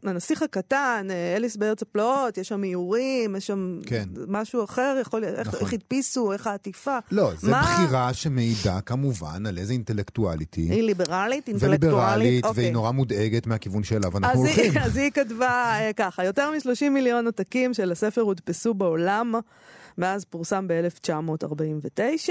הנסיך 0.03 0.41
הקטן, 0.41 1.07
אה, 1.09 1.35
אליס 1.35 1.55
בארץ 1.55 1.81
הפלאות, 1.81 2.37
יש 2.37 2.47
שם 2.47 2.63
איורים, 2.63 3.35
יש 3.35 3.47
שם 3.47 3.79
כן. 3.85 4.09
משהו 4.27 4.63
אחר, 4.63 4.97
יכול 5.01 5.21
להיות, 5.21 5.39
נכון. 5.39 5.59
איך 5.59 5.73
הדפיסו, 5.73 6.33
איך 6.33 6.47
העטיפה. 6.47 6.97
לא, 7.11 7.31
זה 7.35 7.51
מה- 7.51 7.61
בחירה 7.61 8.13
שמעידה 8.13 8.81
כמובן 8.81 9.45
על 9.45 9.57
איזה 9.57 9.73
אינטלקטואליטי. 9.73 10.61
היא 10.61 10.83
ליברלית, 10.83 11.47
אינטלקטואלית. 11.47 11.83
וליברלית, 11.83 12.45
אוקיי. 12.45 12.63
והיא 12.63 12.73
נורא 12.73 12.91
מודאגת 12.91 13.47
מהכיוון 13.47 13.83
שאליו 13.83 14.17
אנחנו 14.17 14.33
אז 14.33 14.37
הולכים. 14.39 14.71
היא, 14.71 14.79
אז 14.85 14.97
היא 14.97 15.11
כתבה 15.11 15.49
אה, 15.79 15.91
ככה, 15.95 16.23
יותר 16.25 16.51
מ-30 16.51 16.89
מיליון 16.89 17.25
עותקים 17.25 17.73
של 17.73 17.91
הספר 17.91 18.21
הודפסו 18.21 18.73
בעולם. 18.73 19.33
מאז 19.97 20.25
פורסם 20.25 20.67
ב-1949, 20.67 22.29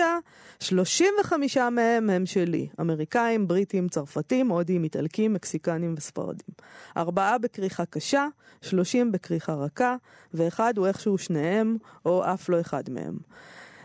35 0.60 1.56
מהם 1.56 2.10
הם 2.10 2.26
שלי, 2.26 2.68
אמריקאים, 2.80 3.48
בריטים, 3.48 3.88
צרפתים, 3.88 4.48
הודים, 4.48 4.84
איטלקים, 4.84 5.32
מקסיקנים 5.32 5.94
וספרדים. 5.98 6.54
ארבעה 6.96 7.38
בכריכה 7.38 7.84
קשה, 7.86 8.26
30 8.62 9.12
בכריכה 9.12 9.54
רכה, 9.54 9.96
ואחד 10.34 10.78
הוא 10.78 10.86
איכשהו 10.86 11.18
שניהם, 11.18 11.76
או 12.06 12.24
אף 12.24 12.48
לא 12.48 12.60
אחד 12.60 12.90
מהם. 12.90 13.16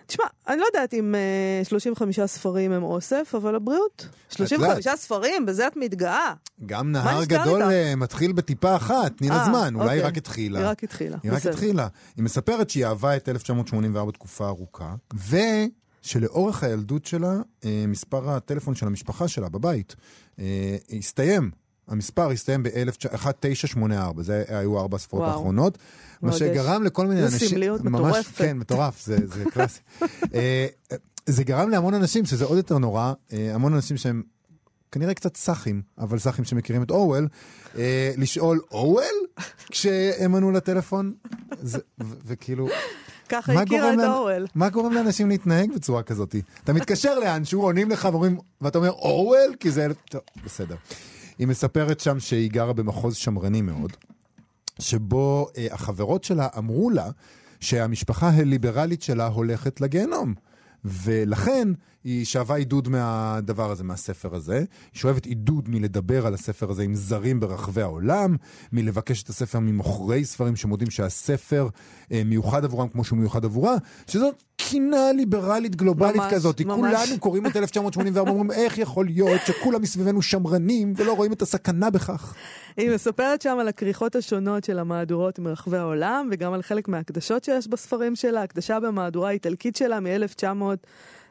תשמע, 0.08 0.26
אני 0.48 0.58
לא 0.58 0.66
יודעת 0.66 0.94
אם 0.94 1.16
אה, 1.16 1.64
35 1.64 2.20
ספרים 2.20 2.72
הם 2.72 2.84
אוסף, 2.84 3.36
אבל 3.38 3.56
הבריאות. 3.56 4.08
35 4.30 4.88
ספרים, 4.96 5.46
בזה 5.46 5.68
את 5.68 5.76
מתגאה. 5.76 6.34
גם 6.66 6.92
נהר 6.92 7.26
גדול? 7.26 7.62
אה, 7.62 7.96
מתחיל 7.96 8.32
בטיפה 8.32 8.76
אחת, 8.76 9.18
תני 9.18 9.30
לה 9.30 9.40
אה, 9.40 9.46
זמן, 9.46 9.76
אולי 9.76 9.90
היא 9.90 9.98
אוקיי. 9.98 10.08
רק 10.10 10.18
התחילה. 10.18 10.60
היא 10.60 10.68
רק 10.68 10.84
התחילה. 10.84 11.18
היא 11.24 11.32
רק. 11.32 11.46
התחילה. 11.46 11.88
היא 12.18 12.24
מספרת 12.24 12.70
שהיא 12.70 12.86
אהבה 12.86 13.16
את 13.16 13.30
1984 13.30 14.12
תקופה 14.12 14.48
ארוכה, 14.48 14.96
ושלאורך 16.04 16.64
הילדות 16.64 17.06
שלה, 17.06 17.34
אה, 17.66 17.84
מספר 17.88 18.30
הטלפון 18.30 18.76
של 18.76 18.88
המשפחה 18.88 19.28
שלה 19.28 19.50
בבית 19.50 19.96
אה, 20.40 20.78
הסתיים. 20.98 21.52
המספר 21.88 22.30
הסתיים 22.30 22.64
ב-1984, 22.64 24.22
זה 24.22 24.44
היו 24.48 24.80
ארבע 24.80 24.96
הספרות. 24.96 25.24
האחרונות, 25.28 25.78
מה. 26.22 26.34
שגרם 26.34 26.84
לכל 26.84 27.08
מיני 27.08 27.22
זו 27.28 27.34
אנשים... 27.34 27.50
סמליות 27.50 27.82
ממש- 27.82 27.94
מטורפת. 28.02 28.36
כן, 28.38 28.58
מטורף, 28.58 29.06
זה, 29.06 29.18
זה 29.28 29.44
קלאסי. 29.54 29.80
אה, 30.34 30.68
זה 31.26 31.44
גרם 31.44 31.70
להמון 31.70 31.94
אנשים, 31.94 32.26
שזה 32.26 32.46
עוד 32.46 32.58
יותר 32.58 32.78
נורא, 32.78 33.14
אה, 33.34 33.56
המון 33.56 33.74
אנשים 33.74 33.98
שהם 33.98 34.24
כנראה 34.92 35.14
קצת 35.14 35.38
סאחים, 35.38 35.82
אבל 35.98 36.20
סאחים 36.20 36.46
שמכירים 36.46 36.84
את 36.84 36.92
אורוול, 36.92 37.28
אה, 37.78 38.12
לשאול, 38.18 38.60
אורוול? 38.72 39.04
כשהם 39.72 40.36
ענו 40.36 40.52
לטלפון? 40.52 41.14
זה- 41.62 41.80
ו- 42.04 42.14
וכאילו, 42.26 42.68
ככה 43.30 43.54
הכירה 43.62 43.94
את 43.94 44.00
אורוול. 44.00 44.46
מה 44.56 44.70
גורם 44.70 44.94
לאנשים 44.94 45.30
להתנהג 45.30 45.72
בצורה 45.76 46.04
כזאת? 46.04 46.36
אתה 46.64 46.74
מתקשר 46.74 47.20
לאנשהו, 47.20 47.62
עונים 47.62 47.90
לך 47.90 48.08
ואומרים, 48.12 48.38
ואתה 48.62 48.78
אומר, 48.78 48.92
אורוול? 48.92 49.56
כי 49.60 49.72
זה... 49.72 49.88
טוב, 50.10 50.22
בסדר. 50.46 50.76
היא 51.40 51.48
מספרת 51.48 52.00
שם 52.00 52.20
שהיא 52.20 52.52
גרה 52.52 52.74
במחוז 52.74 53.16
שמרני 53.16 53.62
מאוד, 53.62 53.92
שבו 54.80 55.48
אה, 55.58 55.68
החברות 55.72 56.24
שלה 56.24 56.48
אמרו 56.58 56.90
לה 56.90 57.10
שהמשפחה 57.60 58.30
הליברלית 58.30 59.02
שלה 59.02 59.28
הולכת 59.28 59.82
לגיהנום. 59.82 60.34
ולכן 60.86 61.68
היא 62.08 62.26
שאבה 62.26 62.56
עידוד 62.56 62.90
מהדבר 62.90 63.72
הזה, 63.72 63.84
מהספר 63.84 64.36
הזה. 64.36 64.58
היא 64.58 64.66
שואבת 64.94 65.26
עידוד 65.26 65.70
מלדבר 65.70 66.28
על 66.28 66.34
הספר 66.34 66.72
הזה 66.72 66.84
עם 66.84 66.96
זרים 66.96 67.40
ברחבי 67.40 67.82
העולם, 67.82 68.36
מלבקש 68.72 69.24
את 69.24 69.30
הספר 69.30 69.60
ממוכרי 69.60 70.26
ספרים 70.26 70.56
שמודים 70.56 70.90
שהספר 70.90 71.68
אה, 72.12 72.22
מיוחד 72.26 72.66
עבורם 72.66 72.88
כמו 72.88 73.04
שהוא 73.04 73.20
מיוחד 73.20 73.46
עבורה, 73.46 73.76
שזאת 74.08 74.44
קינה 74.56 75.12
ליברלית 75.16 75.76
גלובלית 75.76 76.16
ממש, 76.16 76.34
כזאת. 76.34 76.62
ממש. 76.62 76.76
כולנו 76.76 77.20
קוראים 77.20 77.48
את 77.48 77.58
1984, 77.58 78.32
אומרים 78.32 78.52
איך 78.52 78.78
יכול 78.78 79.06
להיות 79.06 79.42
שכולם 79.46 79.82
מסביבנו 79.82 80.22
שמרנים 80.22 80.94
ולא 80.96 81.14
רואים 81.14 81.34
את 81.34 81.42
הסכנה 81.42 81.90
בכך. 81.90 82.36
היא 82.78 82.90
מספרת 82.92 83.42
שם 83.42 83.58
על 83.60 83.68
הכריכות 83.68 84.16
השונות 84.16 84.64
של 84.64 84.80
המהדורות 84.80 85.40
מרחבי 85.40 85.78
העולם, 85.78 86.30
וגם 86.32 86.54
על 86.54 86.62
חלק 86.62 86.88
מההקדשות 86.88 87.44
שיש 87.44 87.68
בספרים 87.68 88.16
שלה. 88.16 88.44
הקדשה 88.44 88.80
במהדורה 88.80 89.30
האיטלקית 89.30 89.76
שלה 89.76 90.00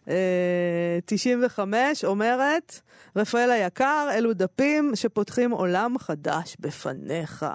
מ-1995 0.08 1.62
אומרת, 2.04 2.80
רפאל 3.16 3.50
היקר, 3.50 4.08
אלו 4.14 4.32
דפים 4.32 4.92
שפותחים 4.94 5.50
עולם 5.50 5.98
חדש 5.98 6.56
בפניך. 6.60 7.46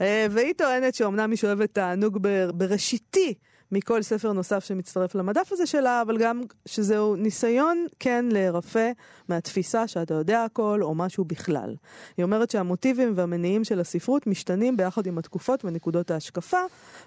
אה, 0.00 0.26
והיא 0.30 0.54
טוענת 0.58 0.94
שאומנם 0.94 1.30
היא 1.30 1.38
שואבת 1.38 1.74
תענוג 1.74 2.18
בר- 2.22 2.52
בראשיתי. 2.54 3.34
מכל 3.72 4.02
ספר 4.02 4.32
נוסף 4.32 4.64
שמצטרף 4.64 5.14
למדף 5.14 5.48
הזה 5.52 5.66
שלה, 5.66 6.02
אבל 6.02 6.18
גם 6.18 6.42
שזהו 6.66 7.16
ניסיון 7.16 7.86
כן 7.98 8.24
להירפא 8.32 8.90
מהתפיסה 9.28 9.88
שאתה 9.88 10.14
יודע 10.14 10.44
הכל 10.44 10.80
או 10.82 10.94
משהו 10.94 11.24
בכלל. 11.24 11.74
היא 12.16 12.24
אומרת 12.24 12.50
שהמוטיבים 12.50 13.12
והמניעים 13.16 13.64
של 13.64 13.80
הספרות 13.80 14.26
משתנים 14.26 14.76
ביחד 14.76 15.06
עם 15.06 15.18
התקופות 15.18 15.64
ונקודות 15.64 16.10
ההשקפה, 16.10 16.58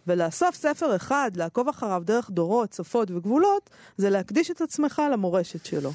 ולאסוף 0.07 0.55
ספר 0.55 0.95
אחד, 0.95 1.32
לעקוב 1.36 1.68
אחריו 1.70 2.01
דרך 2.05 2.30
דורות, 2.30 2.74
שפות 2.74 3.11
וגבולות, 3.11 3.70
זה 3.97 4.09
להקדיש 4.09 4.51
את 4.51 4.61
עצמך 4.61 5.01
למורשת 5.11 5.66
שלו. 5.66 5.91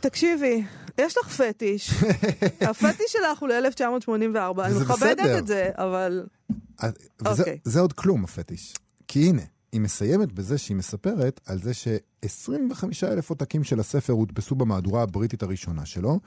תקשיבי, 0.00 0.64
יש 0.98 1.18
לך 1.18 1.28
פטיש. 1.28 1.90
הפטיש 2.70 3.06
שלך 3.12 3.38
הוא 3.40 3.48
ל-1984, 3.48 4.62
אני 4.64 4.74
מכבדת. 4.80 5.38
את 5.38 5.46
זה, 5.46 5.70
אבל... 5.74 6.24
וזה- 7.20 7.40
אוקיי. 7.42 7.58
זה 7.64 7.80
עוד 7.80 7.92
כלום, 7.92 8.24
הפטיש. 8.24 8.74
כי 9.12 9.28
הנה, 9.28 9.42
היא 9.72 9.80
מסיימת 9.80 10.32
בזה 10.32 10.58
שהיא 10.58 10.76
מספרת 10.76 11.40
על 11.46 11.58
זה 11.62 11.74
ש-25 11.74 12.84
אלף 13.02 13.30
עותקים 13.30 13.64
של 13.64 13.80
הספר 13.80 14.12
הודפסו 14.12 14.54
במהדורה 14.54 15.02
הבריטית 15.02 15.42
הראשונה 15.42 15.86
שלו. 15.86 16.20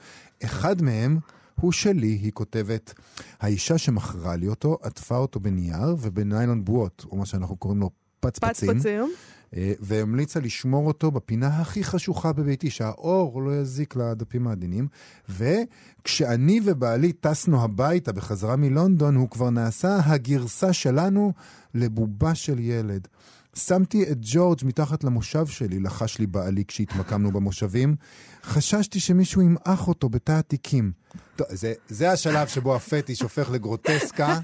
אחד 0.44 0.82
מהם 0.82 1.18
הוא 1.60 1.72
שלי, 1.72 2.06
היא 2.06 2.32
כותבת. 2.32 2.94
האישה 3.40 3.78
שמכרה 3.78 4.36
לי 4.36 4.48
אותו 4.48 4.78
עטפה 4.82 5.16
אותו 5.16 5.40
בנייר 5.40 5.96
ובניילון 6.00 6.64
בועות, 6.64 7.04
או 7.10 7.16
מה 7.16 7.26
שאנחנו 7.26 7.56
קוראים 7.56 7.80
לו 7.80 7.90
פצפצים. 8.20 8.68
פצפצים. 8.68 9.12
אה, 9.56 9.72
והמליצה 9.80 10.40
לשמור 10.40 10.86
אותו 10.86 11.10
בפינה 11.10 11.60
הכי 11.60 11.84
חשוכה 11.84 12.32
בביתי, 12.32 12.70
שהאור 12.70 13.42
לא 13.42 13.56
יזיק 13.56 13.96
לדפים 13.96 14.46
העדינים. 14.46 14.88
וכשאני 15.28 16.60
ובעלי 16.64 17.12
טסנו 17.12 17.64
הביתה 17.64 18.12
בחזרה 18.12 18.56
מלונדון, 18.56 19.14
הוא 19.14 19.30
כבר 19.30 19.50
נעשה 19.50 19.98
הגרסה 20.04 20.72
שלנו 20.72 21.32
לבובה 21.74 22.34
של 22.34 22.58
ילד. 22.58 23.08
שמתי 23.56 24.02
את 24.02 24.18
ג'ורג' 24.20 24.58
מתחת 24.64 25.04
למושב 25.04 25.46
שלי, 25.46 25.80
לחש 25.80 26.18
לי 26.18 26.26
בעלי 26.26 26.64
כשהתמקמנו 26.68 27.32
במושבים. 27.32 27.96
חששתי 28.44 29.00
שמישהו 29.00 29.42
ימעך 29.42 29.88
אותו 29.88 30.08
בתא 30.08 30.32
התיקים. 30.32 30.92
טוב, 31.36 31.46
זה, 31.50 31.72
זה 31.88 32.10
השלב 32.10 32.48
שבו 32.48 32.76
הפטיש 32.76 33.22
הופך 33.22 33.50
לגרוטסקה. 33.50 34.38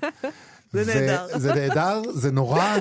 זה 0.72 0.94
נהדר. 0.94 1.26
זה 1.38 1.54
נהדר, 1.54 2.02
זה 2.10 2.30
נורא, 2.30 2.76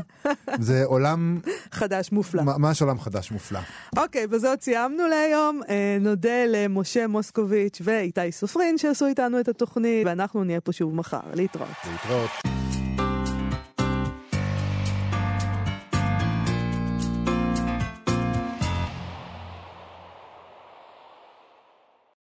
זה 0.59 0.83
עולם 0.85 1.39
חדש 1.71 2.11
מופלא. 2.11 2.43
ממש 2.43 2.81
עולם 2.81 2.99
חדש 2.99 3.31
מופלא. 3.31 3.59
אוקיי, 3.97 4.27
בזאת 4.27 4.61
סיימנו 4.61 5.07
להיום. 5.07 5.61
אה, 5.69 5.97
נודה 6.01 6.45
למשה 6.47 7.07
מוסקוביץ' 7.07 7.81
ואיתי 7.83 8.31
סופרין 8.31 8.77
שעשו 8.77 9.05
איתנו 9.05 9.39
את 9.39 9.47
התוכנית, 9.47 10.07
ואנחנו 10.07 10.43
נהיה 10.43 10.61
פה 10.61 10.71
שוב 10.71 10.95
מחר. 10.95 11.19
להתראות. 11.33 11.69
להתראות. 11.91 12.29